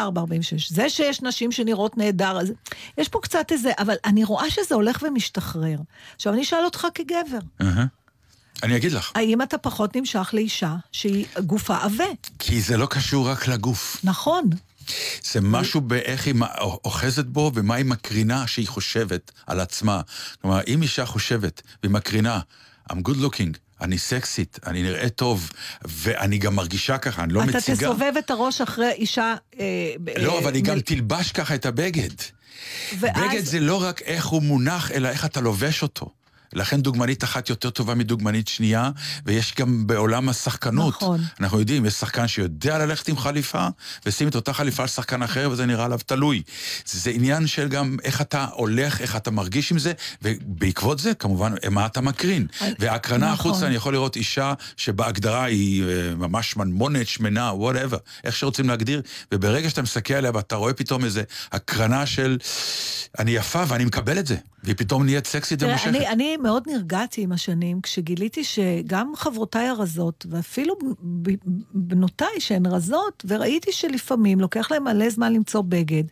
זה 0.70 0.90
שיש 0.90 1.22
נשים 1.22 1.52
שנראות 1.52 1.98
נהדר, 1.98 2.40
אז 2.40 2.52
יש 2.98 3.10
פה 3.10 3.20
קצת 3.22 3.52
איזה, 3.52 3.72
אבל 3.80 3.96
אני 4.06 4.24
רואה 4.24 4.50
שזה 4.50 4.76
הולך 4.76 5.04
ומשתחרר. 5.08 5.78
עכשיו, 6.16 6.34
אני 6.34 6.42
אשאל 6.42 6.66
אותך 6.66 6.88
כגבר. 6.94 7.68
אני 8.64 8.76
אגיד 8.78 8.92
לך, 8.92 9.12
האם 9.16 9.42
אתה 9.42 9.58
פחות 9.58 9.96
נמשך 9.96 10.30
לאישה 10.34 10.76
שהיא 10.92 11.26
גופה 11.46 11.78
עבה? 11.78 12.06
כי 12.40 12.62
זה 12.62 12.78
לא 12.78 12.86
קשור 12.86 13.30
רק 13.30 13.48
לגוף. 13.48 13.98
נכון. 14.04 14.50
זה 15.24 15.42
משהו 15.42 15.82
באיך 15.82 16.26
היא 16.28 16.36
אוחזת 16.60 17.26
בו 17.26 17.52
ומה 17.56 17.76
היא 17.76 17.86
מקרינה 17.86 18.48
שהיא 18.48 18.68
חושבת 18.68 19.32
על 19.48 19.60
עצמה. 19.60 20.02
כלומר, 20.42 20.60
אם 20.68 20.82
אישה 20.82 21.06
חושבת 21.06 21.62
והיא 21.84 21.92
מקרינה, 21.92 22.40
I'm 22.92 22.96
good 22.96 23.18
looking, 23.24 23.58
אני 23.82 23.98
סקסית, 23.98 24.60
אני 24.68 24.84
נראה 24.84 25.10
טוב, 25.10 25.52
ואני 25.86 26.38
גם 26.38 26.56
מרגישה 26.56 26.98
ככה, 26.98 27.24
אני 27.24 27.34
לא 27.34 27.44
אתה 27.44 27.58
מציגה... 27.58 27.78
תסובב 27.88 28.14
את 28.20 28.32
הראש 28.32 28.62
אחרי 28.62 28.92
אישה... 28.92 29.36
אה, 29.60 29.66
לא, 30.18 30.34
אה, 30.34 30.40
אבל 30.40 30.54
היא 30.54 30.64
גם 30.64 30.78
מ- 30.78 30.82
תלבש 30.82 31.32
ככה 31.32 31.56
את 31.56 31.66
הבגד. 31.66 32.10
ואז- 33.00 33.14
בגד 33.18 33.44
זה 33.46 33.60
לא 33.60 33.84
רק 33.84 34.02
איך 34.02 34.26
הוא 34.26 34.42
מונח, 34.42 34.92
אלא 34.92 35.08
איך 35.08 35.26
אתה 35.26 35.42
לובש 35.42 35.84
אותו. 35.84 36.10
לכן 36.58 36.82
דוגמנית 36.82 37.24
אחת 37.24 37.50
יותר 37.50 37.70
טובה 37.70 37.96
מדוגמנית 37.96 38.48
שנייה, 38.48 38.92
ויש 39.26 39.54
גם 39.60 39.88
בעולם 39.88 40.30
השחקנות. 40.30 40.96
נכון. 40.96 41.22
אנחנו 41.40 41.60
יודעים, 41.60 41.86
יש 41.86 41.94
שחקן 41.94 42.28
שיודע 42.28 42.78
ללכת 42.78 43.08
עם 43.08 43.18
חליפה, 43.18 43.68
ושים 44.06 44.28
את 44.28 44.36
אותה 44.36 44.54
חליפה 44.54 44.84
על 44.84 44.90
שחקן 44.90 45.24
אחר, 45.24 45.50
וזה 45.52 45.66
נראה 45.66 45.86
עליו 45.86 46.00
תלוי. 46.06 46.42
זה 46.86 47.10
עניין 47.10 47.48
של 47.48 47.68
גם 47.68 47.98
איך 48.04 48.22
אתה 48.22 48.46
הולך, 48.54 49.02
איך 49.02 49.16
אתה 49.16 49.32
מרגיש 49.32 49.72
עם 49.72 49.80
זה, 49.80 49.94
ובעקבות 50.22 51.00
זה, 51.00 51.14
כמובן, 51.14 51.54
מה 51.72 51.86
אתה 51.86 52.02
מקרין. 52.02 52.48
והקרנה 52.80 53.34
נכון. 53.34 53.52
החוצה, 53.52 53.68
אני 53.68 53.76
יכול 53.76 53.94
לראות 53.94 54.16
אישה 54.16 54.54
שבהגדרה 54.78 55.44
היא 55.44 55.84
אה, 55.84 56.16
ממש 56.16 56.52
שמנמונת, 56.52 57.08
שמנה, 57.08 57.54
וואטאבר, 57.54 57.98
איך 58.24 58.36
שרוצים 58.36 58.70
להגדיר, 58.70 59.02
וברגע 59.32 59.70
שאתה 59.70 59.82
מסתכל 59.82 60.14
עליה 60.14 60.32
ואתה 60.34 60.56
רואה 60.56 60.74
פתאום 60.74 61.06
איזה 61.06 61.24
הקרנה 61.52 62.06
של 62.06 62.38
אני 63.20 63.32
יפה 63.32 63.64
ואני 63.68 63.86
מקבל 63.86 64.20
את 64.20 64.28
זה, 64.28 64.36
והיא 64.68 64.78
פתאום 64.78 65.04
נהיית 65.04 65.28
סקסית 65.28 65.64
ומושכת. 65.64 65.88
אני, 65.88 66.08
אני 66.08 66.38
מאוד 66.38 66.64
נרגעתי 66.68 67.22
עם 67.22 67.32
השנים, 67.32 67.82
כשגיליתי 67.82 68.44
שגם 68.44 69.14
חברותיי 69.16 69.68
הרזות, 69.68 70.26
ואפילו 70.30 70.76
בנותיי 71.74 72.40
שהן 72.40 72.66
רזות, 72.66 73.26
וראיתי 73.28 73.72
שלפעמים 73.72 74.40
לוקח 74.40 74.72
להם 74.72 74.84
מלא 74.84 75.10
זמן 75.10 75.34
למצוא 75.34 75.62
בגד. 75.62 76.04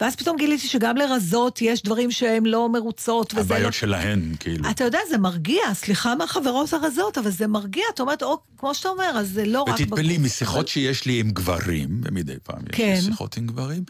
ואז 0.00 0.16
פתאום 0.16 0.36
גיליתי 0.36 0.68
שגם 0.68 0.96
לרזות 0.96 1.62
יש 1.62 1.82
דברים 1.82 2.10
שהן 2.10 2.46
לא 2.46 2.68
מרוצות, 2.68 3.26
וזה 3.34 3.40
לא... 3.40 3.44
הבעיות 3.44 3.74
שלהן, 3.74 4.34
כאילו. 4.40 4.70
אתה 4.70 4.84
יודע, 4.84 4.98
זה 5.10 5.18
מרגיע, 5.18 5.62
סליחה 5.74 6.14
מהחברות 6.14 6.72
הרזות, 6.72 7.18
אבל 7.18 7.30
זה 7.30 7.46
מרגיע, 7.46 7.84
את 7.94 8.00
אומרת, 8.00 8.22
או, 8.22 8.38
כמו 8.58 8.74
שאתה 8.74 8.88
אומר, 8.88 9.12
אז 9.16 9.30
זה 9.30 9.46
לא 9.46 9.62
רק... 9.62 9.80
ותתפלאי, 9.80 10.18
משיחות 10.18 10.56
אבל- 10.58 10.66
שיש 10.66 11.04
לי 11.06 11.20
עם 11.20 11.30
גברים, 11.30 12.00
ומדי 12.04 12.34
פעם 12.42 12.58
יש 12.70 12.76
כן. 12.76 12.94
לי 12.96 13.00
שיחות 13.02 13.36
עם 13.36 13.46
גברים, 13.46 13.82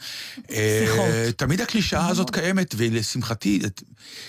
אה, 0.51 0.85
שיחות. 0.87 1.05
תמיד 1.37 1.61
הקלישאה 1.61 2.09
הזאת 2.09 2.31
קיימת, 2.31 2.75
והיא 2.79 2.93
לשמחתי, 2.93 3.61
את- 3.67 3.83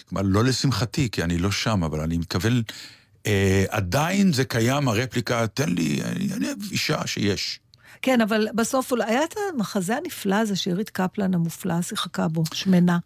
כלומר, 0.10 0.22
לא 0.26 0.44
לשמחתי, 0.44 1.10
כי 1.12 1.24
אני 1.24 1.38
לא 1.38 1.52
שם, 1.52 1.84
אבל 1.84 2.00
אני 2.00 2.18
מתכוון, 2.18 2.62
אה, 3.28 3.66
עדיין 3.70 4.34
זה 4.34 4.46
קיים, 4.46 4.88
הרפליקה, 4.88 5.48
תן 5.48 5.70
לי, 5.70 6.02
אני 6.04 6.34
אני 6.34 6.48
אישה 6.72 7.08
שיש. 7.08 7.60
כן, 8.02 8.22
אבל 8.22 8.48
בסוף 8.56 8.92
אולי 8.92 9.06
היה 9.06 9.24
את 9.24 9.36
המחזה 9.54 9.98
הנפלא 9.98 10.36
הזה 10.36 10.56
שעירית 10.56 10.90
קפלן 10.90 11.34
המופלאה 11.34 11.82
שיחקה 11.82 12.28
בו, 12.28 12.44
שמנה. 12.54 12.98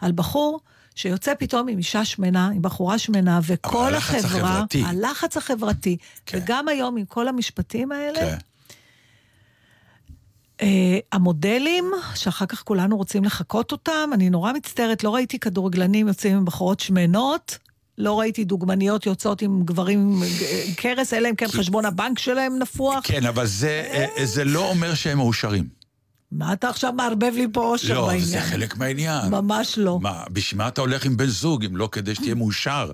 על 0.00 0.12
בחור 0.12 0.60
שיוצא 0.94 1.34
פתאום 1.38 1.68
עם 1.68 1.78
אישה 1.78 2.04
שמנה, 2.04 2.48
עם 2.48 2.62
בחורה 2.62 2.98
שמנה, 2.98 3.40
וכל 3.46 3.94
הלחץ 3.94 4.24
החברה... 4.24 4.50
החברתי. 4.50 4.82
הלחץ 4.86 5.36
החברתי. 5.36 5.96
כן. 6.26 6.38
וגם 6.38 6.68
היום 6.68 6.96
עם 6.96 7.04
כל 7.04 7.28
המשפטים 7.28 7.92
האלה, 7.92 8.20
כן. 8.20 8.36
אה, 10.62 10.98
המודלים, 11.12 11.84
שאחר 12.14 12.46
כך 12.46 12.62
כולנו 12.62 12.96
רוצים 12.96 13.24
לחקות 13.24 13.72
אותם, 13.72 14.10
אני 14.12 14.30
נורא 14.30 14.52
מצטערת, 14.52 15.04
לא 15.04 15.14
ראיתי 15.14 15.38
כדורגלנים 15.38 16.08
יוצאים 16.08 16.36
עם 16.36 16.44
בחורות 16.44 16.80
שמנות. 16.80 17.58
לא 17.98 18.20
ראיתי 18.20 18.44
דוגמניות 18.44 19.06
יוצאות 19.06 19.42
עם 19.42 19.62
גברים 19.64 20.00
עם 20.00 20.22
אה, 20.22 20.62
קרס, 20.76 21.14
אלא 21.14 21.28
אם 21.30 21.34
כן 21.34 21.48
חשבון 21.48 21.84
הבנק 21.84 22.18
שלהם 22.18 22.58
נפוח. 22.58 23.00
כן, 23.04 23.26
אבל 23.26 23.46
זה, 23.46 23.88
אה, 24.18 24.26
זה 24.26 24.44
לא 24.44 24.70
אומר 24.70 24.94
שהם 24.94 25.18
מאושרים. 25.18 25.68
מה 26.32 26.52
אתה 26.52 26.68
עכשיו 26.68 26.92
מערבב 26.92 27.32
לי 27.34 27.46
פה 27.52 27.60
אושר 27.60 27.94
לא, 27.94 28.06
בעניין? 28.06 28.24
זה 28.24 28.40
חלק 28.40 28.76
מהעניין. 28.76 29.30
ממש 29.30 29.78
לא. 29.78 29.98
מה, 30.02 30.22
בשביל 30.30 30.58
מה 30.58 30.68
אתה 30.68 30.80
הולך 30.80 31.04
עם 31.04 31.16
בן 31.16 31.26
זוג, 31.26 31.64
אם 31.64 31.76
לא 31.76 31.88
כדי 31.92 32.14
שתהיה 32.14 32.34
מאושר? 32.34 32.90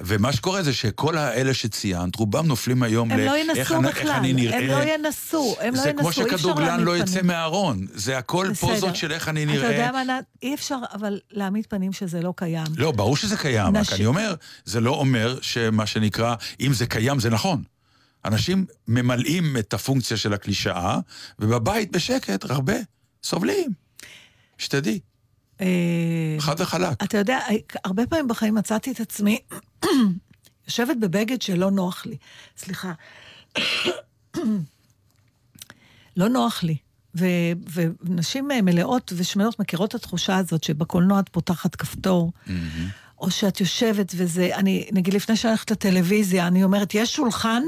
ומה 0.00 0.32
שקורה 0.32 0.62
זה 0.62 0.72
שכל 0.72 1.16
האלה 1.18 1.54
שציינת, 1.54 2.16
רובם 2.16 2.46
נופלים 2.46 2.82
היום 2.82 3.10
הם 3.12 3.18
ל... 3.18 3.24
לא 3.24 3.38
ינסו 3.38 3.62
בכלל, 3.62 3.86
איך 3.86 4.00
אני 4.10 4.32
נראה. 4.32 4.58
הם 4.58 4.66
לא 4.66 4.82
ינסו, 4.82 5.56
הם 5.60 5.74
לא 5.74 5.80
זה 5.80 5.88
ינסו, 5.88 5.98
כמו 6.00 6.08
אי 6.08 6.10
אפשר 6.10 6.36
שכדורגלן 6.36 6.66
להעמיד 6.66 6.86
לא 6.86 6.96
יצא 6.96 7.12
פנים. 7.12 7.26
מהארון. 7.26 7.86
זה 7.94 8.18
הכל 8.18 8.48
בסדר. 8.50 8.68
פוזות 8.68 8.96
של 8.96 9.12
איך 9.12 9.28
אני 9.28 9.44
אתה 9.44 9.52
נראה. 9.52 9.72
יודע 9.72 9.90
מה? 9.92 10.18
אי 10.42 10.54
אפשר 10.54 10.78
אבל 10.94 11.20
להעמיד 11.30 11.66
פנים 11.68 11.92
שזה 11.92 12.20
לא 12.22 12.32
קיים. 12.36 12.66
לא, 12.76 12.90
ברור 12.92 13.16
שזה 13.16 13.36
קיים, 13.36 13.66
רק 13.66 13.74
נשים- 13.82 13.96
אני 13.96 14.06
אומר, 14.06 14.34
זה 14.64 14.80
לא 14.80 14.90
אומר 14.90 15.38
שמה 15.40 15.86
שנקרא, 15.86 16.34
אם 16.60 16.72
זה 16.72 16.86
קיים 16.86 17.20
זה 17.20 17.30
נכון. 17.30 17.62
אנשים 18.24 18.66
ממלאים 18.88 19.56
את 19.56 19.74
הפונקציה 19.74 20.16
של 20.16 20.32
הקלישאה, 20.32 20.98
ובבית 21.38 21.92
בשקט, 21.92 22.50
הרבה, 22.50 22.74
סובלים. 23.24 23.70
שתדעי, 24.58 25.00
חד 26.38 26.60
וחלק. 26.60 27.02
אתה 27.02 27.18
יודע, 27.18 27.38
הרבה 27.84 28.06
פעמים 28.06 28.28
בחיים 28.28 28.54
מצאתי 28.54 28.92
את 28.92 29.00
עצמי 29.00 29.38
יושבת 30.66 30.96
בבגד 31.00 31.42
שלא 31.42 31.70
נוח 31.70 32.06
לי. 32.06 32.16
סליחה. 32.56 32.92
לא 36.16 36.28
נוח 36.28 36.62
לי. 36.62 36.76
ו- 37.16 37.52
ונשים 38.04 38.50
אה, 38.50 38.62
מלאות 38.62 39.12
ושמנות 39.16 39.60
מכירות 39.60 39.90
את 39.90 39.94
התחושה 39.94 40.36
הזאת 40.36 40.64
שבקולנוע 40.64 41.20
את 41.20 41.28
פותחת 41.28 41.74
כפתור, 41.74 42.32
או 43.18 43.30
שאת 43.30 43.60
יושבת 43.60 44.12
וזה, 44.16 44.50
אני, 44.54 44.88
נגיד 44.92 45.14
לפני 45.14 45.36
שאני 45.36 45.50
הולכת 45.50 45.70
לטלוויזיה, 45.70 46.46
אני 46.46 46.64
אומרת, 46.64 46.94
יש 46.94 47.16
שולחן? 47.16 47.62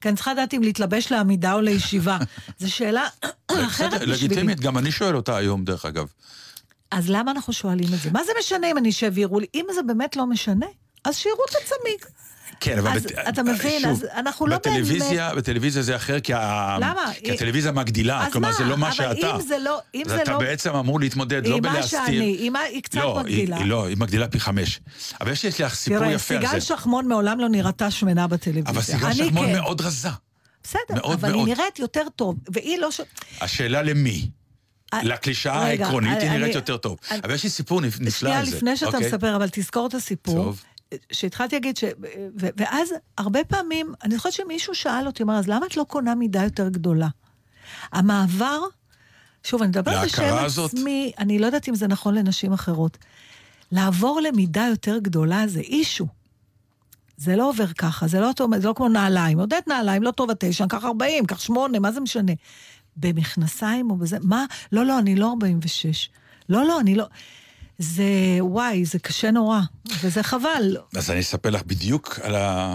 כי 0.00 0.08
אני 0.08 0.16
צריכה 0.16 0.32
לדעת 0.32 0.54
אם 0.54 0.62
להתלבש 0.62 1.12
לעמידה 1.12 1.52
או 1.52 1.60
לישיבה. 1.60 2.18
זו 2.58 2.72
שאלה 2.72 3.08
אחרת 3.66 3.92
בשבילי. 3.92 4.12
לגיטימית, 4.12 4.60
גם 4.60 4.78
אני 4.78 4.92
שואל 4.92 5.16
אותה 5.16 5.36
היום, 5.36 5.64
דרך 5.64 5.84
אגב. 5.84 6.06
אז 6.96 7.10
למה 7.10 7.30
אנחנו 7.30 7.52
שואלים 7.52 7.94
את 7.94 8.00
זה? 8.00 8.10
מה 8.10 8.24
זה 8.24 8.32
משנה 8.40 8.70
אם 8.70 8.78
אני 8.78 8.88
אשב 8.90 9.10
ויראו 9.14 9.40
לי? 9.40 9.46
אם 9.54 9.64
זה 9.74 9.82
באמת 9.82 10.16
לא 10.16 10.26
משנה, 10.26 10.66
אז 11.04 11.16
שיראו 11.16 11.38
את 11.50 11.54
הצמיג. 11.56 12.04
כן, 12.60 12.78
אבל... 12.78 12.90
אז 12.90 13.02
בת- 13.04 13.12
אתה 13.28 13.42
מבין, 13.42 13.80
שוב, 13.82 13.90
אז 13.90 14.04
אנחנו 14.16 14.46
לא 14.46 14.56
באמת- 14.64 14.76
בטלוויזיה, 14.76 15.34
בטלוויזיה 15.34 15.82
זה 15.82 15.96
אחר, 15.96 16.20
כי, 16.20 16.32
ה... 16.34 16.76
למה? 16.80 17.10
כי 17.24 17.32
הטלוויזיה 17.32 17.72
מגדילה, 17.72 18.26
אז 18.26 18.32
כלומר 18.32 18.52
זה 18.52 18.64
לא 18.64 18.76
מה 18.76 18.86
אבל 18.86 18.94
שאתה. 18.96 19.36
אם 19.36 19.40
זה 19.40 19.58
לא, 19.58 19.78
אם 19.94 20.02
אז 20.06 20.10
זה 20.12 20.22
אתה 20.22 20.32
לא... 20.32 20.38
בעצם 20.38 20.74
אמור 20.76 21.00
להתמודד, 21.00 21.46
לא 21.46 21.56
עם 21.56 21.62
מה 21.62 21.72
בלהסתיר. 21.72 22.00
שאני, 22.06 22.36
עם 22.40 22.52
מה, 22.52 22.60
היא 22.60 22.82
קצת 22.82 22.94
לא, 22.98 23.20
מגדילה. 23.20 23.56
היא, 23.56 23.66
לא, 23.66 23.86
היא 23.86 23.96
מגדילה 23.96 24.28
פי 24.28 24.40
חמש. 24.40 24.80
אבל 25.20 25.32
יש 25.32 25.42
לי 25.44 25.50
לך 25.66 25.74
סיפור 25.74 25.98
תראה, 25.98 26.12
יפה 26.12 26.34
על 26.34 26.40
סיגל 26.46 26.60
זה. 26.60 26.66
שחמון 26.66 27.08
מעולם 27.08 27.40
לא 27.40 27.48
נראתה 27.48 27.90
שמנה 27.90 28.26
בטלוויזיה. 28.26 28.70
אבל 28.70 28.82
סיגל 28.82 29.12
שחמון 29.12 29.46
כן. 29.46 29.52
מאוד 29.52 29.80
רזה. 29.80 30.08
בסדר, 30.62 30.80
מאוד 30.94 31.12
אבל 31.12 31.32
מאוד. 31.32 31.48
היא 31.48 31.56
נראית 31.56 31.78
יותר 31.78 32.06
טוב, 32.16 32.36
והיא 32.52 32.78
לא 32.78 32.90
ש... 32.90 33.00
השאלה 33.40 33.82
למי? 33.82 34.28
אה, 34.96 35.02
לקלישאה 35.04 35.62
העקרונית 35.62 36.18
היא 36.22 36.30
נראית 36.30 36.54
יותר 36.54 36.76
טוב. 36.76 36.98
אבל 37.24 37.34
יש 37.34 37.44
לי 37.44 37.50
סיפור 37.50 37.80
נפ- 37.80 38.00
נפלא 38.00 38.10
שנייה 38.10 38.38
על 38.38 38.46
זה. 38.46 38.56
לפני 38.56 38.76
שאתה 38.76 38.96
אוקיי? 38.96 39.06
מספר, 39.08 39.36
אבל 39.36 39.48
תזכור 39.52 39.86
את 39.86 39.94
הסיפור. 39.94 40.34
טוב. 40.34 40.62
שהתחלתי 41.12 41.56
להגיד 41.56 41.76
ש... 41.76 41.84
ו- 42.40 42.48
ואז 42.56 42.88
הרבה 43.18 43.44
פעמים, 43.44 43.92
אני 44.04 44.14
זוכרת 44.16 44.32
שמישהו 44.32 44.74
שאל 44.74 45.06
אותי, 45.06 45.22
אמר, 45.22 45.34
אז 45.34 45.48
למה 45.48 45.66
את 45.66 45.76
לא 45.76 45.84
קונה 45.84 46.14
מידה 46.14 46.42
יותר 46.42 46.68
גדולה? 46.68 47.08
המעבר, 47.92 48.60
שוב, 49.44 49.62
אני 49.62 49.68
מדברת 49.68 50.04
בשם 50.04 50.34
הזאת? 50.34 50.74
עצמי, 50.74 51.12
אני 51.18 51.38
לא 51.38 51.46
יודעת 51.46 51.68
אם 51.68 51.74
זה 51.74 51.86
נכון 51.86 52.14
לנשים 52.14 52.52
אחרות. 52.52 52.98
לעבור 53.72 54.20
למידה 54.20 54.66
יותר 54.70 54.98
גדולה 54.98 55.42
זה 55.46 55.60
אישו. 55.60 56.06
זה 57.16 57.36
לא 57.36 57.48
עובר 57.48 57.66
ככה, 57.66 58.06
זה 58.08 58.20
לא, 58.20 58.30
זה 58.58 58.68
לא 58.68 58.72
כמו 58.76 58.88
נעליים. 58.88 59.40
עודד 59.40 59.60
נעליים, 59.66 60.02
לא 60.02 60.10
טוב 60.10 60.30
התשע, 60.30 60.66
קח 60.68 60.84
40, 60.84 61.26
קח 61.26 61.40
8, 61.40 61.78
מה 61.80 61.92
זה 61.92 62.00
משנה? 62.00 62.32
במכנסיים 62.96 63.90
או 63.90 63.96
בזה, 63.96 64.16
מה? 64.22 64.44
לא, 64.72 64.86
לא, 64.86 64.98
אני 64.98 65.16
לא 65.16 65.30
46. 65.32 66.08
לא, 66.48 66.66
לא, 66.66 66.80
אני 66.80 66.94
לא... 66.94 67.06
זה, 67.78 68.04
וואי, 68.40 68.84
זה 68.84 68.98
קשה 68.98 69.30
נורא, 69.30 69.60
וזה 70.02 70.22
חבל. 70.22 70.76
אז 70.96 71.10
אני 71.10 71.20
אספר 71.20 71.50
לך 71.50 71.62
בדיוק 71.62 72.18
על 72.22 72.34
ה... 72.34 72.74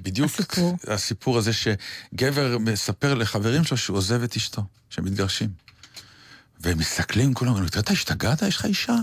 בדיוק 0.00 0.30
הסיפור. 0.30 0.76
הסיפור 0.86 1.38
הזה 1.38 1.50
שגבר 1.52 2.58
מספר 2.58 3.14
לחברים 3.14 3.64
שלו 3.64 3.76
שהוא 3.76 3.96
עוזב 3.96 4.22
את 4.22 4.36
אשתו, 4.36 4.62
שמתגרשים. 4.90 5.50
והם 6.60 6.78
מסתכלים 6.78 7.34
כולם, 7.34 7.50
אומרים, 7.50 7.66
אתה 7.66 7.92
השתגעת? 7.92 8.42
יש 8.42 8.56
לך 8.56 8.64
אישה? 8.64 8.96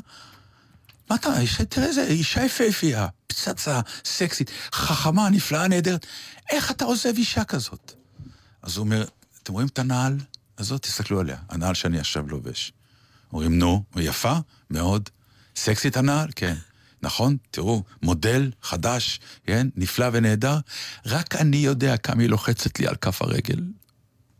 מה 1.09 1.15
אתה, 1.15 1.39
אישה, 1.39 1.65
תראה 1.65 1.87
איזה 1.87 2.03
אישה 2.03 2.45
יפהפייה, 2.45 3.07
פצצה, 3.27 3.79
סקסית, 4.05 4.51
חכמה, 4.73 5.29
נפלאה, 5.29 5.67
נהדרת. 5.67 6.05
איך 6.49 6.71
אתה 6.71 6.85
עוזב 6.85 7.13
אישה 7.17 7.43
כזאת? 7.43 7.93
אז 8.61 8.77
הוא 8.77 8.83
אומר, 8.83 9.05
אתם 9.43 9.53
רואים 9.53 9.67
את 9.67 9.79
הנעל 9.79 10.17
הזאת? 10.57 10.81
תסתכלו 10.81 11.19
עליה, 11.19 11.37
הנעל 11.49 11.73
שאני 11.73 11.99
עכשיו 11.99 12.27
לובש. 12.27 12.73
אומרים, 13.33 13.59
נו, 13.59 13.83
יפה? 13.95 14.33
מאוד. 14.69 15.09
סקסית 15.55 15.97
הנעל? 15.97 16.29
כן. 16.35 16.55
נכון? 17.01 17.37
תראו, 17.51 17.83
מודל 18.03 18.51
חדש, 18.61 19.19
כן? 19.45 19.67
נפלא 19.75 20.05
ונהדר. 20.13 20.57
רק 21.05 21.35
אני 21.35 21.57
יודע 21.57 21.97
כמה 21.97 22.21
היא 22.21 22.29
לוחצת 22.29 22.79
לי 22.79 22.87
על 22.87 22.95
כף 22.95 23.21
הרגל. 23.21 23.59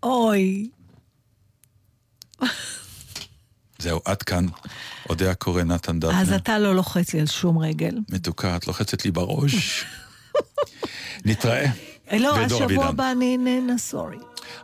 אוי, 0.03 0.70
זהו, 3.80 4.01
עד 4.05 4.24
כאן. 4.24 4.45
אודיה 5.09 5.36
קורא, 5.36 5.64
נתן 5.64 5.99
דטנר. 5.99 6.22
אז 6.22 6.34
אתה 6.34 6.59
לא 6.59 6.76
לוחץ 6.76 7.14
לי 7.14 7.20
על 7.20 7.26
שום 7.26 7.57
רגל. 7.57 7.97
מתוקה, 8.09 8.55
את 8.55 8.68
לוחצת 8.68 9.05
לי 9.05 9.11
בראש. 9.11 9.86
נתראה. 11.26 11.72
אה, 12.11 12.18
לא, 12.18 12.38
השבוע. 12.38 12.86
הבא 12.86 13.11
אני 13.11 13.32
איננה, 13.32 13.78
סורי. 13.78 14.18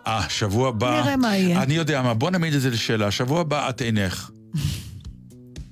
אה, 0.07 0.21
שבוע 0.29 0.69
הבא... 0.69 1.01
נראה 1.01 1.15
מה 1.17 1.37
יהיה. 1.37 1.63
אני 1.63 1.73
יודע 1.73 2.01
מה, 2.01 2.13
בוא 2.13 2.29
נעמיד 2.31 2.53
את 2.53 2.61
זה 2.61 2.69
לשאלה. 2.69 3.11
שבוע 3.11 3.41
הבא 3.41 3.69
את 3.69 3.81
אינך. 3.81 4.29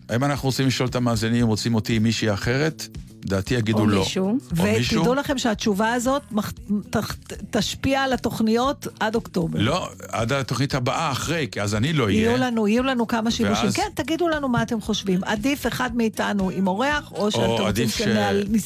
האם 0.09 0.23
אנחנו 0.23 0.49
רוצים 0.49 0.67
לשאול 0.67 0.89
את 0.89 0.95
המאזינים, 0.95 1.47
רוצים 1.47 1.75
אותי 1.75 1.95
עם 1.95 2.03
מישהי 2.03 2.33
אחרת? 2.33 2.87
לדעתי 3.25 3.53
יגידו 3.53 3.79
או 3.79 3.87
לא. 3.87 3.99
מישהו. 3.99 4.37
או 4.59 4.63
מישהו. 4.63 4.99
ותדעו 4.99 5.13
לכם 5.15 5.37
שהתשובה 5.37 5.93
הזאת 5.93 6.21
מח- 6.31 6.53
תח- 6.89 7.15
תשפיע 7.51 8.01
על 8.01 8.13
התוכניות 8.13 8.87
עד 8.99 9.15
אוקטובר. 9.15 9.59
לא, 9.59 9.89
עד 10.11 10.31
התוכנית 10.31 10.73
הבאה 10.73 11.11
אחרי, 11.11 11.47
כי 11.51 11.61
אז 11.61 11.75
אני 11.75 11.93
לא 11.93 12.03
אהיה. 12.05 12.19
יהיו 12.21 12.37
לנו, 12.37 12.67
יהיו 12.67 12.83
לנו 12.83 13.07
כמה 13.07 13.31
שיבושים. 13.31 13.63
ואז- 13.65 13.75
כן, 13.75 13.87
תגידו 13.95 14.27
לנו 14.29 14.49
מה 14.49 14.61
אתם 14.61 14.81
חושבים. 14.81 15.23
עדיף 15.23 15.67
אחד 15.67 15.95
מאיתנו 15.95 16.49
עם 16.49 16.67
אורח, 16.67 17.11
או 17.11 17.31
שאתם 17.31 17.43
רוצים 17.43 17.65
עדיף 17.67 17.95
ש- 17.95 18.01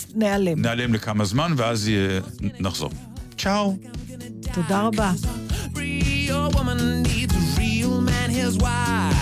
שנעלם. 0.01 0.61
נעלם 0.61 0.93
לכמה 0.93 1.25
זמן, 1.25 1.53
ואז 1.57 1.87
יהיה- 1.87 2.21
נחזור. 2.59 2.91
צ'או. 3.37 3.77
תודה 4.53 4.81
רבה. 4.81 5.11
Real 6.41 6.51
woman 6.51 7.03
needs 7.03 7.33
a 7.35 7.59
real 7.59 8.01
man. 8.01 8.29
Here's 8.29 8.57
why. 8.57 9.13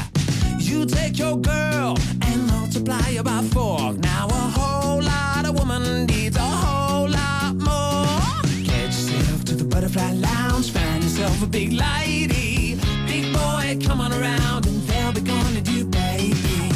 You 0.57 0.85
take 0.85 1.17
your 1.17 1.37
girl 1.37 1.97
and 2.21 2.47
multiply 2.47 3.01
her 3.15 3.23
by 3.23 3.41
four. 3.53 3.93
Now 3.93 4.27
a 4.27 4.43
whole 4.57 5.01
lot 5.01 5.45
of 5.45 5.57
woman 5.59 6.05
needs 6.05 6.37
a 6.37 6.49
whole 6.63 7.09
lot 7.09 7.55
more. 7.55 8.43
Get 8.63 8.85
yourself 8.85 9.43
to 9.45 9.55
the 9.55 9.65
butterfly 9.65 10.13
lounge, 10.13 10.71
find 10.71 11.03
yourself 11.03 11.43
a 11.43 11.47
big 11.47 11.73
lady. 11.73 12.77
Big 13.05 13.33
boy, 13.33 13.77
come 13.85 13.99
on 14.01 14.13
around 14.13 14.65
and 14.67 14.81
they'll 14.87 15.11
be 15.11 15.21
gonna 15.21 15.61
do, 15.61 15.85
baby. 15.85 16.71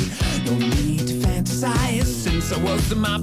No 0.45 0.57
need 0.57 1.07
to 1.07 1.15
fantasize 1.25 2.05
since 2.05 2.51
I 2.51 2.57
was 2.63 2.91
in 2.91 2.99
my 2.99 3.17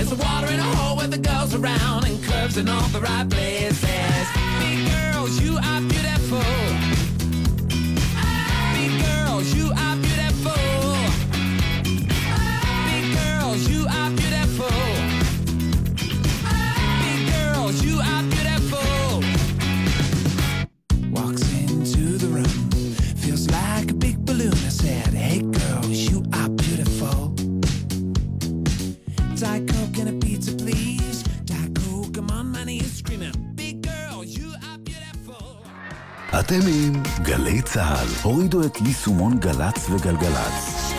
braces. 0.00 0.18
Water 0.18 0.52
in 0.52 0.60
a 0.60 0.62
hole 0.62 0.96
with 0.96 1.10
the 1.10 1.18
girls 1.18 1.54
around 1.54 2.04
and 2.06 2.22
curves 2.24 2.56
in 2.56 2.68
all 2.68 2.88
the 2.88 3.00
right 3.00 3.28
places. 3.28 4.28
Big 4.60 4.90
girls, 4.90 5.40
you 5.40 5.56
are 5.56 5.80
beautiful. 5.80 7.09
אתם 36.50 36.66
עם 36.66 37.02
גלי 37.22 37.62
צה"ל. 37.62 38.06
הורידו 38.22 38.66
את 38.66 38.80
יישומון 38.80 39.38
גל"צ 39.38 39.90
וגלגלצ. 39.90 40.92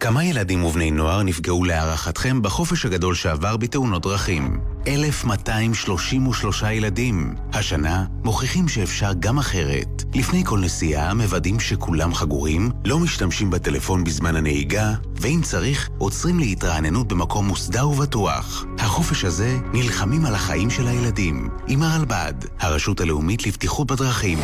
כמה 0.00 0.24
ילדים 0.24 0.64
ובני 0.64 0.90
נוער 0.90 1.22
נפגעו 1.22 1.64
להערכתכם 1.64 2.42
בחופש 2.42 2.86
הגדול 2.86 3.14
שעבר 3.14 3.56
בתאונות 3.56 4.02
דרכים? 4.02 4.60
1,233 4.86 6.62
ילדים. 6.62 7.34
השנה 7.52 8.04
מוכיחים 8.24 8.68
שאפשר 8.68 9.12
גם 9.18 9.38
אחרת. 9.38 10.04
לפני 10.14 10.44
כל 10.44 10.58
נסיעה 10.58 11.14
מוודאים 11.14 11.60
שכולם 11.60 12.14
חגורים, 12.14 12.70
לא 12.84 12.98
משתמשים 12.98 13.50
בטלפון 13.50 14.04
בזמן 14.04 14.36
הנהיגה, 14.36 14.92
ואם 15.20 15.40
צריך, 15.42 15.88
עוצרים 15.98 16.38
להתרעננות 16.38 17.08
במקום 17.08 17.46
מוסדר 17.46 17.88
ובטוח. 17.88 18.64
החופש 18.78 19.24
הזה 19.24 19.56
נלחמים 19.72 20.26
על 20.26 20.34
החיים 20.34 20.70
של 20.70 20.88
הילדים. 20.88 21.48
עם 21.68 21.82
הרלב"ד, 21.82 22.34
הרשות 22.58 23.00
הלאומית 23.00 23.46
לבטיחות 23.46 23.86
בדרכים. 23.86 24.38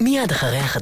מיד 0.00 0.30
אחרי 0.30 0.58
החדשות. 0.58 0.74